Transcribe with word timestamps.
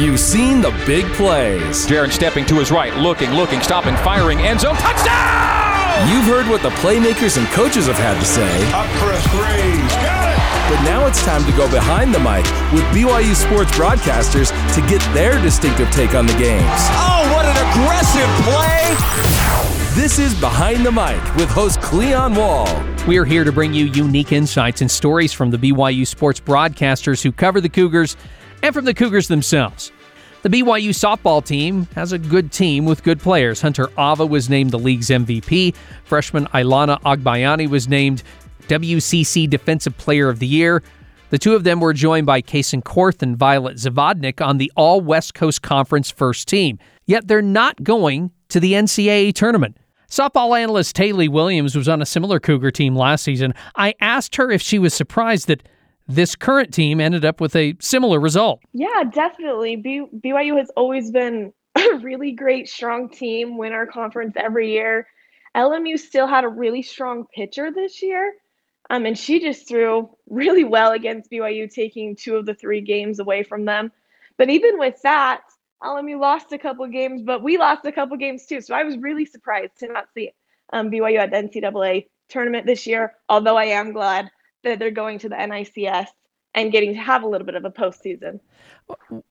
You've 0.00 0.18
seen 0.18 0.62
the 0.62 0.70
big 0.86 1.04
plays. 1.12 1.86
Jaron 1.86 2.10
stepping 2.10 2.46
to 2.46 2.54
his 2.54 2.70
right, 2.70 2.96
looking, 2.96 3.32
looking, 3.32 3.60
stopping, 3.60 3.94
firing, 3.96 4.38
end 4.38 4.60
zone, 4.60 4.74
touchdown! 4.76 6.08
You've 6.08 6.24
heard 6.24 6.48
what 6.48 6.62
the 6.62 6.70
playmakers 6.80 7.36
and 7.36 7.46
coaches 7.48 7.86
have 7.86 7.98
had 7.98 8.18
to 8.18 8.24
say. 8.24 8.48
Up 8.72 8.88
for 8.96 9.12
a 9.12 9.20
three. 9.28 9.76
Got 10.00 10.32
it! 10.32 10.74
But 10.74 10.82
now 10.84 11.06
it's 11.06 11.22
time 11.26 11.44
to 11.44 11.52
go 11.52 11.70
behind 11.70 12.14
the 12.14 12.18
mic 12.18 12.46
with 12.72 12.82
BYU 12.96 13.34
sports 13.34 13.70
broadcasters 13.72 14.48
to 14.74 14.80
get 14.88 15.02
their 15.12 15.38
distinctive 15.42 15.90
take 15.90 16.14
on 16.14 16.24
the 16.24 16.32
games. 16.38 16.64
Oh, 16.96 17.28
what 17.34 17.44
an 17.44 17.58
aggressive 17.68 18.30
play! 18.48 20.00
This 20.00 20.18
is 20.18 20.34
Behind 20.40 20.86
the 20.86 20.92
Mic 20.92 21.22
with 21.36 21.50
host 21.50 21.82
Cleon 21.82 22.34
Wall. 22.34 22.68
We 23.06 23.18
are 23.18 23.26
here 23.26 23.44
to 23.44 23.52
bring 23.52 23.74
you 23.74 23.84
unique 23.84 24.32
insights 24.32 24.80
and 24.80 24.90
stories 24.90 25.34
from 25.34 25.50
the 25.50 25.58
BYU 25.58 26.06
sports 26.06 26.40
broadcasters 26.40 27.22
who 27.22 27.32
cover 27.32 27.60
the 27.60 27.68
Cougars 27.68 28.16
and 28.62 28.74
from 28.74 28.84
the 28.84 28.94
Cougars 28.94 29.28
themselves. 29.28 29.92
The 30.42 30.48
BYU 30.48 30.90
softball 30.90 31.44
team 31.44 31.86
has 31.94 32.12
a 32.12 32.18
good 32.18 32.50
team 32.50 32.86
with 32.86 33.02
good 33.02 33.20
players. 33.20 33.60
Hunter 33.60 33.90
Ava 33.98 34.24
was 34.24 34.48
named 34.48 34.70
the 34.70 34.78
league's 34.78 35.08
MVP. 35.08 35.74
Freshman 36.04 36.46
Ailana 36.46 36.98
Agbayani 37.02 37.68
was 37.68 37.88
named 37.88 38.22
WCC 38.68 39.50
Defensive 39.50 39.98
Player 39.98 40.30
of 40.30 40.38
the 40.38 40.46
Year. 40.46 40.82
The 41.28 41.38
two 41.38 41.54
of 41.54 41.64
them 41.64 41.80
were 41.80 41.92
joined 41.92 42.26
by 42.26 42.40
Kaysen 42.40 42.82
Korth 42.82 43.20
and 43.20 43.36
Violet 43.36 43.76
Zavadnik 43.76 44.44
on 44.44 44.56
the 44.56 44.72
All 44.76 45.02
West 45.02 45.34
Coast 45.34 45.60
Conference 45.60 46.10
first 46.10 46.48
team. 46.48 46.78
Yet 47.04 47.28
they're 47.28 47.42
not 47.42 47.82
going 47.82 48.30
to 48.48 48.60
the 48.60 48.72
NCAA 48.72 49.34
tournament. 49.34 49.76
Softball 50.08 50.58
analyst 50.58 50.96
Taylei 50.96 51.28
Williams 51.28 51.76
was 51.76 51.88
on 51.88 52.02
a 52.02 52.06
similar 52.06 52.40
Cougar 52.40 52.72
team 52.72 52.96
last 52.96 53.22
season. 53.22 53.54
I 53.76 53.94
asked 54.00 54.36
her 54.36 54.50
if 54.50 54.62
she 54.62 54.78
was 54.78 54.94
surprised 54.94 55.46
that 55.48 55.62
this 56.14 56.34
current 56.34 56.74
team 56.74 57.00
ended 57.00 57.24
up 57.24 57.40
with 57.40 57.54
a 57.56 57.76
similar 57.80 58.20
result. 58.20 58.60
Yeah, 58.72 59.04
definitely. 59.12 59.76
B- 59.76 60.06
BYU 60.12 60.58
has 60.58 60.70
always 60.76 61.10
been 61.10 61.52
a 61.74 61.98
really 61.98 62.32
great, 62.32 62.68
strong 62.68 63.08
team, 63.08 63.56
win 63.56 63.72
our 63.72 63.86
conference 63.86 64.34
every 64.36 64.72
year. 64.72 65.06
LMU 65.56 65.98
still 65.98 66.26
had 66.26 66.44
a 66.44 66.48
really 66.48 66.82
strong 66.82 67.26
pitcher 67.34 67.70
this 67.70 68.02
year. 68.02 68.34
Um, 68.88 69.06
and 69.06 69.16
she 69.16 69.40
just 69.40 69.68
threw 69.68 70.10
really 70.28 70.64
well 70.64 70.92
against 70.92 71.30
BYU, 71.30 71.72
taking 71.72 72.16
two 72.16 72.36
of 72.36 72.46
the 72.46 72.54
three 72.54 72.80
games 72.80 73.18
away 73.20 73.42
from 73.42 73.64
them. 73.64 73.92
But 74.36 74.50
even 74.50 74.78
with 74.78 75.00
that, 75.02 75.42
LMU 75.82 76.20
lost 76.20 76.52
a 76.52 76.58
couple 76.58 76.86
games, 76.88 77.22
but 77.22 77.42
we 77.42 77.56
lost 77.56 77.86
a 77.86 77.92
couple 77.92 78.16
games 78.16 78.46
too. 78.46 78.60
So 78.60 78.74
I 78.74 78.84
was 78.84 78.98
really 78.98 79.24
surprised 79.24 79.78
to 79.78 79.88
not 79.88 80.08
see 80.12 80.32
um, 80.72 80.90
BYU 80.90 81.18
at 81.18 81.30
the 81.30 81.36
NCAA 81.36 82.06
tournament 82.28 82.66
this 82.66 82.86
year, 82.86 83.14
although 83.28 83.56
I 83.56 83.66
am 83.66 83.92
glad 83.92 84.30
that 84.64 84.78
they're 84.78 84.90
going 84.90 85.18
to 85.20 85.28
the 85.28 85.36
NICS 85.36 86.10
and 86.54 86.72
getting 86.72 86.94
to 86.94 87.00
have 87.00 87.22
a 87.22 87.28
little 87.28 87.46
bit 87.46 87.54
of 87.54 87.64
a 87.64 87.70
postseason. 87.70 88.40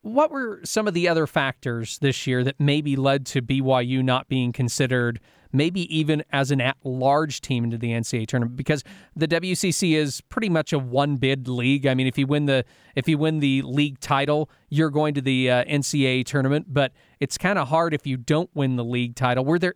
What 0.01 0.31
were 0.31 0.61
some 0.63 0.87
of 0.87 0.93
the 0.93 1.07
other 1.07 1.27
factors 1.27 1.99
this 1.99 2.25
year 2.25 2.43
that 2.43 2.59
maybe 2.59 2.95
led 2.95 3.25
to 3.27 3.41
BYU 3.41 4.03
not 4.03 4.29
being 4.29 4.53
considered, 4.53 5.19
maybe 5.51 5.81
even 5.95 6.23
as 6.31 6.49
an 6.49 6.61
at-large 6.61 7.41
team 7.41 7.65
into 7.65 7.77
the 7.77 7.91
NCAA 7.91 8.25
tournament? 8.25 8.55
Because 8.55 8.85
the 9.17 9.27
WCC 9.27 9.97
is 9.97 10.21
pretty 10.21 10.47
much 10.47 10.71
a 10.71 10.79
one-bid 10.79 11.49
league. 11.49 11.85
I 11.85 11.93
mean, 11.93 12.07
if 12.07 12.17
you 12.17 12.25
win 12.25 12.45
the 12.45 12.63
if 12.95 13.09
you 13.09 13.17
win 13.17 13.39
the 13.39 13.63
league 13.63 13.99
title, 13.99 14.49
you're 14.69 14.89
going 14.89 15.13
to 15.15 15.21
the 15.21 15.51
uh, 15.51 15.65
NCAA 15.65 16.25
tournament. 16.25 16.67
But 16.69 16.93
it's 17.19 17.37
kind 17.37 17.59
of 17.59 17.67
hard 17.67 17.93
if 17.93 18.07
you 18.07 18.15
don't 18.15 18.49
win 18.53 18.77
the 18.77 18.85
league 18.85 19.15
title. 19.15 19.43
Were 19.43 19.59
there 19.59 19.75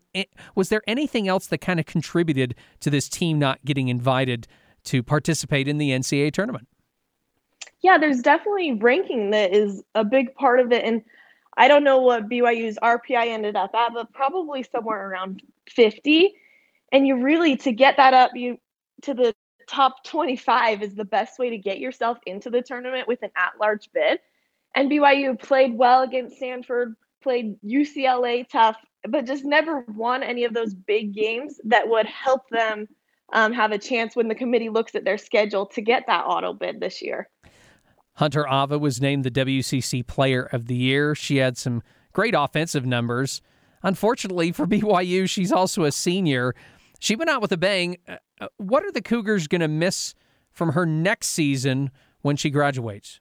was 0.55 0.69
there 0.69 0.81
anything 0.87 1.27
else 1.27 1.47
that 1.47 1.57
kind 1.57 1.81
of 1.81 1.85
contributed 1.85 2.55
to 2.79 2.89
this 2.89 3.09
team 3.09 3.37
not 3.37 3.65
getting 3.65 3.89
invited 3.89 4.47
to 4.85 5.03
participate 5.03 5.67
in 5.67 5.77
the 5.77 5.91
NCAA 5.91 6.31
tournament? 6.31 6.67
Yeah, 7.81 7.97
there's 7.97 8.21
definitely 8.21 8.73
ranking 8.73 9.31
that 9.31 9.53
is 9.53 9.83
a 9.93 10.05
big 10.05 10.33
part 10.35 10.59
of 10.59 10.71
it. 10.71 10.85
And 10.85 11.03
I 11.57 11.67
don't 11.67 11.83
know 11.83 11.99
what 11.99 12.29
BYU's 12.29 12.77
RPI 12.81 13.27
ended 13.27 13.55
up 13.55 13.75
at, 13.75 13.93
but 13.93 14.11
probably 14.13 14.63
somewhere 14.63 15.09
around 15.09 15.43
50. 15.69 16.33
And 16.91 17.05
you 17.05 17.21
really, 17.21 17.57
to 17.57 17.71
get 17.71 17.97
that 17.97 18.13
up, 18.13 18.31
you 18.35 18.57
to 19.01 19.13
the 19.13 19.35
top 19.67 20.03
25 20.03 20.81
is 20.81 20.95
the 20.95 21.05
best 21.05 21.39
way 21.39 21.49
to 21.49 21.57
get 21.57 21.79
yourself 21.79 22.17
into 22.25 22.49
the 22.49 22.61
tournament 22.61 23.07
with 23.07 23.21
an 23.21 23.31
at 23.35 23.53
large 23.59 23.89
bid. 23.93 24.19
And 24.75 24.89
BYU 24.89 25.39
played 25.39 25.75
well 25.75 26.03
against 26.03 26.37
Stanford, 26.37 26.95
played 27.21 27.57
UCLA 27.61 28.47
tough, 28.47 28.77
but 29.07 29.25
just 29.25 29.45
never 29.45 29.85
won 29.95 30.23
any 30.23 30.45
of 30.45 30.53
those 30.53 30.73
big 30.73 31.13
games 31.13 31.59
that 31.65 31.87
would 31.87 32.05
help 32.05 32.49
them 32.49 32.87
um, 33.31 33.53
have 33.53 33.71
a 33.71 33.77
chance 33.77 34.15
when 34.15 34.27
the 34.27 34.35
committee 34.35 34.69
looks 34.69 34.95
at 34.95 35.05
their 35.05 35.17
schedule 35.17 35.65
to 35.67 35.81
get 35.81 36.05
that 36.07 36.25
auto 36.25 36.53
bid 36.53 36.79
this 36.79 37.01
year. 37.01 37.29
Hunter 38.15 38.45
Ava 38.47 38.77
was 38.77 39.01
named 39.01 39.23
the 39.23 39.31
WCC 39.31 40.05
Player 40.05 40.43
of 40.43 40.67
the 40.67 40.75
Year. 40.75 41.15
She 41.15 41.37
had 41.37 41.57
some 41.57 41.81
great 42.11 42.35
offensive 42.37 42.85
numbers. 42.85 43.41
Unfortunately 43.81 44.51
for 44.51 44.67
BYU, 44.67 45.29
she's 45.29 45.51
also 45.51 45.83
a 45.83 45.91
senior. 45.91 46.53
She 46.99 47.15
went 47.15 47.29
out 47.29 47.41
with 47.41 47.51
a 47.51 47.57
bang. 47.57 47.97
Uh, 48.07 48.17
uh, 48.39 48.47
what 48.57 48.83
are 48.85 48.91
the 48.91 49.01
Cougars 49.01 49.47
going 49.47 49.61
to 49.61 49.67
miss 49.67 50.13
from 50.51 50.73
her 50.73 50.85
next 50.85 51.27
season 51.27 51.91
when 52.21 52.35
she 52.35 52.49
graduates? 52.49 53.19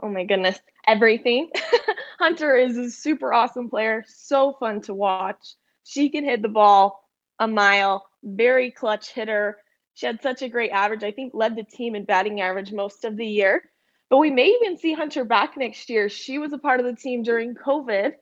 Oh 0.00 0.08
my 0.08 0.24
goodness, 0.24 0.58
everything. 0.86 1.50
Hunter 2.18 2.56
is 2.56 2.76
a 2.76 2.90
super 2.90 3.32
awesome 3.32 3.70
player, 3.70 4.04
so 4.06 4.54
fun 4.58 4.80
to 4.82 4.94
watch. 4.94 5.54
She 5.84 6.10
can 6.10 6.24
hit 6.24 6.42
the 6.42 6.48
ball 6.48 7.07
a 7.38 7.48
mile, 7.48 8.06
very 8.22 8.70
clutch 8.70 9.10
hitter. 9.10 9.58
She 9.94 10.06
had 10.06 10.22
such 10.22 10.42
a 10.42 10.48
great 10.48 10.70
average. 10.70 11.02
I 11.02 11.12
think 11.12 11.32
led 11.34 11.56
the 11.56 11.64
team 11.64 11.94
in 11.94 12.04
batting 12.04 12.40
average 12.40 12.72
most 12.72 13.04
of 13.04 13.16
the 13.16 13.26
year. 13.26 13.62
But 14.10 14.18
we 14.18 14.30
may 14.30 14.46
even 14.46 14.78
see 14.78 14.94
Hunter 14.94 15.24
back 15.24 15.56
next 15.56 15.90
year. 15.90 16.08
She 16.08 16.38
was 16.38 16.52
a 16.52 16.58
part 16.58 16.80
of 16.80 16.86
the 16.86 16.94
team 16.94 17.22
during 17.22 17.54
COVID. 17.54 18.12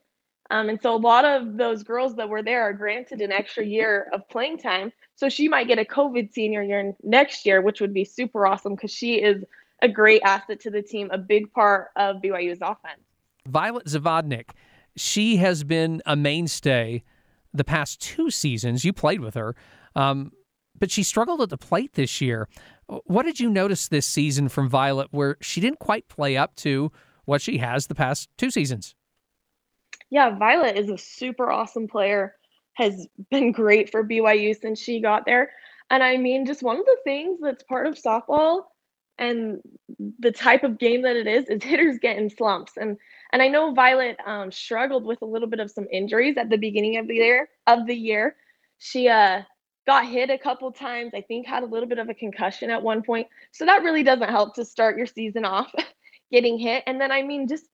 Um, 0.49 0.69
and 0.69 0.81
so 0.81 0.95
a 0.95 0.97
lot 0.97 1.25
of 1.25 1.57
those 1.57 1.83
girls 1.83 2.15
that 2.15 2.29
were 2.29 2.41
there 2.41 2.63
are 2.63 2.73
granted 2.73 3.21
an 3.21 3.31
extra 3.31 3.65
year 3.65 4.09
of 4.13 4.27
playing 4.29 4.59
time. 4.59 4.91
So 5.15 5.29
she 5.29 5.47
might 5.47 5.67
get 5.67 5.79
a 5.79 5.85
COVID 5.85 6.33
senior 6.33 6.63
year 6.63 6.93
next 7.03 7.45
year, 7.45 7.61
which 7.61 7.81
would 7.81 7.93
be 7.93 8.05
super 8.05 8.47
awesome 8.47 8.75
because 8.75 8.91
she 8.91 9.15
is 9.15 9.43
a 9.81 9.89
great 9.89 10.21
asset 10.23 10.59
to 10.61 10.71
the 10.71 10.81
team, 10.81 11.09
a 11.11 11.17
big 11.17 11.51
part 11.53 11.89
of 11.95 12.17
BYU's 12.17 12.59
offense. 12.61 13.01
Violet 13.47 13.85
Zavadnik, 13.85 14.49
she 14.95 15.37
has 15.37 15.63
been 15.63 16.01
a 16.05 16.15
mainstay 16.15 17.03
the 17.53 17.63
past 17.63 18.01
two 18.01 18.29
seasons. 18.29 18.85
You 18.85 18.93
played 18.93 19.19
with 19.19 19.35
her. 19.35 19.55
Um, 19.95 20.31
but 20.79 20.91
she 20.91 21.03
struggled 21.03 21.41
at 21.41 21.49
the 21.49 21.57
plate 21.57 21.93
this 21.93 22.21
year. 22.21 22.47
What 23.05 23.25
did 23.25 23.39
you 23.39 23.49
notice 23.49 23.87
this 23.87 24.05
season 24.05 24.49
from 24.49 24.69
Violet 24.69 25.07
where 25.11 25.37
she 25.41 25.59
didn't 25.59 25.79
quite 25.79 26.07
play 26.07 26.37
up 26.37 26.55
to 26.57 26.91
what 27.25 27.41
she 27.41 27.57
has 27.57 27.87
the 27.87 27.95
past 27.95 28.29
two 28.37 28.51
seasons? 28.51 28.95
Yeah, 30.09 30.37
Violet 30.37 30.77
is 30.77 30.89
a 30.89 30.97
super 30.97 31.51
awesome 31.51 31.87
player, 31.87 32.35
has 32.73 33.07
been 33.29 33.51
great 33.51 33.91
for 33.91 34.07
BYU 34.07 34.59
since 34.59 34.79
she 34.79 35.01
got 35.01 35.25
there. 35.25 35.51
And 35.89 36.03
I 36.03 36.17
mean, 36.17 36.45
just 36.45 36.63
one 36.63 36.79
of 36.79 36.85
the 36.85 36.97
things 37.03 37.39
that's 37.41 37.63
part 37.63 37.87
of 37.87 37.95
softball 37.95 38.63
and 39.17 39.61
the 40.19 40.31
type 40.31 40.63
of 40.63 40.77
game 40.77 41.01
that 41.01 41.15
it 41.15 41.27
is 41.27 41.45
is 41.49 41.63
hitters 41.63 41.97
get 41.99 42.17
in 42.17 42.29
slumps 42.29 42.73
and 42.77 42.97
and 43.31 43.41
I 43.41 43.47
know 43.47 43.73
Violet 43.73 44.17
um, 44.25 44.51
struggled 44.51 45.05
with 45.05 45.21
a 45.21 45.25
little 45.25 45.47
bit 45.47 45.59
of 45.59 45.71
some 45.71 45.87
injuries 45.91 46.37
at 46.37 46.49
the 46.49 46.57
beginning 46.57 46.97
of 46.97 47.07
the 47.07 47.15
year 47.15 47.49
of 47.65 47.85
the 47.85 47.95
year. 47.95 48.35
She 48.77 49.07
uh 49.07 49.41
got 49.87 50.05
hit 50.05 50.29
a 50.29 50.37
couple 50.37 50.71
times. 50.71 51.13
I 51.15 51.21
think 51.21 51.47
had 51.47 51.63
a 51.63 51.65
little 51.65 51.87
bit 51.87 51.97
of 51.97 52.09
a 52.09 52.13
concussion 52.13 52.69
at 52.69 52.83
one 52.83 53.01
point. 53.01 53.27
So 53.51 53.65
that 53.65 53.83
really 53.83 54.03
doesn't 54.03 54.29
help 54.29 54.53
to 54.55 54.65
start 54.65 54.97
your 54.97 55.07
season 55.07 55.45
off 55.45 55.71
getting 56.31 56.59
hit. 56.59 56.83
And 56.85 56.99
then 56.99 57.11
I 57.11 57.23
mean 57.23 57.47
just 57.47 57.65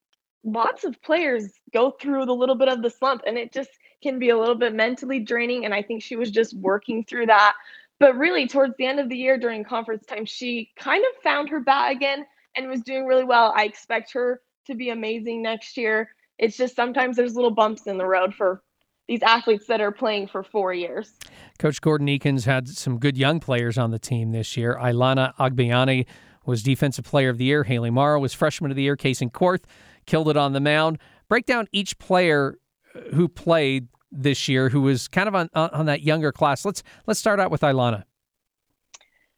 lots 0.45 0.83
of 0.83 1.01
players 1.01 1.51
go 1.73 1.91
through 1.91 2.25
the 2.25 2.35
little 2.35 2.55
bit 2.55 2.67
of 2.67 2.81
the 2.81 2.89
slump 2.89 3.23
and 3.25 3.37
it 3.37 3.51
just 3.51 3.69
can 4.01 4.19
be 4.19 4.29
a 4.29 4.37
little 4.37 4.55
bit 4.55 4.75
mentally 4.75 5.19
draining 5.19 5.65
and 5.65 5.73
I 5.73 5.81
think 5.81 6.03
she 6.03 6.15
was 6.15 6.29
just 6.29 6.55
working 6.55 7.03
through 7.03 7.27
that. 7.27 7.55
But 7.99 8.17
really 8.17 8.47
towards 8.47 8.75
the 8.77 8.85
end 8.85 8.99
of 8.99 9.09
the 9.09 9.17
year 9.17 9.37
during 9.37 9.63
conference 9.63 10.05
time 10.05 10.25
she 10.25 10.71
kind 10.77 11.03
of 11.03 11.23
found 11.23 11.49
her 11.49 11.61
bat 11.61 11.91
again 11.91 12.25
and 12.55 12.69
was 12.69 12.81
doing 12.81 13.05
really 13.05 13.23
well. 13.23 13.53
I 13.55 13.65
expect 13.65 14.13
her 14.13 14.41
to 14.65 14.75
be 14.75 14.89
amazing 14.89 15.41
next 15.41 15.77
year. 15.77 16.09
It's 16.37 16.57
just 16.57 16.75
sometimes 16.75 17.15
there's 17.17 17.35
little 17.35 17.51
bumps 17.51 17.87
in 17.87 17.97
the 17.97 18.05
road 18.05 18.33
for 18.33 18.61
these 19.07 19.21
athletes 19.21 19.67
that 19.67 19.81
are 19.81 19.91
playing 19.91 20.27
for 20.27 20.43
four 20.43 20.73
years. 20.73 21.13
Coach 21.59 21.81
Gordon 21.81 22.07
Eakins 22.07 22.45
had 22.45 22.67
some 22.67 22.99
good 22.99 23.17
young 23.17 23.39
players 23.39 23.77
on 23.77 23.91
the 23.91 23.99
team 23.99 24.31
this 24.31 24.55
year. 24.57 24.77
Ailana 24.81 25.35
Agbayani 25.35 26.05
was 26.45 26.63
Defensive 26.63 27.05
Player 27.05 27.29
of 27.29 27.37
the 27.37 27.45
Year. 27.45 27.63
Haley 27.63 27.89
Morrow 27.89 28.19
was 28.19 28.33
Freshman 28.33 28.71
of 28.71 28.77
the 28.77 28.83
Year. 28.83 28.95
Kaysen 28.97 29.31
Korth 29.31 29.63
killed 30.05 30.29
it 30.29 30.37
on 30.37 30.53
the 30.53 30.59
mound. 30.59 30.99
Break 31.29 31.45
down 31.45 31.67
each 31.71 31.97
player 31.99 32.57
uh, 32.95 33.01
who 33.13 33.27
played 33.27 33.87
this 34.11 34.47
year, 34.47 34.69
who 34.69 34.81
was 34.81 35.07
kind 35.07 35.27
of 35.27 35.35
on 35.35 35.49
on 35.53 35.85
that 35.87 36.03
younger 36.03 36.31
class. 36.31 36.65
Let's 36.65 36.83
let's 37.07 37.19
start 37.19 37.39
out 37.39 37.49
with 37.49 37.61
Ailana. 37.61 38.03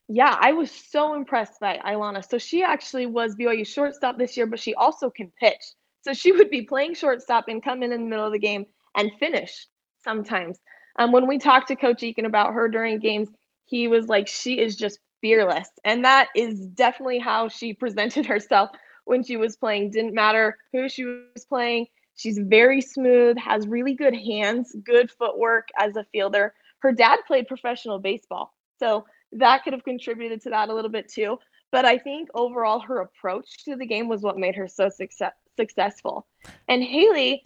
Yeah, 0.08 0.36
I 0.40 0.52
was 0.52 0.72
so 0.72 1.16
impressed 1.16 1.60
by 1.60 1.80
Ailana. 1.86 2.28
So 2.28 2.38
she 2.38 2.64
actually 2.64 3.08
was 3.08 3.36
BYU 3.36 3.66
shortstop 3.66 4.18
this 4.18 4.38
year, 4.38 4.46
but 4.46 4.60
she 4.60 4.76
also 4.76 5.10
can 5.10 5.32
pitch. 5.40 5.74
So 6.02 6.14
she 6.14 6.32
would 6.32 6.50
be 6.52 6.62
playing 6.62 6.94
shortstop 6.94 7.46
and 7.48 7.64
come 7.64 7.82
in 7.82 7.92
in 7.92 8.04
the 8.04 8.10
middle 8.10 8.26
of 8.28 8.32
the 8.34 8.40
game 8.40 8.66
and 8.96 9.12
finish 9.20 9.68
sometimes. 10.04 10.60
Um, 11.00 11.12
when 11.12 11.28
we 11.28 11.40
talked 11.40 11.68
to 11.70 11.76
Coach 11.76 12.02
Eakin 12.02 12.26
about 12.26 12.54
her 12.54 12.68
during 12.68 13.00
games, 13.00 13.30
he 13.66 13.88
was 13.88 14.08
like, 14.08 14.28
she 14.28 14.60
is 14.60 14.76
just 14.76 15.00
fearless. 15.22 15.70
And 15.84 16.06
that 16.06 16.28
is 16.36 16.68
definitely 16.68 17.18
how 17.20 17.48
she 17.50 17.74
presented 17.74 18.28
herself 18.28 18.70
when 19.06 19.24
she 19.24 19.38
was 19.38 19.56
playing. 19.56 19.90
Didn't 19.90 20.14
matter 20.14 20.58
who 20.72 20.88
she 20.88 21.06
was 21.06 21.46
playing. 21.50 21.88
She's 22.16 22.38
very 22.38 22.80
smooth, 22.80 23.38
has 23.38 23.68
really 23.68 23.96
good 23.96 24.16
hands, 24.16 24.74
good 24.86 25.10
footwork 25.12 25.68
as 25.78 25.96
a 25.98 26.06
fielder. 26.12 26.54
Her 26.80 26.92
dad 26.92 27.20
played 27.28 27.48
professional 27.48 28.00
baseball. 28.00 28.54
So 28.80 29.06
that 29.32 29.64
could 29.64 29.74
have 29.74 29.84
contributed 29.84 30.42
to 30.44 30.50
that 30.52 30.70
a 30.70 30.74
little 30.74 30.92
bit 30.92 31.10
too. 31.10 31.38
But 31.72 31.86
I 31.86 31.98
think 31.98 32.30
overall 32.34 32.80
her 32.80 33.02
approach 33.02 33.66
to 33.66 33.76
the 33.76 33.86
game 33.86 34.08
was 34.08 34.22
what 34.22 34.38
made 34.38 34.56
her 34.56 34.68
so 34.68 34.90
success- 34.90 35.34
successful. 35.58 36.28
And 36.68 36.84
Haley, 36.84 37.44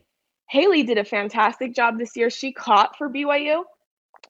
Haley 0.49 0.83
did 0.83 0.97
a 0.97 1.05
fantastic 1.05 1.73
job 1.75 1.97
this 1.97 2.15
year. 2.15 2.29
She 2.29 2.51
caught 2.51 2.97
for 2.97 3.09
BYU, 3.09 3.63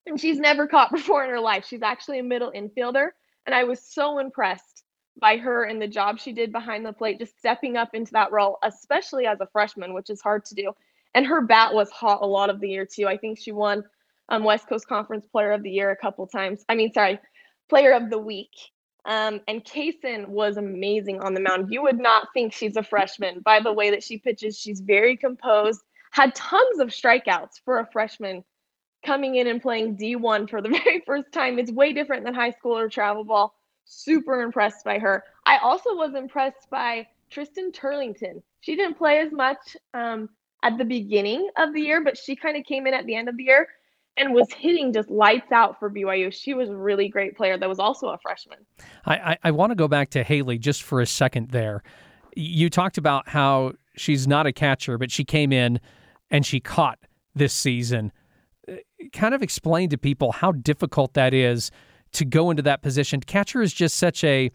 and 0.06 0.20
she's 0.20 0.38
never 0.38 0.68
caught 0.68 0.92
before 0.94 1.24
in 1.24 1.30
her 1.30 1.40
life. 1.40 1.66
She's 1.68 1.82
actually 1.82 2.20
a 2.20 2.24
middle 2.24 2.52
infielder, 2.52 3.10
and 3.46 3.56
I 3.56 3.64
was 3.64 3.82
so 3.82 4.20
impressed 4.20 4.84
by 5.20 5.38
her 5.38 5.66
and 5.66 5.82
the 5.82 5.88
job 5.88 6.20
she 6.20 6.32
did 6.32 6.52
behind 6.52 6.86
the 6.86 6.94
plate, 6.94 7.20
just 7.20 7.38
stepping 7.38 7.76
up 7.76 7.90
into 7.94 8.12
that 8.14 8.32
role, 8.32 8.58
especially 8.64 9.26
as 9.26 9.42
a 9.42 9.48
freshman, 9.48 9.94
which 9.94 10.10
is 10.10 10.22
hard 10.22 10.46
to 10.46 10.56
do. 10.56 10.72
And 11.14 11.26
her 11.26 11.42
bat 11.42 11.74
was 11.74 11.90
hot 11.90 12.22
a 12.22 12.26
lot 12.26 12.50
of 12.50 12.60
the 12.60 12.70
year 12.70 12.86
too. 12.86 13.08
I 13.08 13.18
think 13.18 13.38
she 13.38 13.52
won 13.52 13.84
um, 14.30 14.44
West 14.44 14.70
Coast 14.70 14.88
Conference 14.88 15.26
Player 15.26 15.52
of 15.52 15.64
the 15.64 15.72
Year 15.72 15.92
a 15.92 15.96
couple 15.98 16.26
times. 16.28 16.64
I 16.70 16.76
mean, 16.76 16.94
sorry, 16.94 17.20
Player 17.70 17.94
of 17.94 18.10
the 18.10 18.18
Week. 18.18 18.52
Um, 19.06 19.40
and 19.48 19.64
Kaysen 19.64 20.28
was 20.28 20.58
amazing 20.58 21.22
on 21.22 21.34
the 21.34 21.40
mound. 21.40 21.72
You 21.72 21.82
would 21.84 22.00
not 22.00 22.28
think 22.34 22.54
she's 22.54 22.76
a 22.76 22.84
freshman 22.84 23.40
by 23.40 23.60
the 23.60 23.72
way 23.72 23.92
that 23.92 24.04
she 24.04 24.18
pitches. 24.18 24.60
She's 24.60 24.82
very 24.82 25.16
composed, 25.16 25.82
had 26.12 26.36
tons 26.36 26.80
of 26.80 26.90
strikeouts 26.90 27.62
for 27.64 27.80
a 27.80 27.88
freshman 27.92 28.44
coming 29.06 29.36
in 29.36 29.48
and 29.48 29.62
playing 29.62 29.98
D1 29.98 30.50
for 30.50 30.62
the 30.62 30.70
very 30.84 31.02
first 31.06 31.32
time. 31.32 31.60
It's 31.60 31.72
way 31.72 31.94
different 31.94 32.26
than 32.26 32.34
high 32.34 32.52
school 32.52 32.78
or 32.78 32.90
travel 32.90 33.24
ball. 33.24 33.56
Super 33.86 34.42
impressed 34.42 34.86
by 34.86 35.00
her. 35.00 35.24
I 35.46 35.58
also 35.58 35.96
was 35.96 36.14
impressed 36.14 36.70
by 36.70 37.08
Tristan 37.30 37.72
Turlington. 37.72 38.42
She 38.62 38.76
didn't 38.76 38.98
play 38.98 39.20
as 39.20 39.32
much 39.32 39.78
um, 39.94 40.30
at 40.62 40.78
the 40.78 40.86
beginning 40.86 41.50
of 41.58 41.74
the 41.74 41.82
year, 41.82 42.04
but 42.04 42.18
she 42.18 42.36
kind 42.36 42.58
of 42.58 42.66
came 42.66 42.86
in 42.86 42.94
at 42.94 43.06
the 43.06 43.16
end 43.16 43.30
of 43.30 43.38
the 43.38 43.44
year 43.46 43.68
and 44.20 44.34
was 44.34 44.48
hitting 44.52 44.94
just 44.94 45.10
lights 45.10 45.52
out 45.52 45.80
for 45.80 45.90
BYU. 45.90 46.32
She 46.32 46.54
was 46.54 46.70
a 46.70 46.76
really 46.76 47.08
great 47.08 47.36
player 47.36 47.58
that 47.58 47.70
was 47.70 47.80
also 47.80 48.10
a 48.10 48.18
freshman. 48.18 48.60
I, 49.06 49.16
I, 49.16 49.38
I 49.46 49.52
want 49.52 49.72
to 49.72 49.76
go 49.76 49.88
back 49.88 50.10
to 50.12 50.24
Haley 50.24 50.58
just 50.58 50.84
for 50.84 51.02
a 51.02 51.06
second 51.06 51.50
there. 51.50 51.82
You 52.36 52.70
talked 52.70 52.98
about 52.98 53.30
how 53.30 53.74
she's 53.96 54.28
not 54.28 54.46
a 54.46 54.52
catcher, 54.52 54.98
but 54.98 55.10
she 55.10 55.24
came 55.24 55.52
in 55.52 55.80
and 56.30 56.46
she 56.46 56.60
caught 56.60 57.00
this 57.34 57.54
season. 57.54 58.12
Uh, 58.68 58.76
kind 59.14 59.34
of 59.34 59.42
explain 59.42 59.90
to 59.90 59.98
people 59.98 60.34
how 60.34 60.52
difficult 60.52 61.14
that 61.14 61.34
is 61.34 61.72
to 62.12 62.26
go 62.26 62.50
into 62.50 62.62
that 62.64 62.82
position. 62.82 63.22
Catcher 63.22 63.62
is 63.62 63.74
just 63.74 63.98
such 63.98 64.24
a 64.24 64.52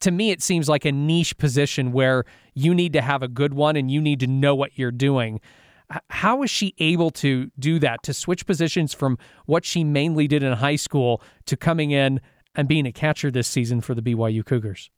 to 0.00 0.10
me 0.10 0.30
it 0.30 0.40
seems 0.40 0.66
like 0.66 0.86
a 0.86 0.92
niche 0.92 1.36
position 1.36 1.92
where 1.92 2.24
you 2.54 2.74
need 2.74 2.92
to 2.94 3.02
have 3.02 3.22
a 3.22 3.28
good 3.28 3.52
one 3.52 3.76
and 3.76 3.90
you 3.90 4.00
need 4.00 4.20
to 4.20 4.26
know 4.26 4.54
what 4.54 4.78
you're 4.78 4.90
doing 4.90 5.40
how 6.08 6.42
is 6.42 6.50
she 6.50 6.74
able 6.78 7.10
to 7.10 7.50
do 7.58 7.78
that 7.80 8.02
to 8.04 8.14
switch 8.14 8.46
positions 8.46 8.94
from 8.94 9.18
what 9.46 9.64
she 9.64 9.84
mainly 9.84 10.28
did 10.28 10.42
in 10.42 10.52
high 10.52 10.76
school 10.76 11.22
to 11.46 11.56
coming 11.56 11.90
in 11.90 12.20
and 12.54 12.68
being 12.68 12.86
a 12.86 12.92
catcher 12.92 13.30
this 13.30 13.48
season 13.48 13.80
for 13.80 13.94
the 13.94 14.02
BYU 14.02 14.44
Cougars? 14.44 14.90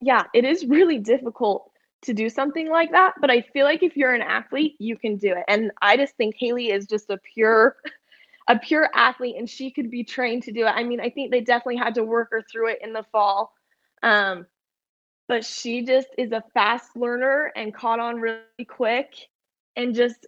Yeah, 0.00 0.24
it 0.34 0.44
is 0.44 0.66
really 0.66 0.98
difficult 0.98 1.70
to 2.02 2.12
do 2.12 2.28
something 2.28 2.70
like 2.70 2.92
that, 2.92 3.14
but 3.20 3.30
I 3.30 3.40
feel 3.40 3.64
like 3.64 3.82
if 3.82 3.96
you're 3.96 4.14
an 4.14 4.22
athlete, 4.22 4.76
you 4.78 4.96
can 4.96 5.16
do 5.16 5.28
it. 5.28 5.44
And 5.48 5.72
I 5.80 5.96
just 5.96 6.14
think 6.16 6.36
Haley 6.38 6.70
is 6.70 6.86
just 6.86 7.10
a 7.10 7.18
pure 7.34 7.76
a 8.48 8.58
pure 8.58 8.88
athlete 8.94 9.34
and 9.36 9.50
she 9.50 9.72
could 9.72 9.90
be 9.90 10.04
trained 10.04 10.44
to 10.44 10.52
do 10.52 10.60
it. 10.66 10.70
I 10.70 10.84
mean, 10.84 11.00
I 11.00 11.10
think 11.10 11.32
they 11.32 11.40
definitely 11.40 11.78
had 11.78 11.96
to 11.96 12.04
work 12.04 12.28
her 12.30 12.42
through 12.42 12.68
it 12.68 12.78
in 12.80 12.92
the 12.92 13.04
fall. 13.10 13.52
Um, 14.04 14.46
but 15.26 15.44
she 15.44 15.84
just 15.84 16.06
is 16.16 16.30
a 16.30 16.44
fast 16.54 16.94
learner 16.94 17.50
and 17.56 17.74
caught 17.74 17.98
on 17.98 18.20
really 18.20 18.64
quick 18.68 19.08
and 19.76 19.94
just 19.94 20.26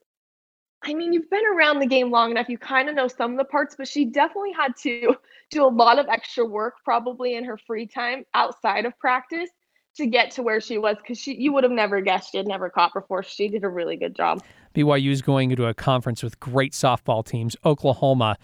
I 0.82 0.94
mean, 0.94 1.12
you've 1.12 1.28
been 1.28 1.44
around 1.44 1.80
the 1.80 1.86
game 1.86 2.10
long 2.10 2.30
enough. 2.30 2.48
You 2.48 2.56
kind 2.56 2.88
of 2.88 2.94
know 2.94 3.08
some 3.08 3.32
of 3.32 3.38
the 3.38 3.44
parts, 3.44 3.74
but 3.76 3.88
she 3.88 4.04
definitely 4.04 4.52
had 4.52 4.76
to 4.82 5.16
do 5.50 5.64
a 5.64 5.68
lot 5.68 5.98
of 5.98 6.06
extra 6.08 6.44
work 6.44 6.74
probably 6.84 7.34
in 7.34 7.44
her 7.44 7.58
free 7.58 7.86
time 7.86 8.24
outside 8.34 8.86
of 8.86 8.96
practice 8.98 9.50
to 9.96 10.06
get 10.06 10.30
to 10.30 10.42
where 10.42 10.60
she 10.60 10.78
was 10.78 10.96
because 10.98 11.18
she 11.18 11.34
you 11.34 11.52
would 11.52 11.64
have 11.64 11.72
never 11.72 12.00
guessed 12.00 12.30
she 12.30 12.36
had 12.36 12.46
never 12.46 12.70
caught 12.70 12.94
before. 12.94 13.22
She 13.22 13.48
did 13.48 13.64
a 13.64 13.68
really 13.68 13.96
good 13.96 14.14
job. 14.14 14.42
BYU 14.74 15.10
is 15.10 15.22
going 15.22 15.50
into 15.50 15.66
a 15.66 15.74
conference 15.74 16.22
with 16.22 16.38
great 16.38 16.72
softball 16.72 17.26
teams. 17.26 17.56
Oklahoma, 17.64 18.36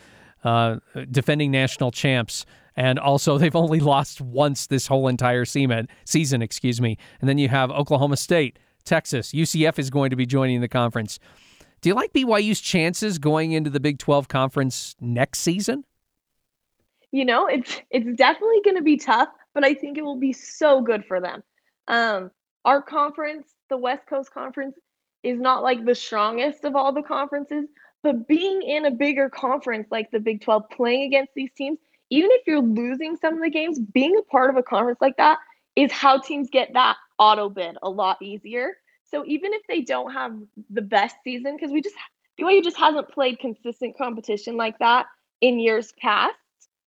uh, 0.43 0.79
defending 1.13 1.53
national 1.53 1.93
champs, 1.93 2.45
and 2.77 2.99
also 2.99 3.39
they've 3.39 3.55
only 3.55 3.79
lost 3.79 4.21
once 4.21 4.67
this 4.67 4.89
whole 4.89 5.07
entire 5.07 5.45
season. 5.45 5.89
Season, 6.05 6.43
excuse 6.43 6.81
me. 6.81 6.99
And 7.21 7.29
then 7.29 7.39
you 7.39 7.49
have 7.49 7.71
Oklahoma 7.71 8.17
State, 8.17 8.59
Texas. 8.85 9.33
UCF 9.33 9.79
is 9.79 9.91
going 9.91 10.11
to 10.11 10.17
be 10.17 10.27
joining 10.27 10.61
the 10.61 10.69
conference. 10.69 11.19
Do 11.81 11.89
you 11.89 11.95
like 11.95 12.13
BYU's 12.13 12.61
chances 12.61 13.19
going 13.19 13.53
into 13.53 13.71
the 13.71 13.81
Big 13.81 13.99
12 13.99 14.29
conference 14.29 14.97
next 15.01 15.41
season? 15.41 15.85
You 17.11 17.25
know, 17.25 17.47
it's 17.47 17.81
it's 17.91 18.11
definitely 18.17 18.61
going 18.65 18.77
to 18.77 18.83
be 18.83 18.97
tough, 18.97 19.29
but 19.53 19.65
I 19.65 19.75
think 19.75 19.99
it 19.99 20.03
will 20.03 20.19
be 20.19 20.33
so 20.33 20.81
good 20.81 21.05
for 21.05 21.21
them. 21.21 21.43
Um, 21.87 22.31
our 22.65 22.83
conference, 22.83 23.55
the 23.69 23.77
West 23.77 24.07
Coast 24.07 24.33
Conference, 24.33 24.77
is 25.23 25.39
not 25.39 25.63
like 25.63 25.85
the 25.85 25.95
strongest 25.95 26.65
of 26.65 26.75
all 26.75 26.93
the 26.93 27.03
conferences, 27.03 27.67
but 28.03 28.27
being 28.27 28.63
in 28.63 28.87
a 28.87 28.91
bigger 28.91 29.31
conference 29.31 29.89
like 29.91 30.11
the 30.11 30.21
Big 30.21 30.41
12, 30.43 30.65
playing 30.71 31.03
against 31.03 31.35
these 31.35 31.51
teams, 31.57 31.79
even 32.11 32.31
if 32.33 32.47
you're 32.47 32.61
losing 32.61 33.17
some 33.17 33.35
of 33.35 33.43
the 33.43 33.51
games, 33.51 33.79
being 33.79 34.17
a 34.19 34.23
part 34.23 34.51
of 34.51 34.57
a 34.57 34.63
conference 34.63 35.01
like 35.01 35.17
that 35.19 35.39
is 35.77 35.93
how 35.93 36.19
teams 36.19 36.49
get 36.51 36.73
that 36.75 36.97
auto 37.19 37.49
bid 37.49 37.77
a 37.83 37.91
lot 37.91 38.21
easier. 38.23 38.77
So 39.11 39.25
even 39.27 39.53
if 39.53 39.63
they 39.69 39.83
don't 39.83 40.13
have 40.13 40.37
the 40.71 40.83
best 40.83 41.17
season, 41.25 41.57
because 41.57 41.71
we 41.71 41.81
just 41.81 41.95
BYU 42.41 42.63
just 42.63 42.77
hasn't 42.77 43.09
played 43.11 43.39
consistent 43.39 43.97
competition 43.97 44.57
like 44.57 44.79
that 44.79 45.07
in 45.41 45.59
years 45.59 45.93
past. 46.01 46.35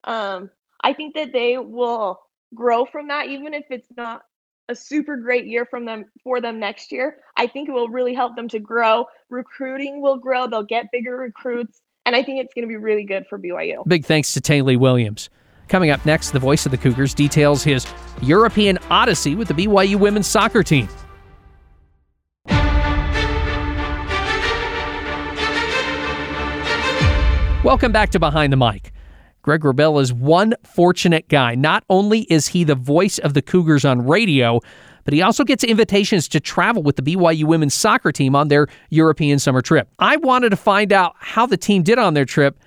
Um, 0.05 0.51
I 0.83 0.93
think 0.93 1.15
that 1.15 1.33
they 1.33 1.59
will 1.59 2.21
grow 2.55 2.85
from 2.85 3.09
that, 3.09 3.29
even 3.29 3.53
if 3.55 3.65
it's 3.71 3.89
not 3.97 4.23
a 4.69 4.75
super 4.75 5.17
great 5.17 5.47
year 5.47 5.67
from 5.67 5.85
them 5.85 6.07
for 6.23 6.41
them 6.41 6.59
next 6.59 6.93
year. 6.93 7.19
I 7.37 7.47
think 7.47 7.69
it 7.69 7.73
will 7.73 7.89
really 7.89 8.15
help 8.15 8.37
them 8.37 8.49
to 8.49 8.59
grow. 8.59 9.07
Recruiting 9.29 10.01
will 10.01 10.17
grow. 10.17 10.47
They'll 10.47 10.63
get 10.63 10.91
bigger 10.91 11.17
recruits, 11.17 11.81
and 12.07 12.17
I 12.17 12.23
think 12.23 12.43
it's 12.43 12.55
going 12.55 12.63
to 12.63 12.69
be 12.69 12.77
really 12.77 13.05
good 13.05 13.27
for 13.27 13.39
BYU. 13.39 13.87
Big 13.87 14.07
thanks 14.07 14.33
to 14.35 14.41
Taylei 14.41 14.79
Williams. 14.79 15.29
Coming 15.69 15.91
up 15.91 16.05
next, 16.05 16.31
the 16.31 16.39
voice 16.39 16.67
of 16.67 16.73
the 16.73 16.79
Cougars 16.79 17.15
details 17.15 17.65
his 17.65 17.87
European 18.23 18.79
odyssey 18.91 19.35
with 19.35 19.49
the 19.49 19.55
BYU 19.55 19.97
women's 19.97 20.27
soccer 20.27 20.63
team. 20.63 20.89
Welcome 27.65 27.93
back 27.93 28.11
to 28.11 28.19
Behind 28.19 28.53
the 28.53 28.59
Mic. 28.59 28.93
Greg 29.41 29.63
Wrubell 29.63 30.01
is 30.01 30.13
one 30.13 30.55
fortunate 30.65 31.29
guy. 31.29 31.55
Not 31.55 31.83
only 31.89 32.21
is 32.31 32.49
he 32.49 32.63
the 32.63 32.75
voice 32.75 33.19
of 33.19 33.33
the 33.33 33.41
Cougars 33.41 33.87
on 33.87 34.07
radio, 34.07 34.61
but 35.05 35.15
he 35.15 35.23
also 35.23 35.45
gets 35.45 35.65
invitations 35.65 36.29
to 36.29 36.41
travel 36.41 36.83
with 36.83 36.97
the 36.97 37.03
BYU 37.03 37.45
women's 37.45 37.75
soccer 37.75 38.13
team 38.13 38.37
on 38.37 38.49
their 38.49 38.69
European 38.91 39.39
summer 39.39 39.63
trip. 39.63 39.89
I 39.99 40.17
wanted 40.17 40.51
to 40.51 40.57
find 40.57 40.93
out 40.93 41.15
how 41.19 41.47
the 41.47 41.57
team 41.57 41.83
did 41.83 41.99
on 41.99 42.13
their 42.13 42.25
trip 42.27 42.59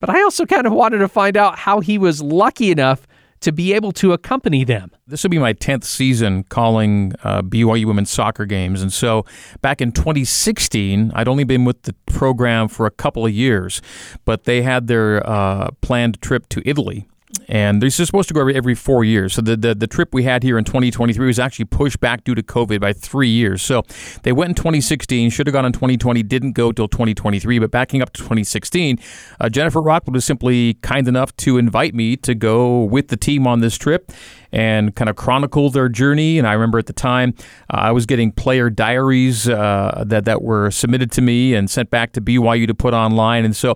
but 0.00 0.10
I 0.10 0.22
also 0.22 0.46
kind 0.46 0.66
of 0.66 0.72
wanted 0.72 0.98
to 0.98 1.08
find 1.08 1.36
out 1.36 1.58
how 1.58 1.80
he 1.80 1.98
was 1.98 2.22
lucky 2.22 2.70
enough 2.70 3.06
to 3.40 3.52
be 3.52 3.72
able 3.74 3.92
to 3.92 4.12
accompany 4.12 4.64
them. 4.64 4.90
This 5.06 5.22
will 5.22 5.30
be 5.30 5.38
my 5.38 5.52
10th 5.52 5.84
season 5.84 6.44
calling 6.44 7.12
uh, 7.22 7.42
BYU 7.42 7.84
women's 7.84 8.10
soccer 8.10 8.46
games. 8.46 8.82
And 8.82 8.92
so 8.92 9.24
back 9.60 9.80
in 9.80 9.92
2016, 9.92 11.12
I'd 11.14 11.28
only 11.28 11.44
been 11.44 11.64
with 11.64 11.82
the 11.82 11.92
program 12.06 12.68
for 12.68 12.86
a 12.86 12.90
couple 12.90 13.26
of 13.26 13.32
years, 13.32 13.82
but 14.24 14.44
they 14.44 14.62
had 14.62 14.86
their 14.86 15.24
uh, 15.28 15.70
planned 15.80 16.20
trip 16.22 16.48
to 16.50 16.62
Italy 16.64 17.06
and 17.48 17.82
is 17.82 17.94
supposed 17.94 18.28
to 18.28 18.34
go 18.34 18.40
every, 18.40 18.54
every 18.54 18.74
four 18.74 19.04
years. 19.04 19.34
So 19.34 19.42
the, 19.42 19.56
the, 19.56 19.74
the 19.74 19.86
trip 19.86 20.12
we 20.12 20.24
had 20.24 20.42
here 20.42 20.58
in 20.58 20.64
2023 20.64 21.26
was 21.26 21.38
actually 21.38 21.66
pushed 21.66 22.00
back 22.00 22.24
due 22.24 22.34
to 22.34 22.42
COVID 22.42 22.80
by 22.80 22.92
three 22.92 23.28
years. 23.28 23.62
So 23.62 23.82
they 24.22 24.32
went 24.32 24.50
in 24.50 24.54
2016, 24.54 25.30
should 25.30 25.46
have 25.46 25.52
gone 25.52 25.64
in 25.64 25.72
2020, 25.72 26.22
didn't 26.22 26.52
go 26.52 26.72
till 26.72 26.88
2023. 26.88 27.58
But 27.58 27.70
backing 27.70 28.02
up 28.02 28.12
to 28.14 28.22
2016, 28.22 28.98
uh, 29.40 29.48
Jennifer 29.48 29.80
Rockwood 29.80 30.14
was 30.14 30.24
simply 30.24 30.74
kind 30.74 31.08
enough 31.08 31.34
to 31.36 31.58
invite 31.58 31.94
me 31.94 32.16
to 32.18 32.34
go 32.34 32.84
with 32.84 33.08
the 33.08 33.16
team 33.16 33.46
on 33.46 33.60
this 33.60 33.76
trip 33.76 34.12
and 34.52 34.94
kind 34.94 35.08
of 35.08 35.16
chronicle 35.16 35.70
their 35.70 35.88
journey. 35.88 36.38
And 36.38 36.46
I 36.46 36.52
remember 36.52 36.78
at 36.78 36.86
the 36.86 36.92
time 36.92 37.34
uh, 37.70 37.76
I 37.76 37.92
was 37.92 38.06
getting 38.06 38.32
player 38.32 38.70
diaries 38.70 39.48
uh, 39.48 40.04
that 40.06 40.24
that 40.24 40.42
were 40.42 40.70
submitted 40.70 41.10
to 41.12 41.22
me 41.22 41.54
and 41.54 41.70
sent 41.70 41.90
back 41.90 42.12
to 42.12 42.20
BYU 42.20 42.66
to 42.66 42.74
put 42.74 42.94
online. 42.94 43.44
And 43.44 43.54
so 43.54 43.74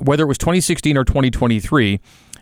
whether 0.00 0.24
it 0.24 0.26
was 0.26 0.38
2016 0.38 0.96
or 0.96 1.04
2023 1.04 2.00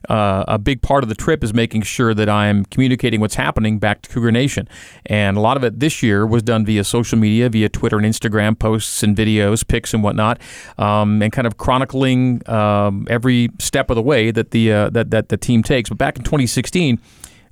uh, 0.09 0.45
a 0.49 0.59
big 0.59 0.83
part 0.83 1.03
of 1.03 1.09
the 1.09 1.15
trip 1.15 1.45
is 1.45 1.53
making 1.53 1.83
sure 1.83 2.15
that 2.15 2.29
I'm 2.29 2.65
communicating 2.67 3.21
what's 3.21 3.35
happening 3.35 3.79
back 3.79 4.03
to 4.03 4.11
Cougar 4.11 4.33
Nation. 4.33 4.69
And 5.07 5.37
a 5.37 5.41
lot 5.41 5.57
of 5.57 5.65
it 5.65 5.81
this 5.81 6.03
year 6.03 6.27
was 6.27 6.43
done 6.43 6.65
via 6.65 6.85
social 6.85 7.19
media, 7.19 7.49
via 7.49 7.69
Twitter 7.69 7.99
and 7.99 8.07
Instagram 8.07 8.59
posts 8.59 9.03
and 9.03 9.17
videos, 9.17 9.67
pics 9.67 9.93
and 9.93 10.03
whatnot, 10.03 10.41
um, 10.79 11.23
and 11.23 11.33
kind 11.33 11.47
of 11.47 11.59
chronicling 11.59 12.49
um, 12.49 13.07
every 13.11 13.51
step 13.59 13.91
of 13.91 13.97
the 13.97 14.03
way 14.03 14.31
that 14.31 14.51
the 14.51 14.73
uh, 14.73 14.91
that 14.91 15.11
that 15.11 15.29
the 15.29 15.37
team 15.37 15.63
takes. 15.63 15.89
But 15.89 15.99
back 15.99 16.17
in 16.17 16.25
2016. 16.25 16.99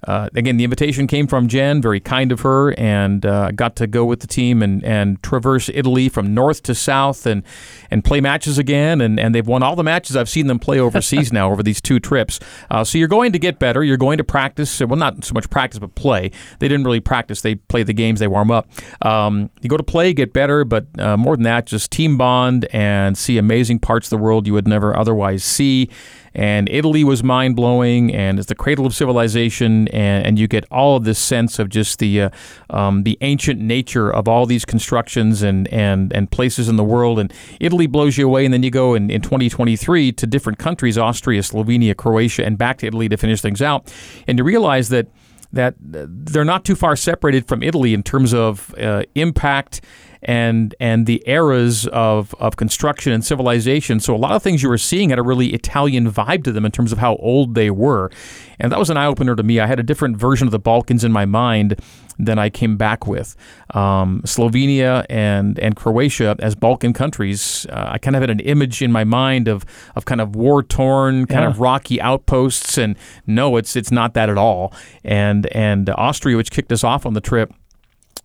Uh, 0.07 0.29
again, 0.35 0.57
the 0.57 0.65
invitation 0.65 1.07
came 1.07 1.27
from 1.27 1.49
Jen, 1.49 1.83
very 1.83 1.99
kind 1.99 2.31
of 2.31 2.41
her, 2.41 2.73
and 2.79 3.27
uh, 3.27 3.51
got 3.51 3.75
to 3.77 3.87
go 3.87 4.05
with 4.05 4.21
the 4.21 4.29
team 4.29 4.63
and, 4.63 4.85
and 4.85 5.21
traverse 5.23 5.69
Italy 5.75 6.09
from 6.09 6.33
north 6.33 6.63
to 6.65 6.75
south 6.75 7.27
and, 7.27 7.43
and 7.91 8.05
play 8.05 8.21
matches 8.21 8.59
again. 8.59 9.01
And, 9.01 9.19
and 9.19 9.35
they've 9.35 9.47
won 9.47 9.63
all 9.63 9.75
the 9.75 9.83
matches 9.83 10.17
I've 10.17 10.29
seen 10.29 10.47
them 10.47 10.61
play 10.61 10.79
overseas 10.79 11.33
now 11.33 11.51
over 11.51 11.63
these 11.63 11.81
two 11.81 11.99
trips. 11.99 12.39
Uh, 12.71 12.85
so 12.85 12.97
you're 12.97 13.09
going 13.09 13.33
to 13.33 13.39
get 13.39 13.59
better. 13.59 13.83
You're 13.83 13.97
going 13.97 14.19
to 14.19 14.25
practice. 14.25 14.81
Well, 14.81 14.97
not 14.97 15.25
so 15.25 15.35
much 15.35 15.51
practice, 15.51 15.81
but 15.81 15.95
play. 15.97 16.31
They 16.61 16.69
didn't 16.69 16.85
really 16.85 17.01
practice. 17.01 17.41
They 17.41 17.57
play 17.57 17.83
the 17.83 17.93
games, 17.93 18.21
they 18.21 18.29
warm 18.29 18.51
up. 18.51 18.69
Um, 19.03 19.51
you 19.61 19.69
go 19.69 19.77
to 19.77 19.83
play, 19.83 20.13
get 20.13 20.33
better, 20.33 20.65
but 20.65 20.87
uh, 20.99 21.17
more 21.17 21.37
than 21.37 21.43
that, 21.45 21.67
just 21.67 21.91
team 21.91 22.17
bond 22.17 22.67
and 22.73 23.19
see 23.19 23.37
amazing 23.39 23.81
parts 23.81 24.07
of 24.07 24.11
the 24.11 24.19
world 24.19 24.47
you 24.47 24.53
would 24.53 24.69
never 24.69 24.97
otherwise 24.97 25.43
see 25.43 25.91
and 26.35 26.69
Italy 26.69 27.05
was 27.05 27.23
mind 27.23 27.57
blowing, 27.57 28.15
and 28.15 28.39
it's 28.39 28.49
the 28.49 28.55
cradle 28.55 28.87
of 28.87 28.95
civilization, 28.95 29.89
and, 29.89 30.27
and 30.27 30.39
you 30.39 30.49
get 30.49 30.65
all 30.71 30.97
of 30.97 31.05
this 31.05 31.19
sense 31.19 31.59
of 31.59 31.69
just 31.69 31.99
the 31.99 32.23
uh, 32.23 32.31
um, 32.71 33.03
the 33.03 33.19
ancient 33.21 33.61
nature 33.61 34.11
of 34.11 34.29
all 34.29 34.47
these 34.47 34.65
constructions 34.65 35.43
and, 35.43 35.69
and 35.69 36.13
and 36.13 36.31
places 36.31 36.69
in 36.69 36.77
the 36.77 36.85
world. 36.85 37.19
And 37.19 37.33
Italy 37.61 37.87
blows 37.87 38.19
you 38.19 38.27
away, 38.27 38.45
and 38.45 38.53
then 38.53 38.63
you 38.63 38.71
go 38.71 38.95
in, 38.95 39.11
in 39.11 39.21
2023 39.21 40.13
to 40.13 40.27
different 40.27 40.59
countries: 40.59 40.99
Austria, 40.99 41.43
Slovenia, 41.43 41.97
Croatia, 41.97 42.45
and 42.45 42.59
back 42.59 42.79
to 42.79 42.87
Italy 42.87 43.09
to 43.09 43.17
finish 43.17 43.41
things 43.41 43.63
out, 43.63 43.93
and 44.27 44.39
you 44.39 44.45
realize 44.45 44.89
that 44.91 45.09
that 45.53 45.75
they're 45.81 46.45
not 46.45 46.65
too 46.65 46.75
far 46.75 46.95
separated 46.95 47.49
from 47.49 47.63
Italy 47.63 47.95
in 47.95 48.03
terms 48.03 48.35
of 48.35 48.75
uh, 48.79 49.03
impact 49.15 49.81
and 50.23 50.75
and 50.81 51.07
the 51.07 51.23
eras 51.27 51.87
of, 51.89 52.35
of 52.39 52.57
construction 52.57 53.13
and 53.13 53.25
civilization. 53.25 54.01
So 54.01 54.15
a 54.15 54.19
lot 54.19 54.33
of 54.33 54.43
things 54.43 54.63
you 54.63 54.69
were 54.69 54.79
seeing 54.79 55.11
had 55.11 55.19
a 55.19 55.23
really 55.23 55.55
Italian 55.55 56.11
vibe 56.11 56.45
to 56.45 56.53
them 56.53 56.65
in 56.65 56.73
terms 56.73 56.93
of 56.93 56.99
how 56.99 57.17
old 57.17 57.55
they 57.55 57.71
were. 57.71 58.11
And 58.59 58.73
that 58.73 58.79
was 58.79 58.91
an 58.91 58.97
eye 58.97 59.07
opener 59.07 59.37
to 59.37 59.43
me. 59.43 59.61
I 59.61 59.67
had 59.67 59.79
a 59.79 59.85
different 59.85 60.17
version 60.17 60.47
of 60.49 60.53
the 60.53 60.59
Balkans 60.59 61.05
in 61.05 61.13
my 61.13 61.25
mind 61.25 61.81
than 62.19 62.39
I 62.39 62.51
came 62.51 62.77
back 62.77 63.07
with. 63.07 63.37
Um, 63.75 64.23
Slovenia 64.25 65.07
and 65.09 65.59
and 65.59 65.77
Croatia 65.77 66.37
as 66.41 66.55
Balkan 66.55 66.93
countries, 66.93 67.67
uh, 67.71 67.91
I 67.93 67.99
kind 67.99 68.17
of 68.17 68.23
had 68.23 68.31
an 68.31 68.41
image 68.41 68.83
in 68.83 68.91
my 68.91 69.05
mind 69.05 69.49
of 69.49 69.65
of 69.95 70.05
kind 70.05 70.21
of 70.21 70.35
war 70.35 70.63
torn, 70.63 71.27
kind 71.27 71.43
yeah. 71.45 71.51
of 71.51 71.61
rocky 71.61 72.01
outposts, 72.01 72.77
and 72.77 72.97
no, 73.27 73.57
it's 73.57 73.77
it's 73.77 73.93
not 73.93 74.15
that 74.15 74.29
at 74.29 74.39
all. 74.39 74.73
And 75.05 75.47
and 75.55 75.89
Austria, 75.91 76.37
which 76.37 76.51
kicked 76.51 76.73
us 76.73 76.83
off 76.83 77.07
on 77.07 77.15
the 77.15 77.21
trip 77.21 77.53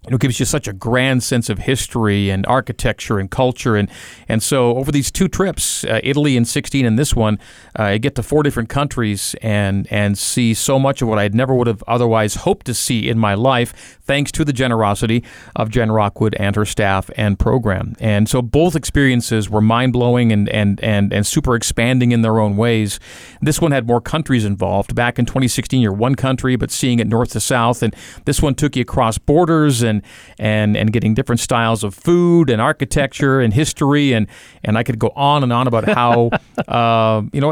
you 0.06 0.12
know, 0.12 0.18
gives 0.18 0.40
you 0.40 0.46
such 0.46 0.68
a 0.68 0.74
grand 0.74 1.24
sense 1.24 1.50
of 1.50 1.60
history 1.60 2.30
and 2.30 2.46
architecture 2.46 3.20
and 3.20 3.32
culture. 3.32 3.76
And, 3.78 3.90
and 4.28 4.44
so 4.44 4.76
over 4.76 4.92
these 4.92 5.10
two 5.10 5.30
trips, 5.30 5.86
uh, 5.86 6.02
Italy 6.04 6.36
in 6.36 6.44
16 6.44 6.86
and 6.86 7.00
this 7.00 7.16
one, 7.16 7.40
uh, 7.80 7.84
I 7.84 7.98
get 8.00 8.16
to 8.16 8.24
four 8.24 8.44
different 8.44 8.68
countries 8.68 9.34
and, 9.42 9.88
and 9.90 10.18
see 10.18 10.54
so 10.54 10.78
much 10.78 11.02
of 11.02 11.08
what 11.08 11.20
I 11.20 11.30
never 11.30 11.54
would 11.56 11.68
have 11.68 11.84
otherwise 11.88 12.36
hoped 12.36 12.66
to 12.66 12.74
see 12.74 13.08
in 13.08 13.18
my 13.18 13.34
life, 13.34 13.98
thanks 14.02 14.32
to 14.34 14.44
the 14.44 14.52
generosity 14.52 15.24
of 15.56 15.70
Jen 15.70 15.92
Rockwood 15.92 16.36
and 16.36 16.56
her 16.58 16.66
staff 16.66 17.10
and 17.16 17.40
program. 17.40 17.96
And 18.00 18.28
so 18.28 18.42
both 18.42 18.76
experiences 18.76 19.50
were 19.50 19.62
mind 19.62 19.94
blowing 19.94 20.34
and, 20.34 20.50
and, 20.50 20.84
and, 20.84 21.14
and 21.14 21.26
super 21.26 21.56
expanding 21.56 22.12
in 22.12 22.24
their 22.24 22.40
own 22.40 22.58
ways. 22.58 23.00
This 23.42 23.62
one 23.62 23.72
had 23.72 23.88
more 23.88 24.02
countries 24.02 24.44
involved. 24.44 24.96
Back 24.96 25.18
in 25.18 25.26
2016, 25.26 25.82
you're 25.82 25.94
one 25.94 26.16
country, 26.16 26.58
but 26.58 26.72
seeing 26.72 27.00
it 27.00 27.08
north 27.08 27.32
to 27.32 27.40
south. 27.40 27.82
And 27.82 27.96
this 28.26 28.42
one 28.42 28.56
took 28.56 28.76
you 28.76 28.82
across 28.82 29.18
borders 29.18 29.82
and 29.82 29.93
and 29.94 30.04
and 30.40 30.78
and 30.78 30.92
getting 30.92 31.14
different 31.14 31.40
styles 31.40 31.84
of 31.84 31.94
food 31.94 32.50
and 32.50 32.62
architecture 32.62 33.40
and 33.40 33.54
history 33.54 34.14
and 34.14 34.28
and 34.64 34.78
I 34.78 34.84
could 34.84 35.00
go 35.00 35.12
on 35.16 35.44
and 35.44 35.54
on 35.54 35.68
about 35.68 35.86
how 35.86 36.30
uh, 36.68 37.22
you 37.32 37.42
know 37.42 37.52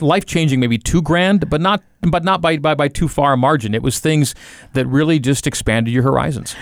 life 0.00 0.26
changing 0.26 0.60
maybe 0.60 0.78
too 0.78 1.02
grand, 1.02 1.48
but 1.48 1.60
not 1.60 1.82
but 2.02 2.24
not 2.24 2.40
by, 2.40 2.58
by 2.58 2.74
by 2.74 2.88
too 2.88 3.08
far 3.08 3.32
a 3.32 3.36
margin. 3.36 3.74
It 3.74 3.82
was 3.82 3.98
things 3.98 4.34
that 4.74 4.86
really 4.86 5.18
just 5.18 5.46
expanded 5.46 5.92
your 5.92 6.02
horizons 6.02 6.54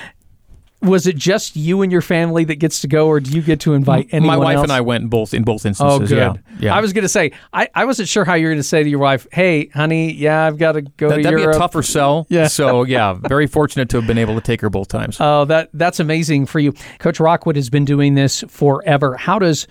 was 0.82 1.06
it 1.06 1.16
just 1.16 1.56
you 1.56 1.82
and 1.82 1.92
your 1.92 2.00
family 2.00 2.44
that 2.44 2.56
gets 2.56 2.80
to 2.80 2.88
go, 2.88 3.06
or 3.06 3.20
do 3.20 3.30
you 3.30 3.42
get 3.42 3.60
to 3.60 3.74
invite 3.74 4.08
anyone? 4.12 4.38
My 4.38 4.44
wife 4.44 4.56
else? 4.56 4.62
and 4.64 4.72
I 4.72 4.80
went 4.80 5.02
in 5.04 5.08
both 5.08 5.34
in 5.34 5.44
both 5.44 5.66
oh, 5.66 5.68
instances. 5.68 6.12
Oh, 6.12 6.16
good. 6.16 6.16
Yeah, 6.16 6.58
yeah. 6.58 6.74
I 6.74 6.80
was 6.80 6.92
going 6.92 7.02
to 7.02 7.08
say 7.08 7.32
I, 7.52 7.68
I 7.74 7.84
wasn't 7.84 8.08
sure 8.08 8.24
how 8.24 8.34
you 8.34 8.46
were 8.46 8.52
going 8.52 8.60
to 8.60 8.64
say 8.64 8.82
to 8.82 8.88
your 8.88 8.98
wife, 8.98 9.26
"Hey, 9.32 9.66
honey, 9.66 10.12
yeah, 10.12 10.46
I've 10.46 10.58
got 10.58 10.72
to 10.72 10.82
go 10.82 11.10
that, 11.10 11.16
to 11.16 11.22
that'd 11.22 11.38
Europe." 11.38 11.54
be 11.54 11.56
a 11.56 11.60
tougher 11.60 11.82
sell. 11.82 12.26
Yeah. 12.40 12.46
So 12.46 12.84
yeah, 12.84 13.14
very 13.14 13.46
fortunate 13.46 13.88
to 13.90 13.96
have 13.96 14.06
been 14.06 14.18
able 14.18 14.34
to 14.36 14.40
take 14.40 14.60
her 14.60 14.70
both 14.70 14.88
times. 14.88 15.16
Oh, 15.20 15.44
that 15.46 15.68
that's 15.74 16.00
amazing 16.00 16.46
for 16.46 16.60
you. 16.60 16.72
Coach 16.98 17.18
Rockwood 17.18 17.56
has 17.56 17.68
been 17.68 17.84
doing 17.84 18.14
this 18.14 18.44
forever. 18.48 19.16
How 19.16 19.38
does 19.38 19.66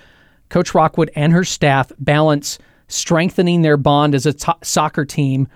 Coach 0.49 0.75
Rockwood 0.75 1.09
and 1.15 1.31
her 1.31 1.43
staff 1.43 1.91
balance 1.99 2.59
strengthening 2.87 3.61
their 3.61 3.77
bond 3.77 4.13
as 4.13 4.25
a 4.25 4.35
soccer 4.61 5.05
team? 5.05 5.47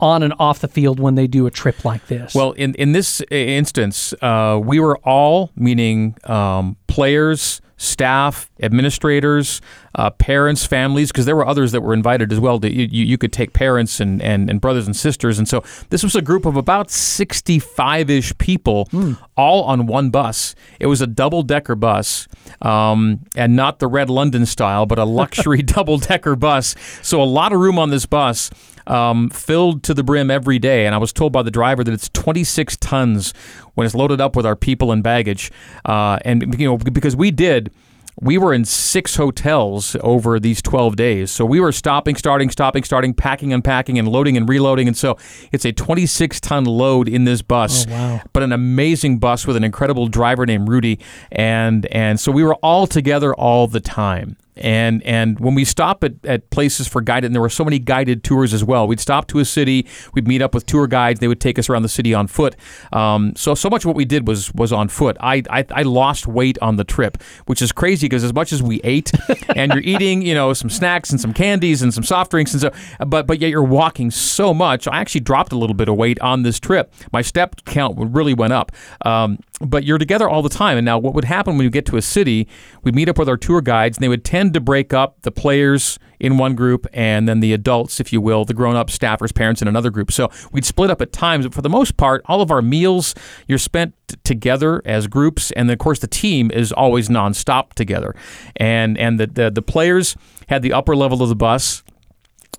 On 0.00 0.22
and 0.22 0.34
off 0.38 0.60
the 0.60 0.68
field 0.68 1.00
when 1.00 1.14
they 1.14 1.26
do 1.26 1.46
a 1.46 1.50
trip 1.50 1.84
like 1.84 2.06
this? 2.06 2.34
Well, 2.34 2.52
in, 2.52 2.74
in 2.74 2.92
this 2.92 3.20
instance, 3.30 4.14
uh, 4.22 4.60
we 4.62 4.80
were 4.80 4.98
all, 4.98 5.50
meaning 5.56 6.16
um, 6.24 6.76
players, 6.86 7.60
staff, 7.76 8.50
administrators, 8.60 9.60
uh, 9.98 10.10
parents, 10.10 10.64
families, 10.64 11.10
because 11.10 11.26
there 11.26 11.34
were 11.34 11.46
others 11.46 11.72
that 11.72 11.80
were 11.80 11.92
invited 11.92 12.32
as 12.32 12.38
well. 12.38 12.60
To, 12.60 12.72
you, 12.72 12.86
you 13.04 13.18
could 13.18 13.32
take 13.32 13.52
parents 13.52 13.98
and, 13.98 14.22
and, 14.22 14.48
and 14.48 14.60
brothers 14.60 14.86
and 14.86 14.94
sisters. 14.94 15.38
And 15.38 15.48
so 15.48 15.64
this 15.90 16.04
was 16.04 16.14
a 16.14 16.22
group 16.22 16.46
of 16.46 16.56
about 16.56 16.88
65 16.88 18.08
ish 18.08 18.38
people, 18.38 18.86
mm. 18.92 19.18
all 19.36 19.64
on 19.64 19.86
one 19.86 20.10
bus. 20.10 20.54
It 20.78 20.86
was 20.86 21.00
a 21.00 21.06
double 21.08 21.42
decker 21.42 21.74
bus, 21.74 22.28
um, 22.62 23.24
and 23.34 23.56
not 23.56 23.80
the 23.80 23.88
red 23.88 24.08
London 24.08 24.46
style, 24.46 24.86
but 24.86 25.00
a 25.00 25.04
luxury 25.18 25.62
double 25.62 25.98
decker 25.98 26.36
bus. 26.36 26.76
So 27.02 27.20
a 27.20 27.24
lot 27.24 27.52
of 27.52 27.58
room 27.58 27.76
on 27.76 27.90
this 27.90 28.06
bus 28.06 28.50
um, 28.86 29.28
filled 29.30 29.82
to 29.82 29.94
the 29.94 30.04
brim 30.04 30.30
every 30.30 30.60
day. 30.60 30.86
And 30.86 30.94
I 30.94 30.98
was 30.98 31.12
told 31.12 31.32
by 31.32 31.42
the 31.42 31.50
driver 31.50 31.82
that 31.82 31.92
it's 31.92 32.08
26 32.10 32.76
tons 32.76 33.34
when 33.74 33.84
it's 33.84 33.96
loaded 33.96 34.20
up 34.20 34.36
with 34.36 34.46
our 34.46 34.56
people 34.56 34.92
and 34.92 35.02
baggage. 35.02 35.50
Uh, 35.84 36.20
and, 36.24 36.56
you 36.56 36.68
know, 36.68 36.78
because 36.78 37.16
we 37.16 37.32
did 37.32 37.72
we 38.20 38.38
were 38.38 38.52
in 38.52 38.64
six 38.64 39.16
hotels 39.16 39.96
over 40.00 40.40
these 40.40 40.60
12 40.62 40.96
days. 40.96 41.30
So 41.30 41.44
we 41.44 41.60
were 41.60 41.72
stopping, 41.72 42.16
starting, 42.16 42.50
stopping, 42.50 42.84
starting, 42.84 43.14
packing, 43.14 43.52
unpacking, 43.52 43.98
and 43.98 44.08
loading 44.08 44.36
and 44.36 44.48
reloading. 44.48 44.88
And 44.88 44.96
so 44.96 45.16
it's 45.52 45.64
a 45.64 45.72
26 45.72 46.40
ton 46.40 46.64
load 46.64 47.08
in 47.08 47.24
this 47.24 47.42
bus, 47.42 47.86
oh, 47.88 47.92
wow. 47.92 48.20
but 48.32 48.42
an 48.42 48.52
amazing 48.52 49.18
bus 49.18 49.46
with 49.46 49.56
an 49.56 49.64
incredible 49.64 50.08
driver 50.08 50.46
named 50.46 50.68
Rudy. 50.68 50.98
And, 51.30 51.86
and 51.86 52.18
so 52.18 52.32
we 52.32 52.42
were 52.42 52.56
all 52.56 52.86
together 52.86 53.34
all 53.34 53.66
the 53.66 53.80
time. 53.80 54.36
And 54.60 55.02
and 55.02 55.38
when 55.40 55.54
we 55.54 55.64
stop 55.64 56.04
at, 56.04 56.14
at 56.24 56.50
places 56.50 56.88
for 56.88 57.00
guided, 57.00 57.26
and 57.26 57.34
there 57.34 57.42
were 57.42 57.48
so 57.48 57.64
many 57.64 57.78
guided 57.78 58.24
tours 58.24 58.52
as 58.52 58.64
well. 58.64 58.86
We'd 58.86 59.00
stop 59.00 59.26
to 59.28 59.38
a 59.38 59.44
city, 59.44 59.86
we'd 60.14 60.28
meet 60.28 60.42
up 60.42 60.54
with 60.54 60.66
tour 60.66 60.86
guides. 60.86 61.20
They 61.20 61.28
would 61.28 61.40
take 61.40 61.58
us 61.58 61.68
around 61.68 61.82
the 61.82 61.88
city 61.88 62.14
on 62.14 62.26
foot. 62.26 62.56
Um, 62.92 63.34
so 63.36 63.54
so 63.54 63.70
much 63.70 63.82
of 63.82 63.86
what 63.86 63.96
we 63.96 64.04
did 64.04 64.26
was 64.26 64.52
was 64.54 64.72
on 64.72 64.88
foot. 64.88 65.16
I, 65.20 65.42
I 65.50 65.64
I 65.70 65.82
lost 65.82 66.26
weight 66.26 66.58
on 66.60 66.76
the 66.76 66.84
trip, 66.84 67.22
which 67.46 67.62
is 67.62 67.72
crazy 67.72 68.06
because 68.06 68.24
as 68.24 68.32
much 68.34 68.52
as 68.52 68.62
we 68.62 68.80
ate, 68.84 69.12
and 69.56 69.72
you're 69.72 69.82
eating, 69.82 70.22
you 70.22 70.34
know, 70.34 70.52
some 70.52 70.70
snacks 70.70 71.10
and 71.10 71.20
some 71.20 71.32
candies 71.32 71.82
and 71.82 71.92
some 71.92 72.04
soft 72.04 72.30
drinks 72.30 72.52
and 72.52 72.60
so, 72.60 72.70
but 73.06 73.26
but 73.26 73.40
yet 73.40 73.50
you're 73.50 73.62
walking 73.62 74.10
so 74.10 74.54
much. 74.54 74.86
I 74.88 75.00
actually 75.00 75.22
dropped 75.22 75.52
a 75.52 75.56
little 75.56 75.74
bit 75.74 75.88
of 75.88 75.96
weight 75.96 76.20
on 76.20 76.42
this 76.42 76.58
trip. 76.58 76.92
My 77.12 77.22
step 77.22 77.64
count 77.64 77.96
really 77.98 78.34
went 78.34 78.52
up. 78.52 78.72
Um, 79.04 79.38
but 79.60 79.84
you're 79.84 79.98
together 79.98 80.28
all 80.28 80.42
the 80.42 80.48
time. 80.48 80.78
And 80.78 80.84
now, 80.84 80.98
what 80.98 81.14
would 81.14 81.24
happen 81.24 81.56
when 81.56 81.64
you 81.64 81.70
get 81.70 81.86
to 81.86 81.96
a 81.96 82.02
city? 82.02 82.48
We'd 82.82 82.94
meet 82.94 83.08
up 83.08 83.18
with 83.18 83.28
our 83.28 83.36
tour 83.36 83.60
guides, 83.60 83.96
and 83.96 84.02
they 84.02 84.08
would 84.08 84.24
tend 84.24 84.47
to 84.52 84.60
break 84.60 84.92
up 84.92 85.22
the 85.22 85.30
players 85.30 85.98
in 86.20 86.36
one 86.36 86.54
group 86.54 86.86
and 86.92 87.28
then 87.28 87.40
the 87.40 87.52
adults, 87.52 88.00
if 88.00 88.12
you 88.12 88.20
will, 88.20 88.44
the 88.44 88.54
grown 88.54 88.76
up 88.76 88.88
staffers, 88.88 89.34
parents 89.34 89.62
in 89.62 89.68
another 89.68 89.90
group. 89.90 90.10
So 90.10 90.30
we'd 90.52 90.64
split 90.64 90.90
up 90.90 91.00
at 91.00 91.12
times, 91.12 91.46
but 91.46 91.54
for 91.54 91.62
the 91.62 91.68
most 91.68 91.96
part, 91.96 92.22
all 92.26 92.40
of 92.40 92.50
our 92.50 92.62
meals 92.62 93.14
you're 93.46 93.58
spent 93.58 93.94
t- 94.08 94.16
together 94.24 94.82
as 94.84 95.06
groups, 95.06 95.50
and 95.52 95.68
then, 95.68 95.74
of 95.74 95.78
course 95.78 96.00
the 96.00 96.06
team 96.08 96.50
is 96.50 96.72
always 96.72 97.08
nonstop 97.08 97.74
together. 97.74 98.14
And 98.56 98.98
and 98.98 99.20
the, 99.20 99.26
the 99.26 99.50
the 99.50 99.62
players 99.62 100.16
had 100.48 100.62
the 100.62 100.72
upper 100.72 100.96
level 100.96 101.22
of 101.22 101.28
the 101.28 101.36
bus 101.36 101.82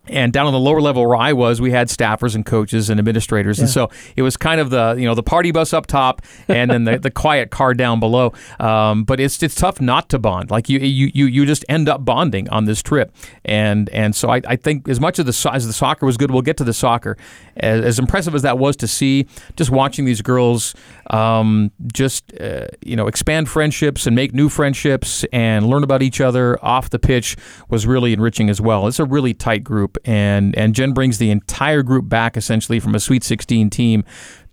and 0.10 0.34
down 0.34 0.48
on 0.48 0.54
the 0.54 0.60
lower 0.60 0.82
level 0.82 1.06
where 1.06 1.16
I 1.16 1.34
was, 1.34 1.62
we 1.62 1.72
had 1.72 1.88
staffers 1.88 2.36
and 2.36 2.46
coaches 2.46 2.90
and 2.90 3.00
administrators, 3.00 3.58
yeah. 3.58 3.64
and 3.64 3.70
so 3.70 3.90
it 4.16 4.22
was 4.22 4.36
kind 4.36 4.60
of 4.60 4.70
the 4.70 4.96
you 4.98 5.06
know 5.06 5.16
the 5.16 5.24
party 5.24 5.52
bus 5.52 5.74
up 5.74 5.88
top, 5.88 6.22
and 6.48 6.70
then 6.70 6.84
the, 6.84 6.98
the 6.98 7.12
quiet 7.12 7.52
car 7.52 7.74
down 7.74 8.00
below. 8.00 8.34
Um, 8.60 9.04
but 9.04 9.20
it's 9.20 9.42
it's 9.44 9.56
tough 9.56 9.80
not 9.80 10.10
to 10.10 10.20
bond. 10.20 10.52
Like 10.52 10.70
you 10.70 10.80
you 10.80 11.12
you 11.14 11.26
you 11.26 11.46
just 11.46 11.64
end 11.70 11.88
up 11.88 12.04
bonding 12.04 12.50
on 12.50 12.66
this 12.66 12.82
trip, 12.82 13.14
and 13.46 13.90
and 13.90 14.16
so 14.16 14.30
I, 14.30 14.42
I 14.48 14.56
think 14.56 14.90
as 14.90 15.00
much 15.00 15.20
of 15.20 15.26
the 15.26 15.52
as 15.54 15.68
the 15.68 15.74
soccer 15.74 16.06
was 16.06 16.18
good, 16.18 16.32
we'll 16.32 16.42
get 16.42 16.58
to 16.58 16.64
the 16.64 16.74
soccer. 16.74 17.18
As, 17.58 17.84
as 17.84 18.00
impressive 18.00 18.34
as 18.36 18.42
that 18.42 18.58
was 18.58 18.76
to 18.78 18.88
see, 18.88 19.28
just 19.56 19.70
watching 19.70 20.06
these 20.06 20.22
girls, 20.22 20.76
um, 21.10 21.72
just 21.92 22.32
uh, 22.40 22.68
you 22.84 22.96
know 22.96 23.08
expand 23.08 23.50
friendships 23.50 24.06
and 24.06 24.16
make 24.16 24.34
new 24.34 24.50
friendships 24.50 25.26
and 25.32 25.68
learn 25.68 25.84
about 25.84 26.02
each 26.02 26.22
other 26.22 26.64
off 26.64 26.90
the 26.90 27.00
pitch 27.00 27.36
was 27.70 27.88
really 27.88 28.14
enriching 28.14 28.50
as 28.50 28.62
well. 28.62 28.88
It's 28.88 29.00
a 29.00 29.06
really 29.06 29.34
tight 29.34 29.64
group 29.64 29.98
and 30.06 30.56
and 30.58 30.76
Jen 30.76 30.94
brings 30.94 31.18
the 31.18 31.32
entire 31.32 31.84
group 31.84 32.08
back 32.10 32.38
essentially 32.38 32.80
from 32.80 32.96
a 32.96 33.00
Sweet 33.00 33.24
16 33.24 33.70
team 33.70 34.04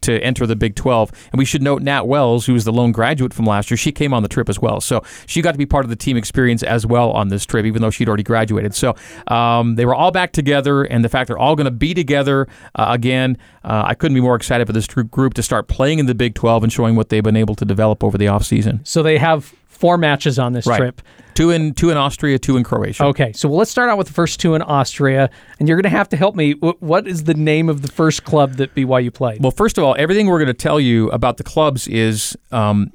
to 0.06 0.20
enter 0.22 0.46
the 0.46 0.56
Big 0.56 0.74
12. 0.74 1.12
And 1.32 1.38
we 1.38 1.44
should 1.44 1.62
note 1.62 1.82
Nat 1.82 2.06
Wells, 2.06 2.46
who 2.46 2.54
was 2.54 2.64
the 2.64 2.72
lone 2.72 2.92
graduate 2.92 3.34
from 3.34 3.44
last 3.44 3.70
year, 3.70 3.76
she 3.76 3.92
came 3.92 4.14
on 4.14 4.22
the 4.22 4.28
trip 4.28 4.48
as 4.48 4.58
well. 4.58 4.80
So 4.80 5.02
she 5.26 5.42
got 5.42 5.52
to 5.52 5.58
be 5.58 5.66
part 5.66 5.84
of 5.84 5.90
the 5.90 5.96
team 5.96 6.16
experience 6.16 6.62
as 6.62 6.86
well 6.86 7.10
on 7.10 7.28
this 7.28 7.44
trip, 7.44 7.66
even 7.66 7.82
though 7.82 7.90
she'd 7.90 8.08
already 8.08 8.22
graduated. 8.22 8.74
So 8.74 8.94
um, 9.28 9.74
they 9.74 9.84
were 9.84 9.94
all 9.94 10.10
back 10.10 10.32
together, 10.32 10.84
and 10.84 11.04
the 11.04 11.08
fact 11.08 11.28
they're 11.28 11.38
all 11.38 11.56
going 11.56 11.66
to 11.66 11.70
be 11.70 11.94
together 11.94 12.48
uh, 12.74 12.86
again, 12.88 13.36
uh, 13.64 13.84
I 13.86 13.94
couldn't 13.94 14.14
be 14.14 14.20
more 14.20 14.36
excited 14.36 14.66
for 14.66 14.72
this 14.72 14.86
group 14.86 15.34
to 15.34 15.42
start 15.42 15.68
playing 15.68 15.98
in 15.98 16.06
the 16.06 16.14
Big 16.14 16.34
12 16.34 16.64
and 16.64 16.72
showing 16.72 16.96
what 16.96 17.08
they've 17.08 17.22
been 17.22 17.36
able 17.36 17.54
to 17.56 17.64
develop 17.64 18.02
over 18.04 18.16
the 18.16 18.26
offseason. 18.26 18.86
So 18.86 19.02
they 19.02 19.18
have 19.18 19.54
four 19.76 19.98
matches 19.98 20.38
on 20.38 20.52
this 20.52 20.66
right. 20.66 20.78
trip. 20.78 21.02
Two 21.34 21.50
in 21.50 21.74
two 21.74 21.90
in 21.90 21.98
Austria, 21.98 22.38
two 22.38 22.56
in 22.56 22.64
Croatia. 22.64 23.04
Okay, 23.04 23.32
so 23.32 23.48
let's 23.48 23.70
start 23.70 23.90
out 23.90 23.98
with 23.98 24.06
the 24.06 24.12
first 24.14 24.40
two 24.40 24.54
in 24.54 24.62
Austria, 24.62 25.28
and 25.58 25.68
you're 25.68 25.76
going 25.76 25.90
to 25.90 25.96
have 25.96 26.08
to 26.08 26.16
help 26.16 26.34
me. 26.34 26.52
What 26.52 27.06
is 27.06 27.24
the 27.24 27.34
name 27.34 27.68
of 27.68 27.82
the 27.82 27.88
first 27.88 28.24
club 28.24 28.54
that 28.54 28.74
BYU 28.74 29.12
played? 29.12 29.42
Well, 29.42 29.50
first 29.50 29.76
of 29.76 29.84
all, 29.84 29.94
everything 29.98 30.28
we're 30.28 30.38
going 30.38 30.46
to 30.46 30.54
tell 30.54 30.80
you 30.80 31.10
about 31.10 31.36
the 31.36 31.44
clubs 31.44 31.86
is 31.88 32.36
um, 32.52 32.90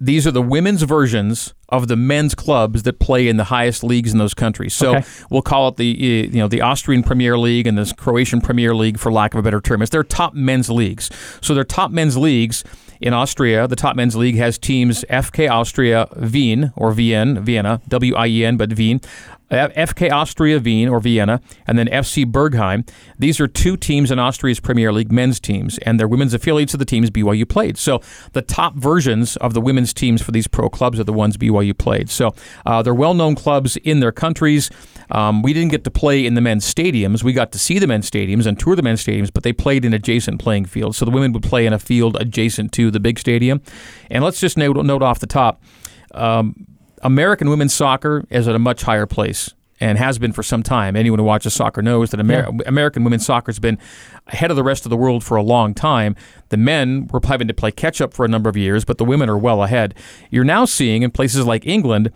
these 0.00 0.26
are 0.26 0.30
the 0.30 0.42
women's 0.42 0.82
versions 0.82 1.54
of 1.68 1.86
the 1.86 1.96
men's 1.96 2.34
clubs 2.34 2.82
that 2.82 2.98
play 2.98 3.28
in 3.28 3.36
the 3.36 3.44
highest 3.44 3.84
leagues 3.84 4.12
in 4.12 4.18
those 4.18 4.34
countries. 4.34 4.74
So 4.74 4.96
okay. 4.96 5.08
we'll 5.30 5.42
call 5.42 5.68
it 5.68 5.76
the 5.76 5.86
you 5.86 6.38
know 6.38 6.48
the 6.48 6.62
Austrian 6.62 7.02
Premier 7.02 7.38
League 7.38 7.66
and 7.66 7.78
the 7.78 7.92
Croatian 7.96 8.40
Premier 8.40 8.74
League 8.74 8.98
for 8.98 9.12
lack 9.12 9.34
of 9.34 9.38
a 9.38 9.42
better 9.42 9.60
term. 9.60 9.82
It's 9.82 9.90
their 9.90 10.02
top 10.02 10.34
men's 10.34 10.70
leagues. 10.70 11.10
So 11.40 11.54
their 11.54 11.64
top 11.64 11.90
men's 11.90 12.16
leagues 12.16 12.64
in 13.00 13.12
Austria, 13.12 13.66
the 13.66 13.76
top 13.76 13.96
men's 13.96 14.14
league 14.14 14.36
has 14.36 14.58
teams 14.58 15.04
FK 15.10 15.50
Austria 15.50 16.06
Wien 16.16 16.72
or 16.76 16.92
Wien, 16.92 17.42
Vienna, 17.42 17.80
W 17.88 18.14
I 18.14 18.26
E 18.26 18.44
N, 18.44 18.56
but 18.56 18.76
Wien, 18.76 19.00
FK 19.50 20.10
Austria 20.10 20.58
Wien 20.58 20.88
or 20.88 21.00
Vienna, 21.00 21.40
and 21.66 21.78
then 21.78 21.86
FC 21.88 22.24
Bergheim. 22.24 22.88
These 23.18 23.40
are 23.40 23.48
two 23.48 23.76
teams 23.76 24.10
in 24.10 24.18
Austria's 24.18 24.60
Premier 24.60 24.92
League 24.92 25.10
men's 25.10 25.40
teams, 25.40 25.78
and 25.78 25.98
they're 25.98 26.08
women's 26.08 26.34
affiliates 26.34 26.72
of 26.72 26.78
the 26.78 26.84
teams 26.84 27.10
BYU 27.10 27.48
played. 27.48 27.76
So 27.76 28.00
the 28.32 28.42
top 28.42 28.76
versions 28.76 29.36
of 29.36 29.54
the 29.54 29.60
women's 29.60 29.92
teams 29.92 30.22
for 30.22 30.32
these 30.32 30.46
pro 30.46 30.68
clubs 30.68 31.00
are 31.00 31.04
the 31.04 31.12
ones 31.12 31.36
BYU 31.36 31.76
played. 31.76 32.10
So 32.10 32.34
uh, 32.64 32.82
they're 32.82 32.94
well 32.94 33.14
known 33.14 33.34
clubs 33.34 33.76
in 33.78 34.00
their 34.00 34.12
countries. 34.12 34.70
Um, 35.10 35.42
we 35.42 35.52
didn't 35.52 35.70
get 35.70 35.84
to 35.84 35.90
play 35.90 36.24
in 36.24 36.34
the 36.34 36.40
men's 36.40 36.72
stadiums. 36.72 37.24
We 37.24 37.32
got 37.32 37.50
to 37.52 37.58
see 37.58 37.78
the 37.78 37.86
men's 37.86 38.08
stadiums 38.08 38.46
and 38.46 38.58
tour 38.58 38.76
the 38.76 38.82
men's 38.82 39.04
stadiums, 39.04 39.32
but 39.32 39.42
they 39.42 39.52
played 39.52 39.84
in 39.84 39.92
adjacent 39.92 40.40
playing 40.40 40.66
fields. 40.66 40.96
So 40.96 41.04
the 41.04 41.10
women 41.10 41.32
would 41.32 41.42
play 41.42 41.66
in 41.66 41.72
a 41.72 41.78
field 41.78 42.16
adjacent 42.20 42.72
to 42.72 42.90
the 42.90 43.00
big 43.00 43.18
stadium. 43.18 43.60
And 44.10 44.22
let's 44.22 44.38
just 44.38 44.56
note, 44.56 44.76
note 44.76 45.02
off 45.02 45.18
the 45.18 45.26
top 45.26 45.62
um, 46.14 46.66
American 47.00 47.48
women's 47.48 47.74
soccer 47.74 48.24
is 48.30 48.46
at 48.48 48.54
a 48.54 48.58
much 48.58 48.82
higher 48.82 49.06
place 49.06 49.54
and 49.80 49.96
has 49.96 50.18
been 50.18 50.32
for 50.32 50.42
some 50.42 50.62
time. 50.62 50.94
Anyone 50.94 51.18
who 51.18 51.24
watches 51.24 51.54
soccer 51.54 51.80
knows 51.80 52.10
that 52.10 52.20
Amer- 52.20 52.50
yeah. 52.52 52.62
American 52.66 53.02
women's 53.02 53.24
soccer 53.24 53.50
has 53.50 53.58
been 53.58 53.78
ahead 54.26 54.50
of 54.50 54.56
the 54.56 54.62
rest 54.62 54.84
of 54.84 54.90
the 54.90 54.96
world 54.96 55.24
for 55.24 55.36
a 55.36 55.42
long 55.42 55.72
time. 55.72 56.14
The 56.50 56.58
men 56.58 57.08
were 57.10 57.20
having 57.24 57.48
to 57.48 57.54
play 57.54 57.72
catch 57.72 58.00
up 58.00 58.12
for 58.12 58.24
a 58.24 58.28
number 58.28 58.50
of 58.50 58.56
years, 58.56 58.84
but 58.84 58.98
the 58.98 59.04
women 59.04 59.30
are 59.30 59.38
well 59.38 59.62
ahead. 59.62 59.94
You're 60.30 60.44
now 60.44 60.66
seeing 60.66 61.02
in 61.02 61.10
places 61.10 61.46
like 61.46 61.66
England 61.66 62.12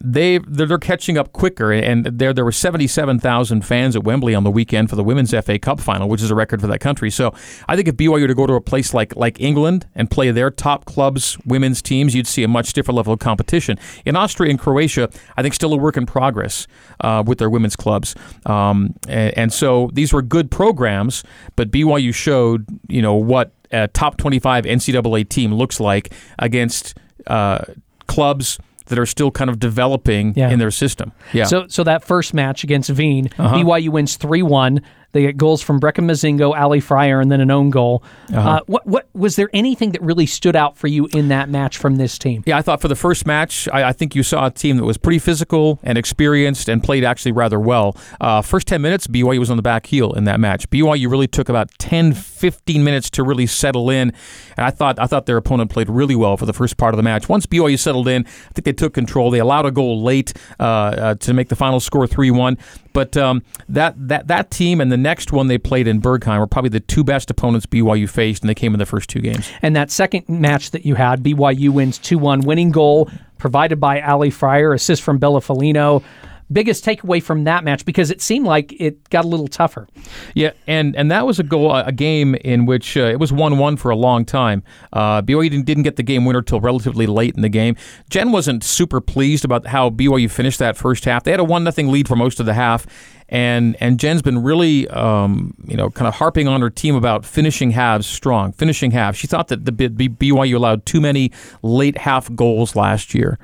they 0.00 0.38
they're 0.38 0.78
catching 0.78 1.18
up 1.18 1.32
quicker, 1.32 1.72
and 1.72 2.04
there 2.06 2.32
there 2.32 2.44
were 2.44 2.52
seventy 2.52 2.86
seven 2.86 3.18
thousand 3.18 3.64
fans 3.64 3.96
at 3.96 4.04
Wembley 4.04 4.34
on 4.34 4.44
the 4.44 4.50
weekend 4.50 4.90
for 4.90 4.96
the 4.96 5.04
women's 5.04 5.30
FA 5.30 5.58
Cup 5.58 5.80
final, 5.80 6.08
which 6.08 6.22
is 6.22 6.30
a 6.30 6.34
record 6.34 6.60
for 6.60 6.66
that 6.66 6.80
country. 6.80 7.10
So 7.10 7.34
I 7.68 7.76
think 7.76 7.88
if 7.88 7.96
BYU 7.96 8.20
were 8.20 8.26
to 8.26 8.34
go 8.34 8.46
to 8.46 8.54
a 8.54 8.60
place 8.60 8.94
like 8.94 9.14
like 9.16 9.40
England 9.40 9.86
and 9.94 10.10
play 10.10 10.30
their 10.30 10.50
top 10.50 10.84
clubs 10.84 11.36
women's 11.44 11.82
teams, 11.82 12.14
you'd 12.14 12.26
see 12.26 12.42
a 12.42 12.48
much 12.48 12.72
different 12.72 12.96
level 12.96 13.12
of 13.12 13.18
competition. 13.18 13.78
In 14.04 14.16
Austria 14.16 14.50
and 14.50 14.58
Croatia, 14.58 15.10
I 15.36 15.42
think 15.42 15.54
still 15.54 15.72
a 15.72 15.76
work 15.76 15.96
in 15.96 16.06
progress 16.06 16.66
uh, 17.00 17.22
with 17.26 17.38
their 17.38 17.50
women's 17.50 17.76
clubs, 17.76 18.14
um, 18.46 18.94
and, 19.08 19.36
and 19.36 19.52
so 19.52 19.90
these 19.92 20.12
were 20.12 20.22
good 20.22 20.50
programs, 20.50 21.24
but 21.56 21.70
BYU 21.70 22.14
showed 22.14 22.66
you 22.88 23.02
know 23.02 23.14
what 23.14 23.52
a 23.72 23.88
top 23.88 24.16
twenty 24.16 24.38
five 24.38 24.64
NCAA 24.64 25.28
team 25.28 25.52
looks 25.54 25.80
like 25.80 26.12
against 26.38 26.96
uh, 27.26 27.64
clubs 28.06 28.58
that 28.88 28.98
are 28.98 29.06
still 29.06 29.30
kind 29.30 29.48
of 29.48 29.58
developing 29.58 30.34
yeah. 30.36 30.50
in 30.50 30.58
their 30.58 30.70
system. 30.70 31.12
Yeah. 31.32 31.44
So 31.44 31.66
so 31.68 31.84
that 31.84 32.04
first 32.04 32.34
match 32.34 32.64
against 32.64 32.90
Wien, 32.90 33.30
uh-huh. 33.38 33.56
BYU 33.56 33.90
wins 33.90 34.16
three 34.16 34.42
one. 34.42 34.82
They 35.12 35.22
get 35.22 35.36
goals 35.38 35.62
from 35.62 35.80
Brecken 35.80 36.04
Mozingo, 36.04 36.58
Ali 36.58 36.80
Fryer, 36.80 37.20
and 37.20 37.32
then 37.32 37.40
an 37.40 37.50
own 37.50 37.70
goal. 37.70 38.02
Uh-huh. 38.32 38.48
Uh, 38.48 38.60
what 38.66 38.86
what 38.86 39.08
was 39.14 39.36
there 39.36 39.48
anything 39.54 39.92
that 39.92 40.02
really 40.02 40.26
stood 40.26 40.54
out 40.54 40.76
for 40.76 40.86
you 40.86 41.08
in 41.14 41.28
that 41.28 41.48
match 41.48 41.78
from 41.78 41.96
this 41.96 42.18
team? 42.18 42.42
Yeah, 42.46 42.58
I 42.58 42.62
thought 42.62 42.80
for 42.80 42.88
the 42.88 42.96
first 42.96 43.26
match, 43.26 43.68
I, 43.72 43.88
I 43.88 43.92
think 43.92 44.14
you 44.14 44.22
saw 44.22 44.46
a 44.46 44.50
team 44.50 44.76
that 44.76 44.84
was 44.84 44.98
pretty 44.98 45.18
physical 45.18 45.78
and 45.82 45.96
experienced 45.96 46.68
and 46.68 46.82
played 46.82 47.04
actually 47.04 47.32
rather 47.32 47.58
well. 47.58 47.96
Uh, 48.20 48.42
first 48.42 48.66
10 48.66 48.82
minutes, 48.82 49.06
BYU 49.06 49.38
was 49.38 49.50
on 49.50 49.56
the 49.56 49.62
back 49.62 49.86
heel 49.86 50.12
in 50.12 50.24
that 50.24 50.40
match. 50.40 50.68
BYU 50.68 51.10
really 51.10 51.26
took 51.26 51.48
about 51.48 51.70
10, 51.78 52.12
15 52.12 52.84
minutes 52.84 53.08
to 53.10 53.22
really 53.22 53.46
settle 53.46 53.88
in, 53.88 54.12
and 54.58 54.66
I 54.66 54.70
thought 54.70 54.98
I 54.98 55.06
thought 55.06 55.24
their 55.24 55.38
opponent 55.38 55.70
played 55.70 55.88
really 55.88 56.16
well 56.16 56.36
for 56.36 56.44
the 56.44 56.52
first 56.52 56.76
part 56.76 56.92
of 56.92 56.96
the 56.98 57.02
match. 57.02 57.30
Once 57.30 57.46
BYU 57.46 57.78
settled 57.78 58.08
in, 58.08 58.26
I 58.26 58.52
think 58.52 58.66
they 58.66 58.72
took 58.72 58.92
control. 58.92 59.30
They 59.30 59.38
allowed 59.38 59.64
a 59.64 59.70
goal 59.70 60.02
late 60.02 60.34
uh, 60.60 60.62
uh, 60.62 61.14
to 61.14 61.32
make 61.32 61.48
the 61.48 61.56
final 61.56 61.80
score 61.80 62.06
3 62.06 62.30
1. 62.30 62.58
But 62.98 63.16
um, 63.16 63.44
that, 63.68 63.94
that, 64.08 64.26
that 64.26 64.50
team 64.50 64.80
and 64.80 64.90
the 64.90 64.96
next 64.96 65.30
one 65.30 65.46
they 65.46 65.56
played 65.56 65.86
in 65.86 66.02
Bergheim 66.02 66.40
were 66.40 66.48
probably 66.48 66.70
the 66.70 66.80
two 66.80 67.04
best 67.04 67.30
opponents 67.30 67.64
BYU 67.64 68.10
faced, 68.10 68.42
and 68.42 68.50
they 68.50 68.56
came 68.56 68.74
in 68.74 68.80
the 68.80 68.86
first 68.86 69.08
two 69.08 69.20
games. 69.20 69.48
And 69.62 69.76
that 69.76 69.92
second 69.92 70.28
match 70.28 70.72
that 70.72 70.84
you 70.84 70.96
had, 70.96 71.22
BYU 71.22 71.70
wins 71.70 71.98
2 71.98 72.18
1, 72.18 72.40
winning 72.40 72.72
goal 72.72 73.08
provided 73.38 73.78
by 73.78 74.00
Ali 74.00 74.30
Fryer, 74.30 74.72
assist 74.72 75.02
from 75.02 75.18
Bella 75.18 75.40
Folino 75.40 76.02
biggest 76.50 76.84
takeaway 76.84 77.22
from 77.22 77.44
that 77.44 77.64
match 77.64 77.84
because 77.84 78.10
it 78.10 78.20
seemed 78.20 78.46
like 78.46 78.72
it 78.80 79.08
got 79.10 79.24
a 79.24 79.28
little 79.28 79.48
tougher. 79.48 79.88
Yeah, 80.34 80.52
and 80.66 80.96
and 80.96 81.10
that 81.10 81.26
was 81.26 81.38
a 81.38 81.42
goal, 81.42 81.74
a 81.74 81.92
game 81.92 82.34
in 82.36 82.66
which 82.66 82.96
uh, 82.96 83.02
it 83.02 83.18
was 83.18 83.32
one-one 83.32 83.76
for 83.76 83.90
a 83.90 83.96
long 83.96 84.24
time. 84.24 84.62
Uh, 84.92 85.22
BYU 85.22 85.50
didn't, 85.50 85.66
didn't 85.66 85.82
get 85.82 85.96
the 85.96 86.02
game 86.02 86.24
winner 86.24 86.42
till 86.42 86.60
relatively 86.60 87.06
late 87.06 87.34
in 87.34 87.42
the 87.42 87.48
game. 87.48 87.76
Jen 88.10 88.32
wasn't 88.32 88.64
super 88.64 89.00
pleased 89.00 89.44
about 89.44 89.66
how 89.66 89.90
BYU 89.90 90.30
finished 90.30 90.58
that 90.58 90.76
first 90.76 91.04
half. 91.04 91.24
They 91.24 91.30
had 91.30 91.40
a 91.40 91.44
one 91.44 91.64
nothing 91.64 91.88
lead 91.88 92.08
for 92.08 92.16
most 92.16 92.40
of 92.40 92.46
the 92.46 92.54
half, 92.54 92.86
and 93.28 93.76
and 93.80 93.98
Jen's 93.98 94.22
been 94.22 94.42
really 94.42 94.88
um, 94.88 95.54
you 95.66 95.76
know 95.76 95.90
kind 95.90 96.08
of 96.08 96.14
harping 96.14 96.48
on 96.48 96.60
her 96.60 96.70
team 96.70 96.94
about 96.94 97.24
finishing 97.24 97.72
halves 97.72 98.06
strong, 98.06 98.52
finishing 98.52 98.90
halves. 98.90 99.18
She 99.18 99.26
thought 99.26 99.48
that 99.48 99.64
the 99.64 99.72
BYU 99.72 100.54
allowed 100.54 100.86
too 100.86 101.00
many 101.00 101.32
late 101.62 101.98
half 101.98 102.34
goals 102.34 102.76
last 102.76 103.14
year. 103.14 103.38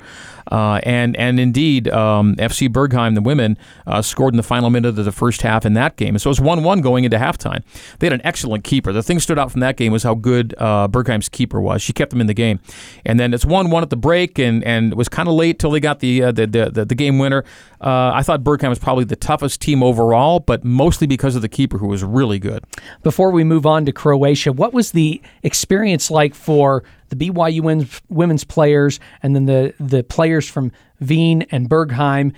Uh, 0.51 0.79
and 0.83 1.17
and 1.17 1.39
indeed, 1.39 1.87
um, 1.87 2.35
FC 2.35 2.69
Bergheim, 2.69 3.15
the 3.15 3.21
women, 3.21 3.57
uh, 3.87 4.01
scored 4.01 4.33
in 4.33 4.37
the 4.37 4.43
final 4.43 4.69
minute 4.69 4.99
of 4.99 5.05
the 5.05 5.11
first 5.11 5.41
half 5.41 5.65
in 5.65 5.73
that 5.73 5.95
game. 5.95 6.17
So 6.19 6.27
it 6.27 6.31
was 6.31 6.41
1 6.41 6.63
1 6.63 6.81
going 6.81 7.03
into 7.03 7.17
halftime. 7.17 7.63
They 7.99 8.07
had 8.07 8.13
an 8.13 8.21
excellent 8.23 8.63
keeper. 8.63 8.93
The 8.93 9.01
thing 9.01 9.19
stood 9.19 9.39
out 9.39 9.51
from 9.51 9.61
that 9.61 9.75
game 9.75 9.91
was 9.91 10.03
how 10.03 10.13
good 10.13 10.53
uh, 10.57 10.87
Bergheim's 10.87 11.29
keeper 11.29 11.59
was. 11.59 11.81
She 11.81 11.93
kept 11.93 12.11
them 12.11 12.21
in 12.21 12.27
the 12.27 12.33
game. 12.33 12.59
And 13.05 13.19
then 13.19 13.33
it's 13.33 13.45
1 13.45 13.71
1 13.71 13.83
at 13.83 13.89
the 13.89 13.97
break, 13.97 14.37
and, 14.37 14.63
and 14.63 14.91
it 14.91 14.95
was 14.95 15.09
kind 15.09 15.27
of 15.27 15.33
late 15.35 15.57
till 15.57 15.71
they 15.71 15.79
got 15.79 15.99
the, 15.99 16.23
uh, 16.23 16.31
the, 16.31 16.45
the, 16.45 16.85
the, 16.85 16.95
game 16.95 17.17
winner. 17.17 17.43
Uh, 17.85 18.11
I 18.15 18.23
thought 18.23 18.43
Bergheim 18.43 18.69
was 18.69 18.79
probably 18.79 19.03
the 19.03 19.15
toughest 19.15 19.61
team 19.61 19.83
overall, 19.83 20.39
but 20.39 20.63
mostly 20.63 21.05
because 21.05 21.35
of 21.35 21.43
the 21.43 21.49
keeper, 21.49 21.77
who 21.77 21.87
was 21.87 22.03
really 22.03 22.39
good. 22.39 22.63
Before 23.03 23.29
we 23.29 23.43
move 23.43 23.67
on 23.67 23.85
to 23.85 23.91
Croatia, 23.91 24.51
what 24.51 24.73
was 24.73 24.91
the 24.91 25.21
experience 25.43 26.09
like 26.09 26.33
for 26.33 26.83
the 27.09 27.15
BYU 27.15 28.01
women's 28.09 28.43
players 28.43 28.99
and 29.21 29.35
then 29.35 29.45
the, 29.45 29.75
the 29.79 30.03
players 30.03 30.49
from 30.49 30.71
Wien 30.99 31.43
and 31.51 31.69
Bergheim 31.69 32.33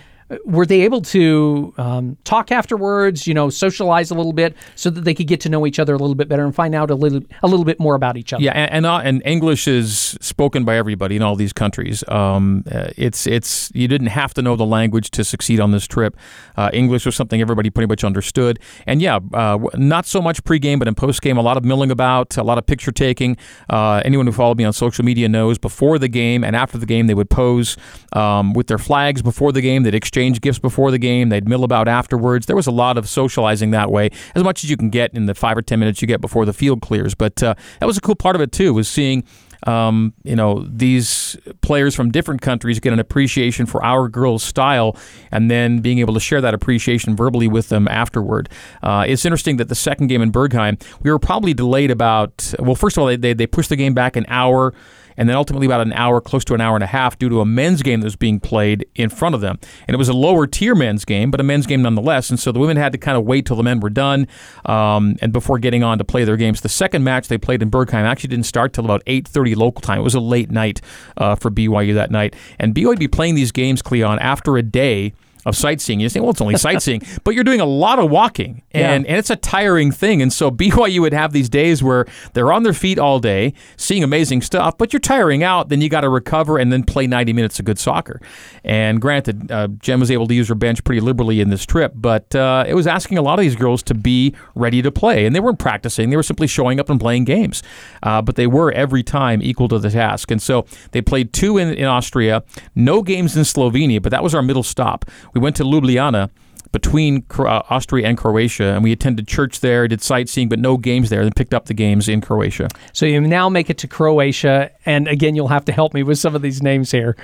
were 0.46 0.66
they 0.66 0.82
able 0.82 1.02
to 1.02 1.74
um, 1.78 2.18
talk 2.26 2.52
afterwards 2.52 3.26
you 3.28 3.34
know 3.34 3.50
socialize 3.50 4.12
a 4.12 4.14
little 4.14 4.34
bit 4.34 4.56
so 4.76 4.90
that 4.90 5.02
they 5.02 5.14
could 5.14 5.28
get 5.28 5.40
to 5.42 5.50
know 5.50 5.66
each 5.66 5.80
other 5.80 5.94
a 5.94 5.98
little 5.98 6.16
bit 6.16 6.28
better 6.28 6.44
and 6.44 6.54
find 6.54 6.76
out 6.76 6.92
a 6.92 6.96
little 6.96 7.22
a 7.44 7.48
little 7.48 7.66
bit 7.66 7.80
more 7.80 7.96
about 7.96 8.18
each 8.18 8.34
other? 8.34 8.44
Yeah 8.44 8.52
and 8.52 8.78
and, 8.78 8.86
uh, 8.86 8.98
and 8.98 9.22
english 9.26 9.68
is 9.68 10.18
spoken 10.22 10.66
by 10.66 10.76
everybody 10.76 11.16
in 11.16 11.22
all 11.22 11.36
these 11.36 11.54
countries. 11.54 12.04
Um, 12.10 12.64
uh, 12.72 12.90
it's 12.98 13.26
it's 13.26 13.72
you 13.74 13.88
didn't 13.88 14.08
have 14.08 14.34
to 14.36 14.42
know 14.42 14.56
the 14.56 14.66
language 14.66 15.12
to 15.12 15.24
succeed 15.24 15.60
on 15.60 15.72
this 15.72 15.88
trip. 15.88 16.18
Uh, 16.58 16.70
english 16.74 17.06
was 17.06 17.16
something 17.16 17.40
everybody 17.40 17.70
pretty 17.70 17.88
much 17.88 18.04
understood. 18.04 18.60
And 18.86 19.02
yeah 19.02 19.20
uh, 19.34 19.60
not 19.76 20.06
so 20.06 20.22
much 20.22 20.44
pregame 20.44 20.80
but 20.80 20.88
in 20.88 20.96
postgame 20.96 21.38
a 21.38 21.42
lot 21.42 21.58
of 21.58 21.64
milling 21.64 21.92
about 21.92 22.36
a 22.38 22.44
lot 22.44 22.58
of 22.58 22.66
picture 22.66 22.92
taking. 22.92 23.38
Uh, 23.70 24.02
anyone 24.04 24.26
who 24.26 24.34
followed 24.34 24.58
me 24.58 24.66
on 24.66 24.74
social 24.74 25.06
media 25.06 25.30
knows 25.30 25.58
before 25.58 25.98
the 25.98 26.10
game 26.10 26.44
and 26.44 26.56
after 26.56 26.78
the 26.78 26.86
game 26.86 27.08
they 27.08 27.14
would 27.14 27.30
pose 27.30 27.78
um, 28.14 28.54
with 28.54 28.68
their 28.68 28.78
flags 28.78 29.22
before 29.22 29.52
the 29.54 29.62
game. 29.62 29.84
They'd 29.84 29.96
exchange 29.96 30.17
exchange 30.18 30.42
gifts 30.42 30.58
before 30.58 30.90
the 30.90 30.98
game. 30.98 31.30
They'd 31.30 31.48
mill 31.48 31.64
about 31.64 31.88
afterwards. 31.88 32.48
There 32.48 32.56
was 32.56 32.66
a 32.66 32.72
lot 32.72 32.98
of 32.98 33.08
socializing 33.08 33.70
that 33.72 33.92
way, 33.92 34.10
as 34.34 34.44
much 34.44 34.64
as 34.64 34.70
you 34.70 34.76
can 34.76 34.90
get 34.90 35.14
in 35.14 35.28
the 35.28 35.36
five 35.36 35.56
or 35.56 35.62
ten 35.62 35.78
minutes 35.80 36.02
you 36.02 36.08
get 36.08 36.22
before 36.22 36.44
the 36.44 36.54
field 36.54 36.82
clears. 36.82 37.14
But 37.14 37.44
uh, 37.44 37.54
that 37.80 37.86
was 37.86 37.98
a 37.98 38.02
cool 38.02 38.16
part 38.16 38.36
of 38.36 38.42
it 38.42 38.52
too, 38.52 38.74
was 38.74 38.88
seeing. 38.88 39.24
Um, 39.66 40.14
you 40.24 40.36
know, 40.36 40.64
these 40.70 41.36
players 41.62 41.96
from 41.96 42.12
different 42.12 42.42
countries 42.42 42.80
get 42.80 42.94
an 42.94 43.00
appreciation 43.00 43.66
for 43.66 43.84
our 43.84 44.08
girls' 44.08 44.44
style, 44.44 44.96
and 45.32 45.50
then 45.50 45.80
being 45.80 45.98
able 45.98 46.14
to 46.14 46.20
share 46.20 46.42
that 46.42 46.54
appreciation 46.54 47.16
verbally 47.16 47.48
with 47.48 47.70
them 47.70 47.88
afterward. 47.88 48.50
Uh, 48.84 49.04
it's 49.08 49.26
interesting 49.26 49.58
that 49.58 49.68
the 49.68 49.76
second 49.76 50.08
game 50.08 50.22
in 50.22 50.32
Bergheim, 50.32 50.80
we 51.02 51.12
were 51.12 51.20
probably 51.20 51.56
delayed 51.56 51.90
about. 51.90 52.54
Well, 52.60 52.76
first 52.76 52.98
of 52.98 53.02
all, 53.02 53.08
they, 53.08 53.16
they, 53.16 53.34
they 53.34 53.48
pushed 53.48 53.70
the 53.70 53.76
game 53.76 53.96
back 53.96 54.16
an 54.16 54.26
hour 54.30 54.76
and 55.18 55.28
then 55.28 55.36
ultimately 55.36 55.66
about 55.66 55.82
an 55.82 55.94
hour, 55.94 56.22
close 56.22 56.46
to 56.46 56.54
an 56.54 56.62
hour 56.62 56.76
and 56.76 56.84
a 56.84 56.88
half, 56.88 57.18
due 57.18 57.30
to 57.30 57.42
a 57.42 57.46
men's 57.46 57.82
game 57.82 58.00
that 58.02 58.06
was 58.06 58.16
being 58.16 58.40
played 58.40 58.86
in 58.96 59.10
front 59.10 59.36
of 59.36 59.42
them. 59.42 59.60
And 59.88 59.96
it 59.96 59.98
was 59.98 60.10
a 60.10 60.14
lower 60.14 60.48
tier 60.48 60.76
men's 60.76 61.04
game, 61.06 61.32
but 61.32 61.40
a 61.40 61.44
men's 61.44 61.66
game 61.66 61.82
nonetheless. 61.82 62.30
And 62.30 62.40
so 62.40 62.52
the 62.52 62.60
women 62.60 62.78
had 62.78 62.92
to 62.92 62.98
kind 62.98 63.18
of 63.18 63.26
wait 63.26 63.46
till 63.46 63.56
the 63.56 63.64
men 63.64 63.80
were 63.80 63.90
done 63.90 64.28
um, 64.66 65.18
and 65.22 65.34
before 65.34 65.60
getting 65.60 65.84
on 65.84 65.98
to 65.98 66.04
play 66.04 66.24
their 66.24 66.38
games. 66.38 66.62
The 66.62 66.70
second 66.70 67.04
match 67.04 67.28
they 67.28 67.38
played 67.38 67.62
in 67.62 67.72
Bergheim 67.72 68.04
actually 68.04 68.30
didn't 68.30 68.46
start 68.46 68.74
till 68.74 68.86
about 68.86 69.04
8:30 69.06 69.56
local 69.56 69.82
time. 69.82 70.00
It 70.00 70.04
was 70.04 70.16
a 70.16 70.20
late 70.20 70.52
night 70.52 70.82
uh, 71.18 71.36
for 71.36 71.50
BYU 71.50 71.94
that 71.96 72.12
night, 72.12 72.36
and 72.60 72.74
BYU 72.74 72.88
would 72.88 73.00
be 73.00 73.08
playing 73.08 73.36
these 73.36 73.52
games, 73.52 73.82
Cleon, 73.82 74.20
after 74.20 74.58
a 74.58 74.64
day 74.64 75.14
of 75.48 75.56
sightseeing. 75.56 76.00
You 76.00 76.10
say, 76.10 76.20
well, 76.20 76.32
it's 76.32 76.42
only 76.42 76.58
sightseeing, 76.58 77.02
but 77.24 77.34
you're 77.34 77.46
doing 77.46 77.62
a 77.62 77.66
lot 77.66 78.00
of 78.00 78.12
walking, 78.12 78.62
and, 78.72 79.06
yeah. 79.06 79.10
and 79.10 79.18
it's 79.18 79.30
a 79.30 79.36
tiring 79.36 79.92
thing. 79.92 80.22
And 80.22 80.32
so 80.32 80.52
BYU 80.58 81.00
would 81.00 81.14
have 81.14 81.32
these 81.32 81.50
days 81.50 81.82
where 81.82 82.06
they're 82.34 82.52
on 82.52 82.64
their 82.64 82.74
feet 82.74 83.00
all 83.00 83.20
day, 83.20 83.54
seeing 83.78 84.04
amazing 84.04 84.42
stuff, 84.42 84.78
but 84.78 84.92
you're 84.92 85.00
tiring 85.00 85.44
out. 85.44 85.70
Then 85.70 85.82
you 85.82 85.90
got 85.90 86.02
to 86.02 86.10
recover 86.10 86.58
and 86.58 86.72
then 86.72 86.84
play 86.84 87.08
90 87.08 87.34
minutes 87.34 87.60
of 87.60 87.66
good 87.66 87.80
soccer. 87.80 88.22
And 88.64 89.02
granted, 89.02 89.52
uh, 89.52 89.70
Jen 89.80 90.00
was 90.00 90.12
able 90.12 90.28
to 90.28 90.34
use 90.34 90.50
her 90.50 90.56
bench 90.56 90.84
pretty 90.84 91.02
liberally 91.02 91.40
in 91.40 91.50
this 91.50 91.66
trip, 91.66 91.94
but 91.96 92.36
uh, 92.36 92.66
it 92.68 92.74
was 92.74 92.86
asking 92.86 93.18
a 93.18 93.22
lot 93.22 93.40
of 93.40 93.44
these 93.44 93.56
girls 93.56 93.82
to 93.84 93.94
be 93.94 94.36
ready 94.54 94.82
to 94.82 94.92
play, 94.92 95.26
and 95.26 95.34
they 95.34 95.40
weren't 95.40 95.60
practicing; 95.60 96.10
they 96.10 96.18
were 96.18 96.24
simply 96.24 96.48
showing 96.48 96.80
up 96.80 96.90
and 96.90 97.00
playing 97.00 97.24
games. 97.24 97.64
Uh, 98.04 98.22
but 98.22 98.36
they 98.36 98.48
were 98.48 98.72
every 98.74 99.04
time 99.04 99.42
equal 99.42 99.68
to 99.70 99.80
the 99.80 99.90
task. 99.90 100.30
And 100.32 100.42
so 100.42 100.66
they 100.92 101.02
played 101.02 101.34
two 101.34 101.58
in, 101.58 101.74
in 101.74 101.86
Austria, 101.86 102.44
no 102.76 103.02
games 103.02 103.38
in 103.38 103.44
Slovenia, 103.44 104.02
but 104.02 104.12
that 104.12 104.24
was 104.24 104.36
our 104.36 104.42
middle 104.42 104.64
stop. 104.64 105.06
We 105.34 105.37
went 105.40 105.56
to 105.58 105.64
Ljubljana 105.64 106.30
between 106.72 107.26
uh, 107.40 107.64
Austria 107.70 108.08
and 108.08 108.18
Croatia, 108.18 108.74
and 108.74 108.84
we 108.84 108.92
attended 108.92 109.28
church 109.28 109.62
there, 109.62 109.88
did 109.88 110.02
sightseeing, 110.02 110.50
but 110.50 110.60
no 110.60 110.78
games 110.78 111.10
there, 111.10 111.24
then 111.24 111.32
picked 111.34 111.54
up 111.54 111.66
the 111.66 111.74
games 111.74 112.10
in 112.10 112.22
Croatia. 112.22 112.68
So 112.94 113.06
you 113.06 113.22
now 113.22 113.50
make 113.50 113.70
it 113.70 113.78
to 113.80 113.88
Croatia, 113.88 114.72
and 114.86 115.08
again, 115.08 115.36
you'll 115.36 115.48
have 115.48 115.66
to 115.66 115.72
help 115.72 115.94
me 115.94 116.04
with 116.04 116.20
some 116.20 116.36
of 116.36 116.42
these 116.42 116.62
names 116.62 116.92
here. 116.92 117.16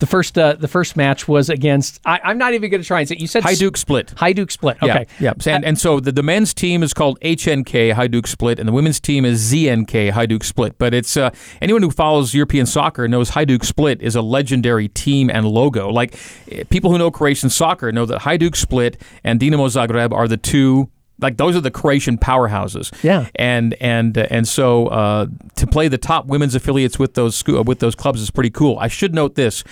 The 0.00 0.06
first, 0.06 0.36
uh, 0.36 0.54
the 0.54 0.68
first 0.68 0.96
match 0.96 1.28
was 1.28 1.48
against. 1.48 2.00
I, 2.04 2.30
am 2.30 2.38
not 2.38 2.54
even 2.54 2.70
going 2.70 2.80
to 2.80 2.86
try 2.86 3.00
and 3.00 3.08
say. 3.08 3.16
You 3.18 3.26
said 3.26 3.42
Hajduk 3.42 3.76
Split. 3.76 4.08
Hajduk 4.16 4.50
Split. 4.50 4.78
Okay. 4.82 5.06
Yeah. 5.20 5.34
yeah. 5.44 5.54
And, 5.54 5.64
and 5.64 5.78
so 5.78 6.00
the, 6.00 6.10
the 6.10 6.22
men's 6.22 6.52
team 6.54 6.82
is 6.82 6.92
called 6.92 7.20
HNK 7.20 7.94
Hajduk 7.94 8.26
Split, 8.26 8.58
and 8.58 8.66
the 8.66 8.72
women's 8.72 8.98
team 8.98 9.24
is 9.24 9.52
ZNK 9.52 10.10
Hajduk 10.10 10.42
Split. 10.42 10.78
But 10.78 10.94
it's 10.94 11.16
uh, 11.16 11.30
anyone 11.60 11.82
who 11.82 11.90
follows 11.90 12.34
European 12.34 12.66
soccer 12.66 13.06
knows 13.08 13.30
Hajduk 13.32 13.64
Split 13.64 14.00
is 14.02 14.16
a 14.16 14.22
legendary 14.22 14.88
team 14.88 15.30
and 15.30 15.46
logo. 15.46 15.90
Like 15.90 16.18
eh, 16.50 16.64
people 16.70 16.90
who 16.90 16.98
know 16.98 17.10
Croatian 17.10 17.50
soccer 17.50 17.92
know 17.92 18.06
that 18.06 18.22
Hajduk 18.22 18.56
Split 18.56 19.00
and 19.22 19.38
Dinamo 19.38 19.68
Zagreb 19.68 20.12
are 20.12 20.26
the 20.26 20.36
two 20.36 20.90
like 21.20 21.36
those 21.36 21.56
are 21.56 21.60
the 21.60 21.70
Croatian 21.70 22.18
powerhouses. 22.18 22.92
Yeah, 23.02 23.28
and 23.34 23.74
and 23.80 24.16
uh, 24.16 24.26
and 24.30 24.46
so 24.46 24.86
uh, 24.88 25.26
to 25.56 25.66
play 25.66 25.88
the 25.88 25.98
top 25.98 26.26
women's 26.26 26.54
affiliates 26.54 26.98
with 26.98 27.14
those 27.14 27.44
with 27.46 27.78
those 27.80 27.94
clubs 27.94 28.20
is 28.20 28.30
pretty 28.30 28.50
cool. 28.50 28.78
I 28.78 28.88
should 28.88 29.14
note 29.14 29.34
this: 29.34 29.64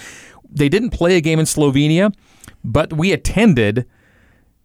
they 0.50 0.68
didn't 0.68 0.90
play 0.90 1.16
a 1.16 1.20
game 1.20 1.38
in 1.38 1.44
Slovenia, 1.44 2.14
but 2.64 2.92
we 2.92 3.12
attended 3.12 3.86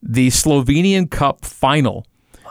the 0.02 0.28
Slovenian 0.30 1.10
Cup 1.10 1.46
final 1.46 2.06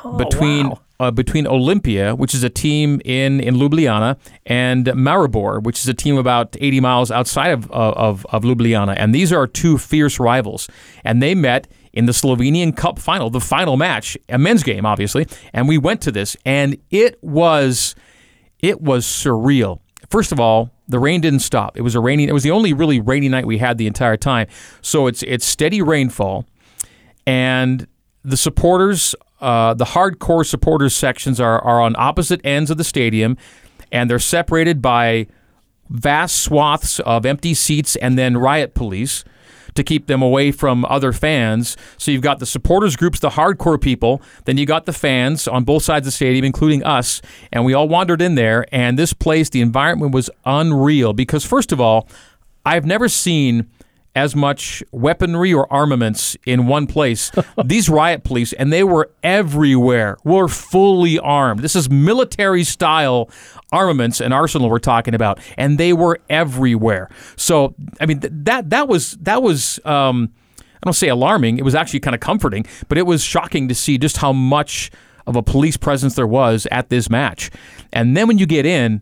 oh, 0.04 0.16
between. 0.16 0.70
Wow. 0.70 0.78
Uh, 1.00 1.10
between 1.10 1.46
Olimpija, 1.46 2.16
which 2.16 2.32
is 2.32 2.44
a 2.44 2.48
team 2.48 3.00
in, 3.04 3.40
in 3.40 3.56
Ljubljana, 3.56 4.16
and 4.46 4.86
Maribor, 4.86 5.60
which 5.60 5.80
is 5.80 5.88
a 5.88 5.94
team 5.94 6.16
about 6.16 6.56
80 6.60 6.78
miles 6.78 7.10
outside 7.10 7.50
of, 7.50 7.68
of, 7.72 8.24
of 8.26 8.44
Ljubljana. 8.44 8.94
And 8.96 9.12
these 9.12 9.32
are 9.32 9.48
two 9.48 9.78
fierce 9.78 10.20
rivals. 10.20 10.68
And 11.02 11.20
they 11.20 11.34
met 11.34 11.66
in 11.92 12.06
the 12.06 12.12
Slovenian 12.12 12.76
Cup 12.76 12.98
final, 12.98 13.30
the 13.30 13.40
final 13.40 13.76
match, 13.76 14.16
a 14.28 14.38
men's 14.38 14.62
game, 14.62 14.86
obviously. 14.86 15.26
And 15.52 15.68
we 15.68 15.78
went 15.78 16.00
to 16.02 16.12
this, 16.12 16.36
and 16.44 16.76
it 16.90 17.22
was 17.22 17.94
it 18.60 18.80
was 18.80 19.04
surreal. 19.04 19.80
First 20.10 20.32
of 20.32 20.40
all, 20.40 20.70
the 20.88 20.98
rain 20.98 21.20
didn't 21.20 21.40
stop. 21.40 21.76
It 21.76 21.82
was 21.82 21.94
a 21.94 22.00
rainy. 22.00 22.28
It 22.28 22.32
was 22.32 22.42
the 22.42 22.50
only 22.50 22.72
really 22.72 23.00
rainy 23.00 23.28
night 23.28 23.46
we 23.46 23.58
had 23.58 23.78
the 23.78 23.86
entire 23.86 24.16
time. 24.16 24.46
So 24.80 25.06
it's 25.06 25.22
it's 25.24 25.44
steady 25.44 25.82
rainfall, 25.82 26.46
and 27.26 27.86
the 28.24 28.36
supporters, 28.36 29.14
uh, 29.40 29.74
the 29.74 29.86
hardcore 29.86 30.46
supporters 30.46 30.94
sections 30.94 31.40
are 31.40 31.62
are 31.62 31.80
on 31.80 31.94
opposite 31.98 32.40
ends 32.44 32.70
of 32.70 32.78
the 32.78 32.84
stadium, 32.84 33.36
and 33.90 34.08
they're 34.08 34.18
separated 34.18 34.80
by 34.80 35.26
vast 35.90 36.36
swaths 36.36 37.00
of 37.00 37.26
empty 37.26 37.52
seats 37.52 37.96
and 37.96 38.16
then 38.16 38.36
riot 38.36 38.74
police 38.74 39.24
to 39.74 39.82
keep 39.82 40.06
them 40.06 40.22
away 40.22 40.52
from 40.52 40.84
other 40.86 41.12
fans. 41.12 41.76
So 41.98 42.10
you've 42.10 42.22
got 42.22 42.38
the 42.38 42.46
supporters 42.46 42.96
groups, 42.96 43.20
the 43.20 43.30
hardcore 43.30 43.80
people, 43.80 44.22
then 44.44 44.58
you 44.58 44.66
got 44.66 44.86
the 44.86 44.92
fans 44.92 45.46
on 45.48 45.64
both 45.64 45.82
sides 45.82 46.06
of 46.06 46.12
the 46.12 46.16
stadium, 46.16 46.44
including 46.44 46.82
us, 46.82 47.22
and 47.52 47.64
we 47.64 47.74
all 47.74 47.88
wandered 47.88 48.22
in 48.22 48.34
there. 48.34 48.66
And 48.72 48.98
this 48.98 49.12
place, 49.12 49.48
the 49.48 49.60
environment 49.60 50.12
was 50.12 50.30
unreal 50.44 51.12
because, 51.12 51.44
first 51.44 51.72
of 51.72 51.80
all, 51.80 52.08
I've 52.64 52.86
never 52.86 53.08
seen 53.08 53.68
as 54.14 54.36
much 54.36 54.82
weaponry 54.92 55.52
or 55.54 55.72
armaments 55.72 56.36
in 56.46 56.66
one 56.66 56.86
place. 56.86 57.30
These 57.64 57.88
riot 57.88 58.24
police, 58.24 58.52
and 58.52 58.72
they 58.72 58.84
were 58.84 59.10
everywhere, 59.22 60.18
were 60.24 60.48
fully 60.48 61.18
armed. 61.18 61.60
This 61.60 61.76
is 61.76 61.88
military 61.88 62.64
style 62.64 63.30
armaments 63.72 64.20
and 64.20 64.34
arsenal 64.34 64.68
we're 64.68 64.78
talking 64.78 65.14
about, 65.14 65.40
and 65.56 65.78
they 65.78 65.92
were 65.92 66.20
everywhere. 66.28 67.08
So, 67.36 67.74
I 68.00 68.06
mean, 68.06 68.20
th- 68.20 68.32
that 68.44 68.70
that 68.70 68.88
was 68.88 69.12
that 69.22 69.42
was. 69.42 69.80
Um, 69.84 70.32
I 70.60 70.88
don't 70.88 70.94
say 70.94 71.08
alarming. 71.08 71.58
It 71.58 71.64
was 71.64 71.76
actually 71.76 72.00
kind 72.00 72.12
of 72.12 72.20
comforting, 72.20 72.66
but 72.88 72.98
it 72.98 73.06
was 73.06 73.22
shocking 73.22 73.68
to 73.68 73.74
see 73.74 73.98
just 73.98 74.16
how 74.16 74.32
much 74.32 74.90
of 75.28 75.36
a 75.36 75.42
police 75.42 75.76
presence 75.76 76.16
there 76.16 76.26
was 76.26 76.66
at 76.72 76.88
this 76.88 77.08
match. 77.08 77.52
And 77.92 78.16
then 78.16 78.26
when 78.26 78.38
you 78.38 78.46
get 78.46 78.66
in, 78.66 79.00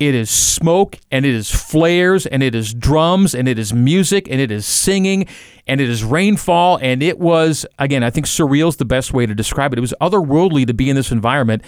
it 0.00 0.14
is 0.14 0.30
smoke 0.30 0.98
and 1.10 1.26
it 1.26 1.34
is 1.34 1.50
flares 1.50 2.24
and 2.24 2.42
it 2.42 2.54
is 2.54 2.72
drums 2.72 3.34
and 3.34 3.46
it 3.46 3.58
is 3.58 3.74
music 3.74 4.28
and 4.30 4.40
it 4.40 4.50
is 4.50 4.64
singing 4.64 5.26
and 5.66 5.78
it 5.78 5.90
is 5.90 6.02
rainfall. 6.02 6.78
And 6.80 7.02
it 7.02 7.18
was, 7.18 7.66
again, 7.78 8.02
I 8.02 8.08
think 8.08 8.26
surreal 8.26 8.68
is 8.68 8.76
the 8.76 8.86
best 8.86 9.12
way 9.12 9.26
to 9.26 9.34
describe 9.34 9.74
it. 9.74 9.78
It 9.78 9.82
was 9.82 9.94
otherworldly 10.00 10.66
to 10.66 10.74
be 10.74 10.88
in 10.88 10.96
this 10.96 11.12
environment. 11.12 11.62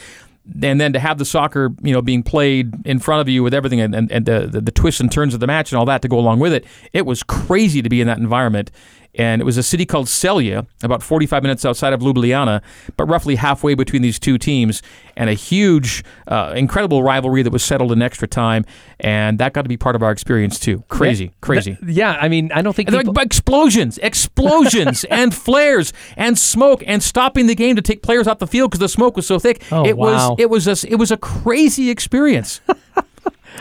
And 0.62 0.80
then 0.80 0.94
to 0.94 0.98
have 0.98 1.18
the 1.18 1.26
soccer, 1.26 1.70
you 1.82 1.92
know, 1.92 2.02
being 2.02 2.22
played 2.22 2.74
in 2.86 2.98
front 2.98 3.20
of 3.20 3.28
you 3.28 3.42
with 3.42 3.54
everything 3.54 3.80
and, 3.80 3.94
and, 3.94 4.10
and 4.10 4.24
the, 4.24 4.48
the, 4.50 4.60
the 4.62 4.72
twists 4.72 5.00
and 5.00 5.12
turns 5.12 5.34
of 5.34 5.40
the 5.40 5.46
match 5.46 5.70
and 5.70 5.78
all 5.78 5.84
that 5.84 6.02
to 6.02 6.08
go 6.08 6.18
along 6.18 6.40
with 6.40 6.54
it, 6.54 6.64
it 6.94 7.04
was 7.04 7.22
crazy 7.22 7.82
to 7.82 7.88
be 7.88 8.00
in 8.00 8.06
that 8.08 8.18
environment 8.18 8.70
and 9.14 9.42
it 9.42 9.44
was 9.44 9.58
a 9.58 9.62
city 9.62 9.84
called 9.84 10.06
Celje, 10.06 10.66
about 10.82 11.02
45 11.02 11.42
minutes 11.42 11.64
outside 11.64 11.92
of 11.92 12.00
Ljubljana, 12.00 12.62
but 12.96 13.04
roughly 13.06 13.36
halfway 13.36 13.74
between 13.74 14.02
these 14.02 14.18
two 14.18 14.38
teams, 14.38 14.82
and 15.16 15.28
a 15.28 15.34
huge, 15.34 16.02
uh, 16.28 16.54
incredible 16.56 17.02
rivalry 17.02 17.42
that 17.42 17.52
was 17.52 17.62
settled 17.62 17.92
in 17.92 18.00
extra 18.00 18.26
time, 18.26 18.64
and 19.00 19.38
that 19.38 19.52
got 19.52 19.62
to 19.62 19.68
be 19.68 19.76
part 19.76 19.94
of 19.94 20.02
our 20.02 20.10
experience 20.10 20.58
too. 20.58 20.82
Crazy, 20.88 21.26
yeah, 21.26 21.30
crazy. 21.42 21.78
Yeah, 21.86 22.16
I 22.20 22.28
mean, 22.28 22.50
I 22.52 22.62
don't 22.62 22.74
think 22.74 22.88
people... 22.88 23.12
like 23.12 23.26
explosions, 23.26 23.98
explosions, 23.98 25.04
and 25.10 25.34
flares, 25.34 25.92
and 26.16 26.38
smoke, 26.38 26.82
and 26.86 27.02
stopping 27.02 27.46
the 27.46 27.54
game 27.54 27.76
to 27.76 27.82
take 27.82 28.02
players 28.02 28.26
off 28.26 28.38
the 28.38 28.46
field 28.46 28.70
because 28.70 28.80
the 28.80 28.88
smoke 28.88 29.16
was 29.16 29.26
so 29.26 29.38
thick. 29.38 29.62
Oh, 29.70 29.84
it 29.84 29.96
wow. 29.98 30.30
was, 30.30 30.36
it 30.38 30.50
was, 30.50 30.84
a, 30.84 30.90
it 30.90 30.96
was 30.96 31.10
a 31.10 31.18
crazy 31.18 31.90
experience. 31.90 32.60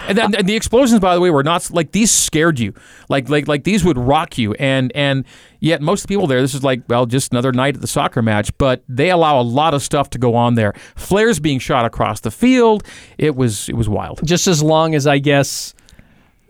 And, 0.07 0.17
then, 0.17 0.35
and 0.35 0.47
the 0.47 0.55
explosions, 0.55 0.99
by 0.99 1.15
the 1.15 1.21
way, 1.21 1.29
were 1.29 1.43
not 1.43 1.69
like 1.71 1.91
these 1.91 2.11
scared 2.11 2.59
you, 2.59 2.73
like 3.09 3.29
like 3.29 3.47
like 3.47 3.63
these 3.63 3.83
would 3.83 3.97
rock 3.97 4.37
you, 4.37 4.53
and 4.53 4.91
and 4.95 5.25
yet 5.59 5.81
most 5.81 6.07
people 6.07 6.27
there, 6.27 6.41
this 6.41 6.53
is 6.53 6.63
like 6.63 6.81
well, 6.87 7.05
just 7.05 7.31
another 7.31 7.51
night 7.51 7.75
at 7.75 7.81
the 7.81 7.87
soccer 7.87 8.21
match, 8.21 8.55
but 8.57 8.83
they 8.87 9.09
allow 9.09 9.39
a 9.39 9.43
lot 9.43 9.73
of 9.73 9.81
stuff 9.81 10.09
to 10.11 10.17
go 10.17 10.35
on 10.35 10.55
there. 10.55 10.73
Flares 10.95 11.39
being 11.39 11.59
shot 11.59 11.85
across 11.85 12.21
the 12.21 12.31
field, 12.31 12.83
it 13.17 13.35
was 13.35 13.69
it 13.69 13.75
was 13.75 13.87
wild. 13.87 14.21
Just 14.23 14.47
as 14.47 14.63
long 14.63 14.95
as 14.95 15.07
I 15.07 15.19
guess 15.19 15.73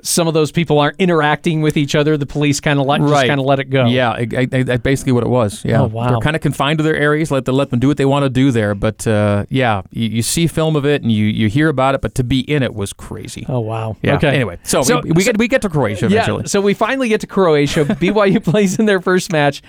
some 0.04 0.28
of 0.28 0.34
those 0.34 0.52
people 0.52 0.80
aren't 0.80 1.00
interacting 1.00 1.62
with 1.62 1.78
each 1.78 1.96
other. 1.96 2.18
The 2.18 2.26
police 2.26 2.60
kind 2.60 2.80
of 2.80 2.86
let 2.86 3.02
right. 3.02 3.10
just 3.10 3.28
kind 3.28 3.40
of 3.40 3.46
let 3.46 3.60
it 3.60 3.70
go. 3.70 3.86
Yeah, 3.86 4.26
that's 4.26 4.82
basically 4.82 5.14
what 5.14 5.24
it 5.24 5.30
was. 5.30 5.64
Yeah, 5.64 5.82
oh, 5.82 5.86
wow. 5.86 6.10
they're 6.10 6.20
kind 6.20 6.36
of 6.36 6.42
confined 6.42 6.80
to 6.80 6.84
their 6.84 6.96
areas. 6.96 7.32
Let 7.32 7.46
them 7.46 7.56
let 7.56 7.70
them 7.70 7.80
do 7.80 7.88
what 7.88 7.98
they 7.98 8.06
want 8.06 8.24
to 8.24 8.30
do 8.30 8.52
there. 8.52 8.76
But 8.76 9.06
uh, 9.08 9.46
yeah, 9.50 9.82
you, 9.92 10.10
you, 10.10 10.22
see 10.22 10.48
film 10.48 10.76
of 10.76 10.86
it 10.86 11.02
and 11.02 11.12
you, 11.12 11.26
you 11.26 11.50
hear 11.50 11.70
about 11.70 11.96
it, 11.96 12.02
but 12.02 12.16
to 12.16 12.24
be 12.24 12.40
in 12.42 12.64
it 12.64 12.74
was 12.74 12.94
crazy. 12.94 13.46
Oh 13.48 13.60
wow. 13.60 13.98
Yeah. 14.02 14.16
Okay. 14.16 14.30
Anyway, 14.30 14.60
so, 14.64 14.82
so 14.82 15.02
we, 15.02 15.12
we 15.12 15.24
so, 15.24 15.32
get 15.32 15.40
we 15.40 15.48
get 15.48 15.62
to 15.64 15.70
Croatia 15.70 16.06
eventually. 16.08 16.44
Yeah. 16.44 16.48
So 16.48 16.62
we 16.62 16.74
finally 16.74 17.10
get 17.10 17.22
to 17.22 17.28
Croatia. 17.28 17.86
BYU 18.02 18.44
plays 18.44 18.80
in 18.80 18.86
their 18.86 19.02
first 19.02 19.32
match 19.32 19.62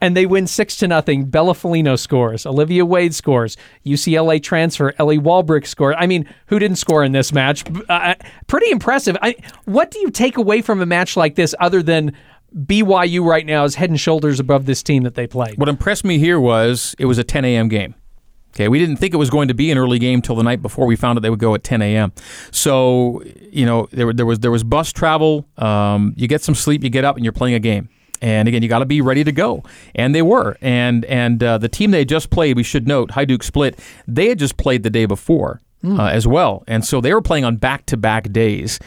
and 0.00 0.16
they 0.16 0.26
win 0.26 0.46
six 0.46 0.76
to 0.76 0.88
nothing. 0.88 1.26
Bella 1.26 1.54
Folino 1.54 1.98
scores. 1.98 2.46
Olivia 2.46 2.84
Wade 2.84 3.14
scores. 3.14 3.56
UCLA 3.86 4.42
transfer 4.42 4.94
Ellie 4.98 5.18
Walbrick 5.18 5.66
scores. 5.66 5.96
I 5.98 6.06
mean, 6.06 6.28
who 6.46 6.58
didn't 6.58 6.76
score 6.76 7.04
in 7.04 7.12
this 7.12 7.32
match? 7.32 7.64
Uh, 7.88 7.92
uh, 7.92 8.14
pretty 8.46 8.70
impressive. 8.70 9.16
I, 9.22 9.36
what 9.64 9.90
do 9.90 9.98
you 10.00 10.10
take 10.10 10.36
away 10.36 10.62
from 10.62 10.80
a 10.80 10.86
match 10.86 11.16
like 11.16 11.36
this 11.36 11.54
other 11.60 11.82
than 11.82 12.12
BYU 12.54 13.24
right 13.24 13.46
now 13.46 13.64
is 13.64 13.74
head 13.74 13.90
and 13.90 13.98
shoulders 13.98 14.38
above 14.38 14.66
this 14.66 14.82
team 14.82 15.02
that 15.04 15.14
they 15.14 15.26
played? 15.26 15.58
What 15.58 15.68
impressed 15.68 16.04
me 16.04 16.18
here 16.18 16.38
was 16.38 16.94
it 16.98 17.06
was 17.06 17.18
a 17.18 17.24
10 17.24 17.44
a.m. 17.44 17.68
game. 17.68 17.94
Okay, 18.54 18.68
we 18.68 18.78
didn't 18.78 18.98
think 18.98 19.12
it 19.12 19.16
was 19.16 19.30
going 19.30 19.48
to 19.48 19.54
be 19.54 19.72
an 19.72 19.78
early 19.78 19.98
game 19.98 20.22
till 20.22 20.36
the 20.36 20.44
night 20.44 20.62
before. 20.62 20.86
We 20.86 20.94
found 20.94 21.18
out 21.18 21.22
they 21.22 21.30
would 21.30 21.40
go 21.40 21.56
at 21.56 21.64
10 21.64 21.82
a.m. 21.82 22.12
So 22.52 23.20
you 23.50 23.66
know 23.66 23.88
there, 23.90 24.12
there 24.12 24.26
was 24.26 24.38
there 24.38 24.52
was 24.52 24.62
bus 24.62 24.92
travel. 24.92 25.48
Um, 25.58 26.14
you 26.16 26.28
get 26.28 26.40
some 26.40 26.54
sleep, 26.54 26.84
you 26.84 26.90
get 26.90 27.04
up, 27.04 27.16
and 27.16 27.24
you're 27.24 27.32
playing 27.32 27.56
a 27.56 27.58
game. 27.58 27.88
And 28.20 28.48
again, 28.48 28.62
you 28.62 28.68
got 28.68 28.78
to 28.78 28.86
be 28.86 29.00
ready 29.00 29.24
to 29.24 29.32
go, 29.32 29.62
and 29.94 30.14
they 30.14 30.22
were. 30.22 30.56
And 30.60 31.04
and 31.06 31.42
uh, 31.42 31.58
the 31.58 31.68
team 31.68 31.90
they 31.90 32.04
just 32.04 32.30
played, 32.30 32.56
we 32.56 32.62
should 32.62 32.86
note, 32.86 33.10
Hajduk 33.10 33.42
Split, 33.42 33.78
they 34.06 34.28
had 34.28 34.38
just 34.38 34.56
played 34.56 34.82
the 34.82 34.90
day 34.90 35.06
before. 35.06 35.60
Uh, 35.84 36.06
as 36.06 36.26
well. 36.26 36.64
And 36.66 36.84
so 36.84 37.00
they 37.00 37.12
were 37.12 37.22
playing 37.22 37.44
on 37.44 37.56
back 37.56 37.86
to 37.86 37.96
back 37.96 38.32
days. 38.32 38.78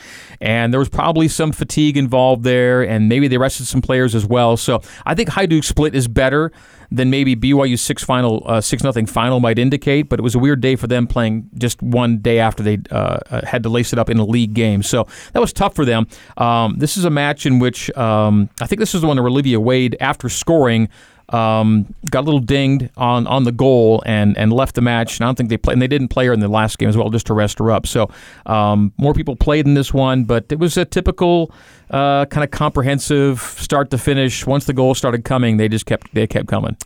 And 0.41 0.73
there 0.73 0.79
was 0.79 0.89
probably 0.89 1.27
some 1.27 1.51
fatigue 1.51 1.97
involved 1.97 2.43
there, 2.43 2.83
and 2.83 3.09
maybe 3.09 3.27
they 3.27 3.37
rested 3.37 3.65
some 3.65 3.81
players 3.81 4.15
as 4.15 4.25
well. 4.25 4.57
So 4.57 4.81
I 5.05 5.15
think 5.15 5.29
Hajduk 5.29 5.63
split 5.63 5.95
is 5.95 6.07
better 6.07 6.51
than 6.89 7.09
maybe 7.09 7.35
BYU's 7.35 7.81
six 7.81 8.03
final 8.03 8.43
uh, 8.45 8.61
six 8.61 8.83
nothing 8.83 9.05
final 9.05 9.39
might 9.39 9.59
indicate. 9.59 10.09
But 10.09 10.19
it 10.19 10.23
was 10.23 10.35
a 10.35 10.39
weird 10.39 10.61
day 10.61 10.75
for 10.75 10.87
them 10.87 11.07
playing 11.07 11.49
just 11.57 11.81
one 11.81 12.19
day 12.19 12.39
after 12.39 12.63
they 12.63 12.79
uh, 12.91 13.19
uh 13.29 13.45
had 13.45 13.63
to 13.63 13.69
lace 13.69 13.93
it 13.93 13.99
up 13.99 14.09
in 14.09 14.17
a 14.17 14.25
league 14.25 14.53
game. 14.53 14.83
So 14.83 15.07
that 15.33 15.39
was 15.39 15.53
tough 15.53 15.75
for 15.75 15.85
them. 15.85 16.07
Um, 16.37 16.75
this 16.77 16.97
is 16.97 17.05
a 17.05 17.09
match 17.09 17.45
in 17.45 17.59
which 17.59 17.95
um, 17.97 18.49
I 18.61 18.67
think 18.67 18.79
this 18.79 18.95
is 18.95 19.01
the 19.01 19.07
one 19.07 19.17
where 19.17 19.27
Olivia 19.27 19.59
Wade, 19.59 19.97
after 19.99 20.29
scoring, 20.29 20.89
um, 21.29 21.93
got 22.09 22.21
a 22.21 22.25
little 22.25 22.39
dinged 22.39 22.89
on, 22.97 23.27
on 23.27 23.43
the 23.43 23.51
goal 23.51 24.01
and, 24.05 24.37
and 24.37 24.53
left 24.53 24.75
the 24.75 24.81
match. 24.81 25.19
And 25.19 25.25
I 25.25 25.27
don't 25.27 25.35
think 25.35 25.49
they 25.49 25.57
played, 25.57 25.73
and 25.73 25.81
they 25.81 25.87
didn't 25.87 26.07
play 26.09 26.25
her 26.25 26.33
in 26.33 26.39
the 26.39 26.47
last 26.47 26.77
game 26.77 26.89
as 26.89 26.97
well, 26.97 27.09
just 27.09 27.27
to 27.27 27.33
rest 27.33 27.59
her 27.59 27.71
up. 27.71 27.87
So 27.87 28.09
um, 28.45 28.93
more 28.97 29.13
people 29.13 29.35
played 29.35 29.65
in 29.65 29.73
this 29.73 29.93
one, 29.93 30.23
but 30.23 30.45
it 30.49 30.59
was 30.59 30.77
a 30.77 30.85
typical 30.85 31.51
uh, 31.91 32.25
kind 32.25 32.43
of 32.43 32.51
comprehensive 32.51 33.41
start 33.41 33.89
to 33.91 33.97
finish. 33.97 34.45
Once 34.45 34.65
the 34.65 34.73
goals 34.73 34.97
started 34.97 35.23
coming, 35.25 35.57
they 35.57 35.67
just 35.67 35.85
kept 35.85 36.13
they 36.13 36.27
kept 36.27 36.47
coming. 36.47 36.77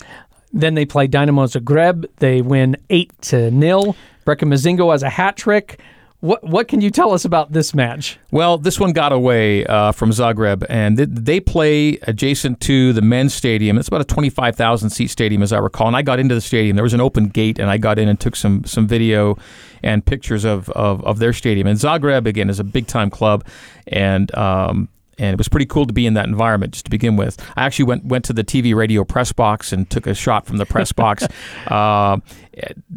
Then 0.53 0.75
they 0.75 0.85
play 0.85 1.07
Dinamo 1.07 1.47
Zagreb. 1.47 2.05
They 2.17 2.41
win 2.41 2.75
eight 2.89 3.11
to 3.23 3.51
nil. 3.51 3.95
Brecken 4.25 4.49
Mozingo 4.49 4.91
has 4.91 5.03
a 5.03 5.09
hat 5.09 5.37
trick. 5.37 5.79
What 6.21 6.43
what 6.43 6.67
can 6.67 6.81
you 6.81 6.91
tell 6.91 7.13
us 7.13 7.25
about 7.25 7.51
this 7.51 7.73
match? 7.73 8.19
Well, 8.29 8.59
this 8.59 8.79
one 8.79 8.93
got 8.93 9.11
away 9.11 9.65
uh, 9.65 9.91
from 9.91 10.11
Zagreb, 10.11 10.63
and 10.69 10.95
they 10.95 11.39
play 11.39 11.97
adjacent 12.03 12.59
to 12.61 12.93
the 12.93 13.01
men's 13.01 13.33
stadium. 13.33 13.79
It's 13.79 13.87
about 13.87 14.01
a 14.01 14.05
twenty-five 14.05 14.55
thousand 14.55 14.91
seat 14.91 15.07
stadium, 15.07 15.41
as 15.41 15.51
I 15.51 15.57
recall. 15.57 15.87
And 15.87 15.95
I 15.95 16.03
got 16.03 16.19
into 16.19 16.35
the 16.35 16.41
stadium. 16.41 16.75
There 16.75 16.83
was 16.83 16.93
an 16.93 17.01
open 17.01 17.29
gate, 17.29 17.57
and 17.57 17.71
I 17.71 17.79
got 17.79 17.97
in 17.97 18.07
and 18.07 18.19
took 18.19 18.35
some 18.35 18.63
some 18.65 18.87
video 18.87 19.35
and 19.81 20.05
pictures 20.05 20.45
of 20.45 20.69
of, 20.69 21.03
of 21.05 21.17
their 21.17 21.33
stadium. 21.33 21.65
And 21.65 21.79
Zagreb 21.79 22.27
again 22.27 22.51
is 22.51 22.59
a 22.59 22.63
big 22.63 22.85
time 22.85 23.09
club, 23.09 23.43
and 23.87 24.33
um, 24.37 24.89
and 25.17 25.33
it 25.33 25.37
was 25.37 25.47
pretty 25.47 25.65
cool 25.65 25.85
to 25.85 25.93
be 25.93 26.05
in 26.05 26.13
that 26.15 26.25
environment 26.25 26.73
just 26.73 26.85
to 26.85 26.91
begin 26.91 27.15
with. 27.15 27.39
I 27.55 27.65
actually 27.65 27.85
went 27.85 28.05
went 28.05 28.25
to 28.25 28.33
the 28.33 28.43
TV 28.43 28.75
radio 28.75 29.03
press 29.03 29.31
box 29.31 29.73
and 29.73 29.89
took 29.89 30.07
a 30.07 30.13
shot 30.13 30.45
from 30.45 30.57
the 30.57 30.65
press 30.65 30.91
box. 30.91 31.27
uh, 31.67 32.17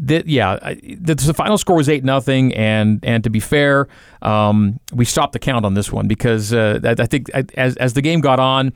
th- 0.06 0.26
yeah, 0.26 0.56
the, 0.82 1.14
the, 1.14 1.34
final 1.34 1.58
score 1.58 1.76
was 1.76 1.88
eight 1.88 2.04
nothing, 2.04 2.54
and 2.54 3.00
and 3.04 3.22
to 3.24 3.30
be 3.30 3.40
fair, 3.40 3.88
um, 4.22 4.80
we 4.92 5.04
stopped 5.04 5.32
the 5.32 5.38
count 5.38 5.64
on 5.64 5.74
this 5.74 5.92
one 5.92 6.08
because 6.08 6.52
uh, 6.52 6.80
I, 6.82 7.02
I, 7.02 7.06
think 7.06 7.30
as 7.30 7.76
as 7.76 7.94
the 7.94 8.02
game 8.02 8.20
got 8.20 8.38
on. 8.40 8.72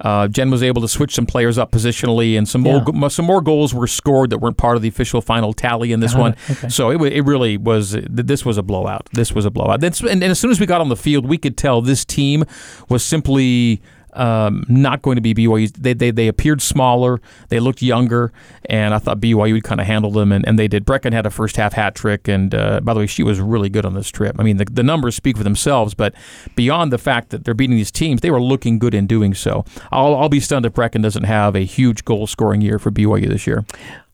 Uh, 0.00 0.26
Jen 0.26 0.50
was 0.50 0.64
able 0.64 0.82
to 0.82 0.88
switch 0.88 1.14
some 1.14 1.26
players 1.26 1.58
up 1.58 1.70
positionally, 1.70 2.36
and 2.36 2.48
some 2.48 2.66
yeah. 2.66 2.82
more 2.92 3.08
some 3.08 3.24
more 3.24 3.40
goals 3.40 3.72
were 3.72 3.86
scored 3.86 4.30
that 4.30 4.38
weren't 4.38 4.56
part 4.56 4.74
of 4.74 4.82
the 4.82 4.88
official 4.88 5.20
final 5.20 5.52
tally 5.52 5.92
in 5.92 6.00
this 6.00 6.12
uh-huh. 6.12 6.20
one. 6.20 6.36
Okay. 6.50 6.68
So 6.70 6.90
it, 6.90 7.00
it 7.12 7.22
really 7.22 7.56
was. 7.56 7.92
This 8.10 8.44
was 8.44 8.58
a 8.58 8.64
blowout. 8.64 9.08
This 9.12 9.32
was 9.32 9.44
a 9.44 9.50
blowout. 9.50 9.84
And, 9.84 9.94
and 10.10 10.24
as 10.24 10.40
soon 10.40 10.50
as 10.50 10.58
we 10.58 10.66
got 10.66 10.80
on 10.80 10.88
the 10.88 10.96
field, 10.96 11.26
we 11.26 11.38
could 11.38 11.56
tell 11.56 11.80
this 11.82 12.04
team 12.04 12.42
was 12.88 13.04
simply 13.04 13.80
um, 14.14 14.64
not 14.68 15.02
going 15.02 15.16
to 15.16 15.22
be 15.22 15.34
BYU. 15.34 15.72
They, 15.72 15.92
they, 15.92 16.10
they 16.10 16.28
appeared 16.28 16.60
smaller, 16.62 17.20
they 17.48 17.60
looked 17.60 17.82
younger, 17.82 18.32
and 18.66 18.94
I 18.94 18.98
thought 18.98 19.20
BYU 19.20 19.54
would 19.54 19.64
kind 19.64 19.80
of 19.80 19.86
handle 19.86 20.10
them, 20.10 20.32
and, 20.32 20.46
and 20.46 20.58
they 20.58 20.68
did. 20.68 20.84
Brecken 20.84 21.12
had 21.12 21.26
a 21.26 21.30
first 21.30 21.56
half 21.56 21.72
hat 21.72 21.94
trick, 21.94 22.28
and 22.28 22.54
uh, 22.54 22.80
by 22.80 22.94
the 22.94 23.00
way, 23.00 23.06
she 23.06 23.22
was 23.22 23.40
really 23.40 23.68
good 23.68 23.84
on 23.84 23.94
this 23.94 24.10
trip. 24.10 24.36
I 24.38 24.42
mean, 24.42 24.58
the, 24.58 24.64
the 24.64 24.82
numbers 24.82 25.14
speak 25.14 25.36
for 25.36 25.44
themselves, 25.44 25.94
but 25.94 26.14
beyond 26.54 26.92
the 26.92 26.98
fact 26.98 27.30
that 27.30 27.44
they're 27.44 27.54
beating 27.54 27.76
these 27.76 27.90
teams, 27.90 28.20
they 28.20 28.30
were 28.30 28.42
looking 28.42 28.78
good 28.78 28.94
in 28.94 29.06
doing 29.06 29.34
so. 29.34 29.64
I'll, 29.90 30.14
I'll 30.14 30.28
be 30.28 30.40
stunned 30.40 30.66
if 30.66 30.72
Brecken 30.72 31.02
doesn't 31.02 31.24
have 31.24 31.56
a 31.56 31.64
huge 31.64 32.04
goal 32.04 32.26
scoring 32.26 32.60
year 32.60 32.78
for 32.78 32.90
BYU 32.90 33.28
this 33.28 33.46
year. 33.46 33.64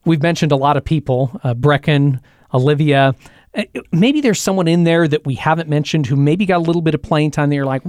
We've 0.04 0.22
mentioned 0.22 0.52
a 0.52 0.56
lot 0.56 0.76
of 0.76 0.84
people, 0.84 1.38
uh, 1.42 1.54
Brecken, 1.54 2.20
Olivia. 2.54 3.14
Uh, 3.58 3.64
maybe 3.92 4.20
there's 4.20 4.40
someone 4.40 4.68
in 4.68 4.84
there 4.84 5.08
that 5.08 5.26
we 5.26 5.34
haven't 5.34 5.68
mentioned 5.68 6.06
who 6.06 6.16
maybe 6.16 6.46
got 6.46 6.58
a 6.58 6.62
little 6.62 6.82
bit 6.82 6.94
of 6.94 7.02
playing 7.02 7.32
time 7.32 7.50
that 7.50 7.56
you're 7.56 7.66
like, 7.66 7.82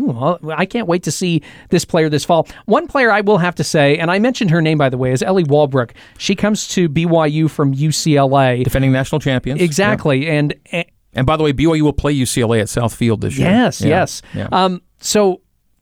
I 0.58 0.66
can't 0.66 0.88
wait 0.88 1.04
to 1.04 1.12
see 1.12 1.44
this 1.70 1.86
player 1.86 2.10
this 2.10 2.26
fall. 2.26 2.48
One 2.66 2.88
player 2.88 3.12
I 3.12 3.22
will 3.22 3.38
have 3.38 3.56
to 3.56 3.64
say, 3.64 3.98
and 3.98 4.10
I 4.10 4.20
mentioned 4.20 4.52
her 4.52 4.62
name 4.62 4.80
by 4.80 4.90
the 4.90 4.98
way, 4.98 5.12
is 5.12 5.22
Ellie 5.22 5.44
Walbrook. 5.44 5.94
She 6.18 6.36
comes 6.36 6.68
to 6.70 6.90
BYU 6.90 7.50
from 7.50 7.74
UCLA, 7.76 8.64
defending 8.64 8.92
national 8.92 9.20
champions. 9.20 9.62
Exactly, 9.62 10.26
yeah. 10.26 10.34
and, 10.34 10.56
and 10.72 10.86
and 11.14 11.26
by 11.26 11.38
the 11.38 11.44
way, 11.44 11.54
BYU 11.54 11.82
will 11.82 11.94
play 11.94 12.16
UCLA 12.16 12.62
at 12.62 12.70
South 12.70 12.94
Field 12.94 13.22
this 13.22 13.38
year. 13.38 13.50
Yes, 13.50 13.82
yeah. 13.82 13.88
yes. 13.88 14.22
Yeah. 14.34 14.48
Um, 14.52 14.82
so 15.00 15.42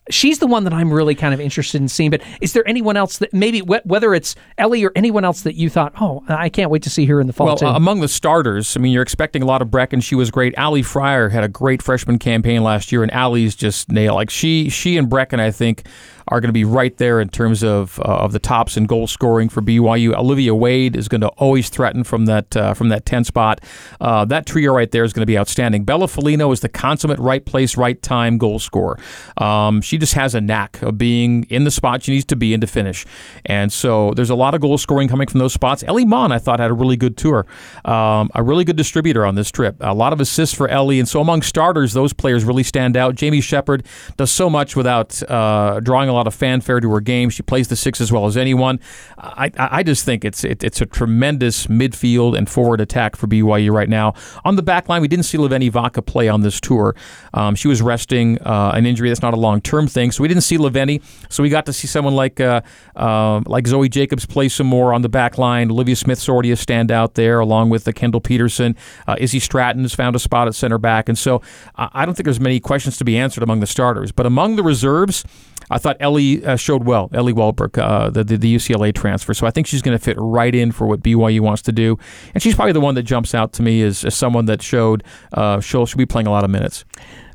she's 0.10 0.40
the 0.40 0.48
one 0.48 0.64
that 0.64 0.74
I'm 0.74 0.92
really 0.92 1.16
kind 1.16 1.34
of 1.34 1.40
interested 1.40 1.82
in 1.82 1.88
seeing. 1.88 2.10
But 2.10 2.22
is 2.42 2.54
there 2.54 2.68
anyone 2.68 2.98
else 2.98 3.18
that 3.20 3.34
maybe 3.34 3.60
whether 3.60 4.14
it's 4.14 4.36
Ellie 4.58 4.84
or 4.84 4.92
anyone 4.96 5.26
else 5.26 5.42
that 5.42 5.56
you 5.56 5.70
thought, 5.70 5.94
oh, 6.00 6.24
I 6.28 6.50
can't 6.50 6.72
wait 6.72 6.84
to 6.84 6.90
see 6.90 7.06
her 7.06 7.20
in 7.20 7.28
the 7.28 7.34
fall? 7.34 7.48
Well, 7.48 7.58
too? 7.58 7.66
among 7.68 8.02
the 8.02 8.08
starters, 8.08 8.76
I 8.76 8.80
mean, 8.80 8.92
you're 8.92 9.04
expecting 9.04 9.42
a 9.42 9.46
lot 9.46 9.62
of 9.62 9.72
Breck, 9.72 9.94
And 9.94 10.04
she 10.04 10.16
was 10.16 10.32
great. 10.32 10.58
Ali 10.58 10.82
Fryer 10.82 11.30
had 11.30 11.44
a 11.44 11.50
great 11.50 11.82
freshman 11.82 12.20
campaign 12.20 12.64
last 12.64 12.92
year, 12.92 13.04
and 13.04 13.12
Ali's 13.12 13.56
just 13.56 13.92
nailed. 13.92 14.16
Like 14.16 14.30
she, 14.30 14.70
she 14.70 14.98
and 14.98 15.10
Brecken, 15.10 15.40
I 15.40 15.52
think 15.52 15.84
are 16.30 16.42
going 16.42 16.50
to 16.50 16.54
be 16.54 16.66
right 16.66 16.96
there 16.98 17.20
in 17.20 17.30
terms 17.30 17.64
of 17.64 18.00
uh, 18.00 18.04
of 18.04 18.32
the 18.32 18.40
tops 18.40 18.78
in 18.78 18.86
goal 18.86 19.08
scoring 19.08 19.50
for 19.50 19.62
BYU. 19.62 20.14
Olivia 20.16 20.54
Wade 20.54 20.96
is 20.96 21.08
going 21.08 21.22
to 21.22 21.30
always 21.30 21.70
threaten 21.70 22.04
from 22.04 22.26
that 22.26 22.56
uh, 22.56 22.74
from 22.74 22.90
that 22.90 23.06
10 23.06 23.24
spot. 23.24 23.62
Uh, 24.02 24.26
that 24.26 24.46
trio 24.46 24.74
right 24.74 24.92
there 24.92 25.04
is 25.04 25.14
going 25.14 25.22
to 25.22 25.28
be 25.28 25.38
outstanding. 25.38 25.84
Bella 25.84 26.08
Folino 26.08 26.52
is 26.52 26.60
the 26.60 26.70
consummate 26.70 27.20
right 27.20 27.46
place, 27.46 27.78
right 27.78 28.02
time 28.02 28.38
goal 28.38 28.60
scorer. 28.60 28.98
Um, 29.38 29.82
she 29.82 29.98
just 29.98 30.14
has 30.14 30.36
a 30.36 30.42
knack 30.42 30.82
of 30.82 30.98
being 30.98 31.44
in 31.46 31.64
the 31.64 31.72
spot 31.72 32.04
she 32.04 32.12
needs 32.12 32.26
to 32.26 32.36
be 32.36 32.54
in 32.54 32.62
to 32.62 32.68
finish. 32.68 33.06
And 33.46 33.72
so 33.72 34.12
there's 34.16 34.30
a 34.30 34.36
lot 34.36 34.54
of 34.54 34.62
goal 34.62 34.78
scoring 34.78 35.08
coming 35.08 35.28
from 35.28 35.40
those 35.40 35.54
spots. 35.54 35.84
Ellie 35.84 36.06
Mon, 36.06 36.32
I 36.32 36.40
thought, 36.40 36.60
had 36.60 36.72
a 36.72 36.74
really 36.74 36.98
good 36.98 37.18
tour. 37.18 37.46
Um, 37.86 38.30
a 38.36 38.44
really 38.44 38.66
good 38.66 38.76
distributor 38.76 39.26
on 39.26 39.36
this 39.36 39.52
trip. 39.52 39.76
A 39.80 39.94
lot 39.94 40.14
of 40.14 40.20
assists 40.20 40.56
for 40.56 40.68
Ellie. 40.68 41.00
And 41.00 41.08
so 41.08 41.22
among 41.22 41.42
starters, 41.42 41.94
those 41.94 42.14
players 42.14 42.44
really 42.44 42.64
stand 42.64 42.98
out. 42.98 43.16
Jamie 43.16 43.42
Shepard 43.42 43.86
does 44.18 44.32
so 44.32 44.50
much 44.50 44.76
without 44.76 45.22
uh, 45.30 45.80
drawing 45.80 46.10
a 46.10 46.14
lot 46.18 46.28
of 46.28 46.34
fanfare 46.34 46.80
to 46.80 46.92
her 46.92 47.02
game. 47.02 47.30
She 47.30 47.44
plays 47.44 47.68
the 47.68 47.76
six 47.76 48.02
as 48.02 48.12
well 48.12 48.26
as 48.26 48.38
anyone. 48.38 48.80
I, 49.18 49.52
I 49.58 49.84
just 49.84 50.06
think 50.06 50.26
it's 50.26 50.44
it, 50.44 50.64
it's 50.64 50.82
a 50.82 50.86
tremendous 50.86 51.68
midfield 51.68 52.38
and 52.38 52.50
forward 52.50 52.82
attack 52.82 53.16
for 53.16 53.28
BYU 53.28 53.72
right 53.72 53.90
now. 53.90 54.14
On 54.46 54.56
the 54.56 54.64
back 54.64 54.90
line, 54.90 55.02
we 55.02 55.08
didn't 55.08 55.26
see 55.26 55.38
Laveni 55.38 55.72
Vaka 55.72 56.02
play 56.02 56.28
on 56.28 56.42
this 56.42 56.60
tour. 56.60 56.96
Um, 57.34 57.56
she 57.56 57.68
was 57.68 57.82
resting 57.82 58.40
uh, 58.42 58.72
an 58.74 58.86
injury 58.86 59.10
that's 59.10 59.22
not 59.22 59.34
a 59.34 59.38
long 59.38 59.62
term 59.62 59.88
thing, 59.88 60.12
so 60.12 60.22
we 60.22 60.28
didn't 60.28 60.44
see 60.44 60.58
Laveni. 60.58 61.02
So 61.30 61.44
we 61.44 61.50
got 61.50 61.66
to 61.68 61.74
see 61.74 61.88
someone 61.88 62.16
like 62.16 62.40
uh, 62.40 62.62
uh, 62.96 63.42
like 63.46 63.68
Zoe 63.68 63.90
Jacobs 63.90 64.26
play 64.26 64.50
some 64.50 64.68
more 64.68 64.94
on 64.94 65.02
the 65.02 65.10
back 65.10 65.38
line. 65.38 65.72
Olivia 65.72 65.96
Smith's 65.96 66.28
already 66.28 66.52
a 66.52 66.56
standout 66.56 67.14
there, 67.14 67.40
along 67.40 67.70
with 67.70 67.84
the 67.84 67.94
Kendall 67.94 68.22
Peterson. 68.22 68.76
Uh, 69.08 69.16
Izzy 69.20 69.40
Stratton 69.40 69.84
has 69.84 69.94
found 69.94 70.16
a 70.16 70.20
spot 70.20 70.48
at 70.48 70.56
center 70.56 70.78
back, 70.78 71.10
and 71.10 71.18
so 71.18 71.42
I 71.76 72.06
don't 72.06 72.16
think 72.16 72.26
there's 72.26 72.40
many 72.40 72.60
questions 72.60 72.98
to 72.98 73.06
be 73.06 73.18
answered 73.18 73.44
among 73.44 73.60
the 73.60 73.68
starters. 73.68 74.12
But 74.12 74.26
among 74.26 74.56
the 74.56 74.64
reserves, 74.64 75.24
I 75.70 75.78
thought 75.78 75.98
Ellie 76.00 76.46
uh, 76.46 76.56
showed 76.56 76.86
well, 76.86 77.10
Ellie 77.14 77.34
Walbrook, 77.34 77.78
uh, 77.78 78.10
the, 78.10 78.24
the, 78.24 78.38
the 78.38 78.56
UCLA 78.56 78.94
transfer. 78.94 79.34
So 79.34 79.46
I 79.46 79.52
think 79.52 79.68
she's 79.68 79.82
going 79.82 79.98
to 79.98 80.04
fit 80.04 80.16
right 80.20 80.54
in 80.54 80.72
for 80.72 80.88
what 80.88 81.02
BYU 81.02 81.42
wants 81.42 81.62
to 81.64 81.72
do, 81.72 81.98
and 82.34 82.42
she's 82.42 82.56
probably 82.56 82.74
the 82.74 82.82
one 82.82 82.96
that 82.96 83.04
jumps 83.04 83.36
out 83.36 83.54
to 83.54 83.64
me 83.64 83.82
as, 83.82 84.06
as 84.06 84.16
someone 84.16 84.46
that 84.46 84.62
showed 84.62 85.04
uh, 85.34 85.60
she'll, 85.60 85.86
she'll 85.86 85.98
be 85.98 86.06
playing 86.06 86.28
a 86.28 86.32
lot 86.32 86.44
of 86.44 86.50
minutes. 86.50 86.86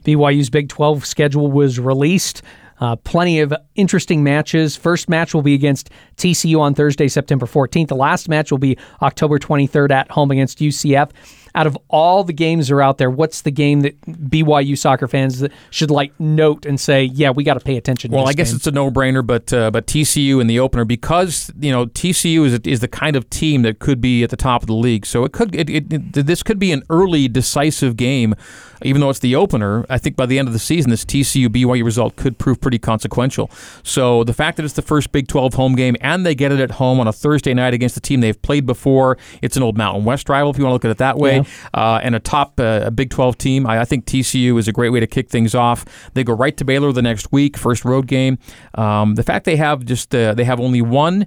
BYU's 0.04 0.50
Big 0.50 0.68
12 0.68 1.04
schedule 1.04 1.50
was 1.50 1.78
released. 1.78 2.42
Uh, 2.80 2.96
plenty 2.96 3.38
of 3.38 3.54
interesting 3.76 4.24
matches. 4.24 4.74
First 4.74 5.08
match 5.08 5.34
will 5.34 5.42
be 5.42 5.54
against 5.54 5.90
TCU 6.16 6.58
on 6.58 6.74
Thursday, 6.74 7.06
September 7.06 7.46
14th. 7.46 7.86
The 7.86 7.94
last 7.94 8.28
match 8.28 8.50
will 8.50 8.58
be 8.58 8.76
October 9.00 9.38
23rd 9.38 9.92
at 9.92 10.10
home 10.10 10.32
against 10.32 10.58
UCF 10.58 11.10
out 11.54 11.66
of 11.66 11.76
all 11.88 12.24
the 12.24 12.32
games 12.32 12.68
that 12.68 12.74
are 12.74 12.82
out 12.82 12.98
there, 12.98 13.10
what's 13.10 13.42
the 13.42 13.50
game 13.50 13.80
that 13.80 14.00
BYU 14.02 14.76
soccer 14.76 15.06
fans 15.06 15.44
should 15.70 15.90
like 15.90 16.18
note 16.18 16.64
and 16.64 16.80
say, 16.80 17.04
yeah, 17.04 17.30
we 17.30 17.44
got 17.44 17.54
to 17.54 17.60
pay 17.60 17.76
attention? 17.76 18.10
Well, 18.10 18.28
I 18.28 18.32
guess 18.32 18.50
game. 18.50 18.56
it's 18.56 18.66
a 18.66 18.70
no-brainer, 18.70 19.26
but 19.26 19.52
uh, 19.52 19.70
but 19.70 19.86
TCU 19.86 20.40
in 20.40 20.46
the 20.46 20.58
opener 20.58 20.84
because 20.84 21.50
you 21.60 21.70
know 21.70 21.86
TCU 21.86 22.46
is 22.46 22.58
is 22.60 22.80
the 22.80 22.88
kind 22.88 23.16
of 23.16 23.28
team 23.30 23.62
that 23.62 23.78
could 23.78 24.00
be 24.00 24.22
at 24.22 24.30
the 24.30 24.36
top 24.36 24.62
of 24.62 24.66
the 24.66 24.74
league. 24.74 25.04
So 25.04 25.24
it 25.24 25.32
could 25.32 25.54
it, 25.54 25.68
it, 25.68 25.92
it, 25.92 26.26
this 26.26 26.42
could 26.42 26.58
be 26.58 26.72
an 26.72 26.82
early 26.88 27.28
decisive 27.28 27.96
game, 27.96 28.34
even 28.82 29.00
though 29.00 29.10
it's 29.10 29.18
the 29.18 29.36
opener. 29.36 29.84
I 29.90 29.98
think 29.98 30.16
by 30.16 30.26
the 30.26 30.38
end 30.38 30.48
of 30.48 30.54
the 30.54 30.60
season, 30.60 30.90
this 30.90 31.04
TCU 31.04 31.48
BYU 31.48 31.84
result 31.84 32.16
could 32.16 32.38
prove 32.38 32.60
pretty 32.60 32.78
consequential. 32.78 33.50
So 33.82 34.24
the 34.24 34.34
fact 34.34 34.56
that 34.56 34.64
it's 34.64 34.74
the 34.74 34.82
first 34.82 35.12
Big 35.12 35.28
12 35.28 35.54
home 35.54 35.74
game 35.74 35.96
and 36.00 36.24
they 36.24 36.34
get 36.34 36.52
it 36.52 36.60
at 36.60 36.72
home 36.72 36.98
on 36.98 37.06
a 37.06 37.12
Thursday 37.12 37.52
night 37.52 37.74
against 37.74 37.94
the 37.94 38.00
team 38.00 38.20
they've 38.20 38.40
played 38.40 38.64
before, 38.64 39.18
it's 39.42 39.56
an 39.56 39.62
old 39.62 39.76
Mountain 39.76 40.04
West 40.04 40.28
rival 40.28 40.50
if 40.50 40.56
you 40.56 40.64
want 40.64 40.70
to 40.70 40.74
look 40.74 40.84
at 40.84 40.90
it 40.90 40.98
that 40.98 41.18
way. 41.18 41.36
Yeah 41.36 41.41
uh, 41.74 42.00
and 42.02 42.14
a 42.14 42.20
top 42.20 42.58
uh, 42.58 42.90
Big 42.90 43.10
12 43.10 43.38
team. 43.38 43.66
I, 43.66 43.80
I, 43.80 43.84
think 43.84 44.06
TCU 44.06 44.58
is 44.58 44.68
a 44.68 44.72
great 44.72 44.90
way 44.90 45.00
to 45.00 45.06
kick 45.06 45.28
things 45.28 45.54
off. 45.54 45.84
They 46.14 46.24
go 46.24 46.32
right 46.32 46.56
to 46.56 46.64
Baylor 46.64 46.92
the 46.92 47.02
next 47.02 47.32
week, 47.32 47.56
first 47.56 47.84
road 47.84 48.06
game. 48.06 48.38
Um, 48.74 49.14
the 49.14 49.22
fact 49.22 49.44
they 49.44 49.56
have 49.56 49.84
just 49.84 50.14
uh, 50.14 50.34
they 50.34 50.44
have 50.44 50.60
only 50.60 50.82
one. 50.82 51.26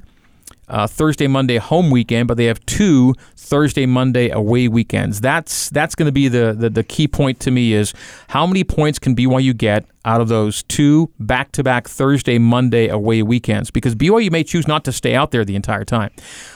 Uh, 0.67 0.87
Thursday, 0.87 1.27
Monday 1.27 1.57
home 1.57 1.91
weekend, 1.91 2.27
but 2.27 2.37
they 2.37 2.45
have 2.45 2.65
two 2.65 3.13
Thursday, 3.35 3.85
Monday 3.85 4.29
away 4.29 4.67
weekends. 4.67 5.21
That's 5.21 5.69
that's 5.69 5.95
going 5.95 6.07
to 6.07 6.11
be 6.11 6.27
the, 6.27 6.55
the, 6.57 6.69
the 6.69 6.83
key 6.83 7.07
point 7.07 7.39
to 7.41 7.51
me 7.51 7.73
is 7.73 7.93
how 8.29 8.47
many 8.47 8.63
points 8.63 8.97
can 8.97 9.15
BYU 9.15 9.55
get 9.55 9.85
out 10.05 10.21
of 10.21 10.27
those 10.27 10.63
two 10.63 11.11
back 11.19 11.51
to 11.53 11.63
back 11.63 11.87
Thursday, 11.87 12.37
Monday 12.37 12.87
away 12.87 13.21
weekends? 13.21 13.69
Because 13.69 13.95
BYU 13.95 14.31
may 14.31 14.43
choose 14.43 14.67
not 14.67 14.83
to 14.85 14.91
stay 14.91 15.13
out 15.13 15.31
there 15.31 15.45
the 15.45 15.55
entire 15.55 15.85
time. 15.85 16.11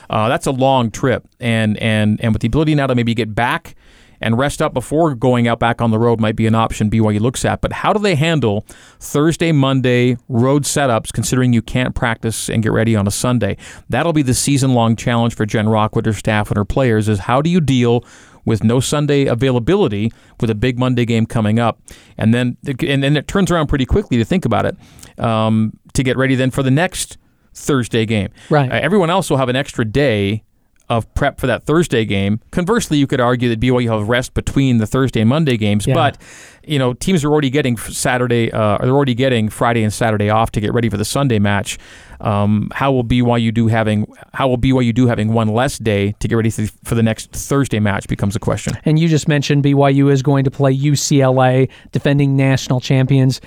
Uh, 0.09 0.27
that's 0.27 0.47
a 0.47 0.51
long 0.51 0.89
trip, 0.89 1.27
and 1.39 1.77
and 1.77 2.19
and 2.21 2.33
with 2.33 2.41
the 2.41 2.47
ability 2.47 2.75
now 2.75 2.87
to 2.87 2.95
maybe 2.95 3.13
get 3.13 3.35
back 3.35 3.75
and 4.21 4.37
rest 4.37 4.61
up 4.61 4.73
before 4.73 5.15
going 5.15 5.47
out 5.47 5.59
back 5.59 5.81
on 5.81 5.91
the 5.91 5.99
road 5.99 6.19
might 6.19 6.35
be 6.35 6.47
an 6.47 6.55
option 6.55 6.89
BYU 6.89 7.19
looks 7.19 7.45
at. 7.45 7.61
But 7.61 7.73
how 7.73 7.93
do 7.93 7.99
they 7.99 8.15
handle 8.15 8.65
Thursday, 8.99 9.51
Monday 9.51 10.17
road 10.27 10.63
setups, 10.63 11.11
considering 11.11 11.53
you 11.53 11.61
can't 11.61 11.95
practice 11.95 12.49
and 12.49 12.63
get 12.63 12.71
ready 12.71 12.95
on 12.95 13.07
a 13.07 13.11
Sunday? 13.11 13.57
That'll 13.89 14.13
be 14.13 14.21
the 14.21 14.33
season 14.33 14.73
long 14.73 14.95
challenge 14.95 15.35
for 15.35 15.45
Jen 15.45 15.69
Rockwood, 15.69 16.05
her 16.05 16.13
staff, 16.13 16.49
and 16.49 16.57
her 16.57 16.65
players 16.65 17.07
is 17.07 17.19
how 17.19 17.41
do 17.41 17.49
you 17.49 17.61
deal 17.61 18.03
with 18.45 18.63
no 18.63 18.79
Sunday 18.79 19.25
availability 19.25 20.11
with 20.39 20.49
a 20.49 20.55
big 20.55 20.79
Monday 20.79 21.05
game 21.05 21.25
coming 21.25 21.59
up. 21.59 21.79
And 22.17 22.33
then 22.33 22.57
and 22.65 23.03
then 23.03 23.15
it 23.15 23.27
turns 23.27 23.51
around 23.51 23.67
pretty 23.67 23.85
quickly 23.85 24.17
to 24.17 24.25
think 24.25 24.45
about 24.45 24.65
it 24.65 25.23
um, 25.23 25.77
to 25.93 26.03
get 26.03 26.17
ready 26.17 26.35
then 26.35 26.51
for 26.51 26.63
the 26.63 26.71
next 26.71 27.17
Thursday 27.53 28.05
game. 28.05 28.29
Right. 28.49 28.71
Uh, 28.71 28.75
everyone 28.75 29.09
else 29.09 29.29
will 29.29 29.37
have 29.37 29.49
an 29.49 29.55
extra 29.55 29.85
day 29.85 30.43
of 30.89 31.11
prep 31.13 31.39
for 31.39 31.45
that 31.47 31.63
Thursday 31.65 32.03
game. 32.03 32.39
Conversely, 32.51 32.97
you 32.97 33.05
could 33.05 33.21
argue 33.21 33.47
that 33.49 33.59
BYU 33.59 33.89
have 33.97 34.09
rest 34.09 34.33
between 34.33 34.77
the 34.79 34.87
Thursday 34.87 35.19
and 35.21 35.29
Monday 35.29 35.55
games, 35.57 35.85
Yeah. 35.85 35.93
but 35.93 36.17
you 36.65 36.79
know 36.79 36.93
teams 36.93 37.23
are 37.23 37.31
already 37.31 37.49
getting 37.49 37.77
Saturday, 37.77 38.51
uh, 38.51 38.77
or 38.77 38.85
they're 38.85 38.95
already 38.95 39.13
getting 39.15 39.49
Friday 39.49 39.83
and 39.83 39.93
Saturday 39.93 40.29
off 40.29 40.51
to 40.51 40.59
get 40.61 40.73
ready 40.73 40.89
for 40.89 40.97
the 40.97 41.05
Sunday 41.05 41.37
match. 41.39 41.77
Um, 42.21 42.69
how 42.73 42.91
will 42.91 43.03
BYU 43.03 43.53
do 43.53 43.67
having 43.67 44.05
how 44.33 44.47
will 44.47 44.57
BYU 44.57 44.93
do 44.93 45.07
having 45.07 45.31
one 45.33 45.47
less 45.49 45.77
day 45.77 46.13
to 46.19 46.27
get 46.27 46.35
ready 46.35 46.49
for 46.49 46.65
for 46.83 46.95
the 46.95 47.03
next 47.03 47.31
Thursday 47.31 47.79
match 47.79 48.07
becomes 48.07 48.35
a 48.35 48.39
question. 48.39 48.73
And 48.85 48.97
you 48.99 49.07
just 49.07 49.27
mentioned 49.27 49.63
BYU 49.63 50.11
is 50.11 50.21
going 50.21 50.43
to 50.43 50.51
play 50.51 50.75
UCLA, 50.75 51.69
defending 51.91 52.35
national 52.35 52.79
champions. 52.81 53.39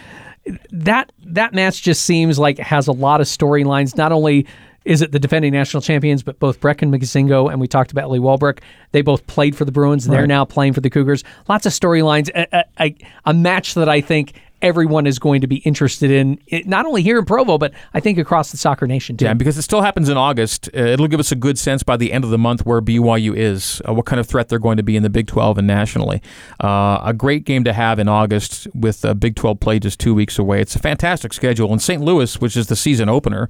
That 0.71 1.13
that 1.27 1.55
match 1.55 1.83
just 1.83 2.03
seems 2.05 2.39
like 2.39 2.59
it 2.59 2.67
has 2.67 2.87
a 2.89 2.93
lot 2.93 3.21
of 3.21 3.27
storylines. 3.27 3.97
Not 3.97 4.11
only 4.13 4.47
is 4.85 5.03
it 5.03 5.13
the 5.13 5.19
defending 5.19 5.53
national 5.53 5.81
champions, 5.81 6.23
but 6.23 6.39
both 6.39 6.61
Brecken 6.61 6.95
Mozingo 6.95 7.51
and 7.51 7.61
we 7.61 7.69
talked 7.69 7.93
about 7.93 8.11
Lee 8.11 8.19
Walbrook. 8.19 8.61
They 8.93 9.03
both 9.03 9.27
played 9.27 9.57
for 9.57 9.65
the 9.65 9.73
Bruins. 9.73 10.07
And 10.07 10.15
they're 10.15 10.27
now 10.27 10.45
playing 10.45 10.73
for 10.73 10.81
the 10.81 10.91
Cougars. 10.91 11.25
Lots 11.49 11.67
of 11.67 11.73
storylines. 11.73 12.31
A, 12.35 12.65
a, 12.79 12.97
a 13.27 13.35
match 13.35 13.75
that 13.75 13.89
I 13.89 14.01
think 14.01 14.35
everyone 14.63 15.07
is 15.07 15.19
going 15.19 15.41
to 15.41 15.47
be 15.47 15.57
interested 15.57 16.11
in, 16.11 16.39
it, 16.47 16.67
not 16.67 16.87
only 16.87 17.03
here 17.03 17.19
in 17.19 17.25
Provo, 17.25 17.59
but 17.59 17.73
I 17.93 18.01
think 18.01 18.19
across 18.19 18.51
the 18.53 18.57
soccer 18.57 18.87
nation 18.87 19.17
too. 19.17 19.25
Yeah, 19.25 19.35
because 19.35 19.59
it 19.59 19.63
still 19.63 19.83
happens 19.83 20.09
in 20.09 20.17
August. 20.17 20.71
Uh, 20.75 20.81
it'll 20.81 21.09
give 21.09 21.21
us 21.21 21.33
a 21.33 21.37
good 21.37 21.59
sense 21.59 21.83
by 21.83 21.97
the 21.97 22.13
end 22.13 22.25
of 22.25 22.31
the 22.31 22.39
month 22.39 22.65
where 22.65 22.81
BYU 22.81 23.37
is, 23.37 23.83
uh, 23.87 23.93
what 23.93 24.07
kind 24.07 24.21
of 24.21 24.27
threat 24.27 24.49
they're 24.49 24.59
going 24.59 24.77
to 24.77 24.83
be 24.83 24.97
in 24.97 25.03
the 25.03 25.11
Big 25.11 25.27
12 25.27 25.59
and 25.59 25.67
nationally. 25.67 26.23
Uh, 26.63 27.01
a 27.03 27.13
great 27.13 27.45
game 27.45 27.65
to 27.65 27.73
have 27.73 27.99
in 27.99 28.09
August 28.09 28.69
with 28.75 29.05
Big 29.19 29.37
12 29.37 29.61
play 29.61 29.79
just 29.79 29.99
two 29.99 30.15
weeks 30.15 30.39
away. 30.39 30.61
It's 30.61 30.77
a 30.77 30.79
fantastic 30.79 31.33
schedule. 31.33 31.73
And 31.73 31.83
St. 31.83 32.01
Louis, 32.01 32.41
which 32.41 32.57
is 32.57 32.69
the 32.69 32.77
season 32.77 33.09
opener, 33.09 33.49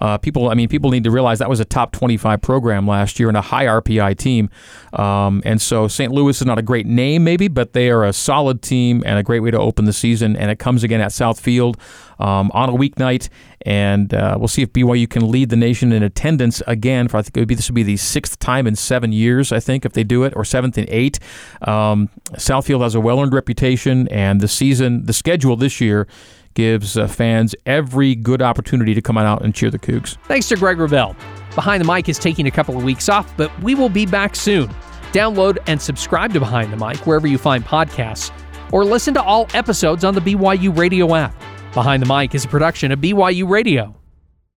uh, 0.00 0.18
people, 0.18 0.48
I 0.48 0.54
mean, 0.54 0.68
people 0.68 0.90
need 0.90 1.04
to 1.04 1.10
realize 1.10 1.38
that 1.38 1.48
was 1.48 1.60
a 1.60 1.64
top 1.64 1.92
25 1.92 2.40
program 2.42 2.86
last 2.86 3.20
year 3.20 3.28
and 3.28 3.36
a 3.36 3.40
high 3.40 3.66
RPI 3.66 4.16
team. 4.18 4.50
Um, 4.92 5.42
and 5.44 5.60
so 5.60 5.88
St. 5.88 6.12
Louis 6.12 6.40
is 6.40 6.46
not 6.46 6.58
a 6.58 6.62
great 6.62 6.86
name, 6.86 7.24
maybe, 7.24 7.48
but 7.48 7.72
they 7.72 7.90
are 7.90 8.04
a 8.04 8.12
solid 8.12 8.62
team 8.62 9.02
and 9.06 9.18
a 9.18 9.22
great 9.22 9.40
way 9.40 9.50
to 9.50 9.58
open 9.58 9.84
the 9.84 9.92
season. 9.92 10.36
And 10.36 10.50
it 10.52 10.58
comes 10.58 10.84
again 10.84 11.00
at 11.00 11.12
South 11.12 11.40
Field 11.40 11.76
um, 12.18 12.50
on 12.54 12.68
a 12.68 12.72
weeknight. 12.72 13.28
And 13.64 14.12
uh, 14.12 14.36
we'll 14.38 14.48
see 14.48 14.62
if 14.62 14.72
BYU 14.72 15.08
can 15.08 15.30
lead 15.30 15.50
the 15.50 15.56
nation 15.56 15.92
in 15.92 16.02
attendance 16.02 16.62
again. 16.66 17.08
For 17.08 17.16
I 17.16 17.22
think 17.22 17.48
be 17.48 17.54
this 17.54 17.68
would 17.68 17.74
be 17.74 17.82
the 17.82 17.96
sixth 17.96 18.38
time 18.38 18.66
in 18.66 18.76
seven 18.76 19.12
years. 19.12 19.52
I 19.52 19.60
think 19.60 19.84
if 19.84 19.92
they 19.92 20.04
do 20.04 20.24
it, 20.24 20.32
or 20.36 20.44
seventh 20.44 20.78
in 20.78 20.86
eight. 20.88 21.18
Um, 21.62 22.08
South 22.36 22.66
Field 22.66 22.82
has 22.82 22.94
a 22.94 23.00
well-earned 23.00 23.32
reputation, 23.32 24.08
and 24.08 24.40
the 24.40 24.48
season, 24.48 25.06
the 25.06 25.12
schedule 25.12 25.56
this 25.56 25.80
year 25.80 26.06
gives 26.54 26.96
uh, 26.96 27.06
fans 27.06 27.54
every 27.66 28.14
good 28.14 28.42
opportunity 28.42 28.94
to 28.94 29.02
come 29.02 29.16
on 29.16 29.24
out 29.24 29.42
and 29.42 29.54
cheer 29.54 29.70
the 29.70 29.78
Cougs. 29.78 30.16
Thanks 30.24 30.48
to 30.48 30.56
Greg 30.56 30.76
Wrubell. 30.76 31.16
Behind 31.54 31.82
the 31.82 31.90
Mic 31.90 32.08
is 32.08 32.18
taking 32.18 32.46
a 32.46 32.50
couple 32.50 32.76
of 32.76 32.84
weeks 32.84 33.08
off, 33.08 33.34
but 33.36 33.50
we 33.62 33.74
will 33.74 33.88
be 33.88 34.06
back 34.06 34.36
soon. 34.36 34.68
Download 35.12 35.58
and 35.66 35.80
subscribe 35.80 36.32
to 36.32 36.40
Behind 36.40 36.72
the 36.72 36.76
Mic 36.76 37.06
wherever 37.06 37.26
you 37.26 37.38
find 37.38 37.64
podcasts, 37.64 38.30
or 38.72 38.84
listen 38.84 39.14
to 39.14 39.22
all 39.22 39.46
episodes 39.54 40.04
on 40.04 40.14
the 40.14 40.20
BYU 40.20 40.76
Radio 40.76 41.14
app. 41.14 41.34
Behind 41.72 42.02
the 42.02 42.12
Mic 42.12 42.34
is 42.34 42.44
a 42.44 42.48
production 42.48 42.90
of 42.90 42.98
BYU 42.98 43.48
Radio. 43.48 43.94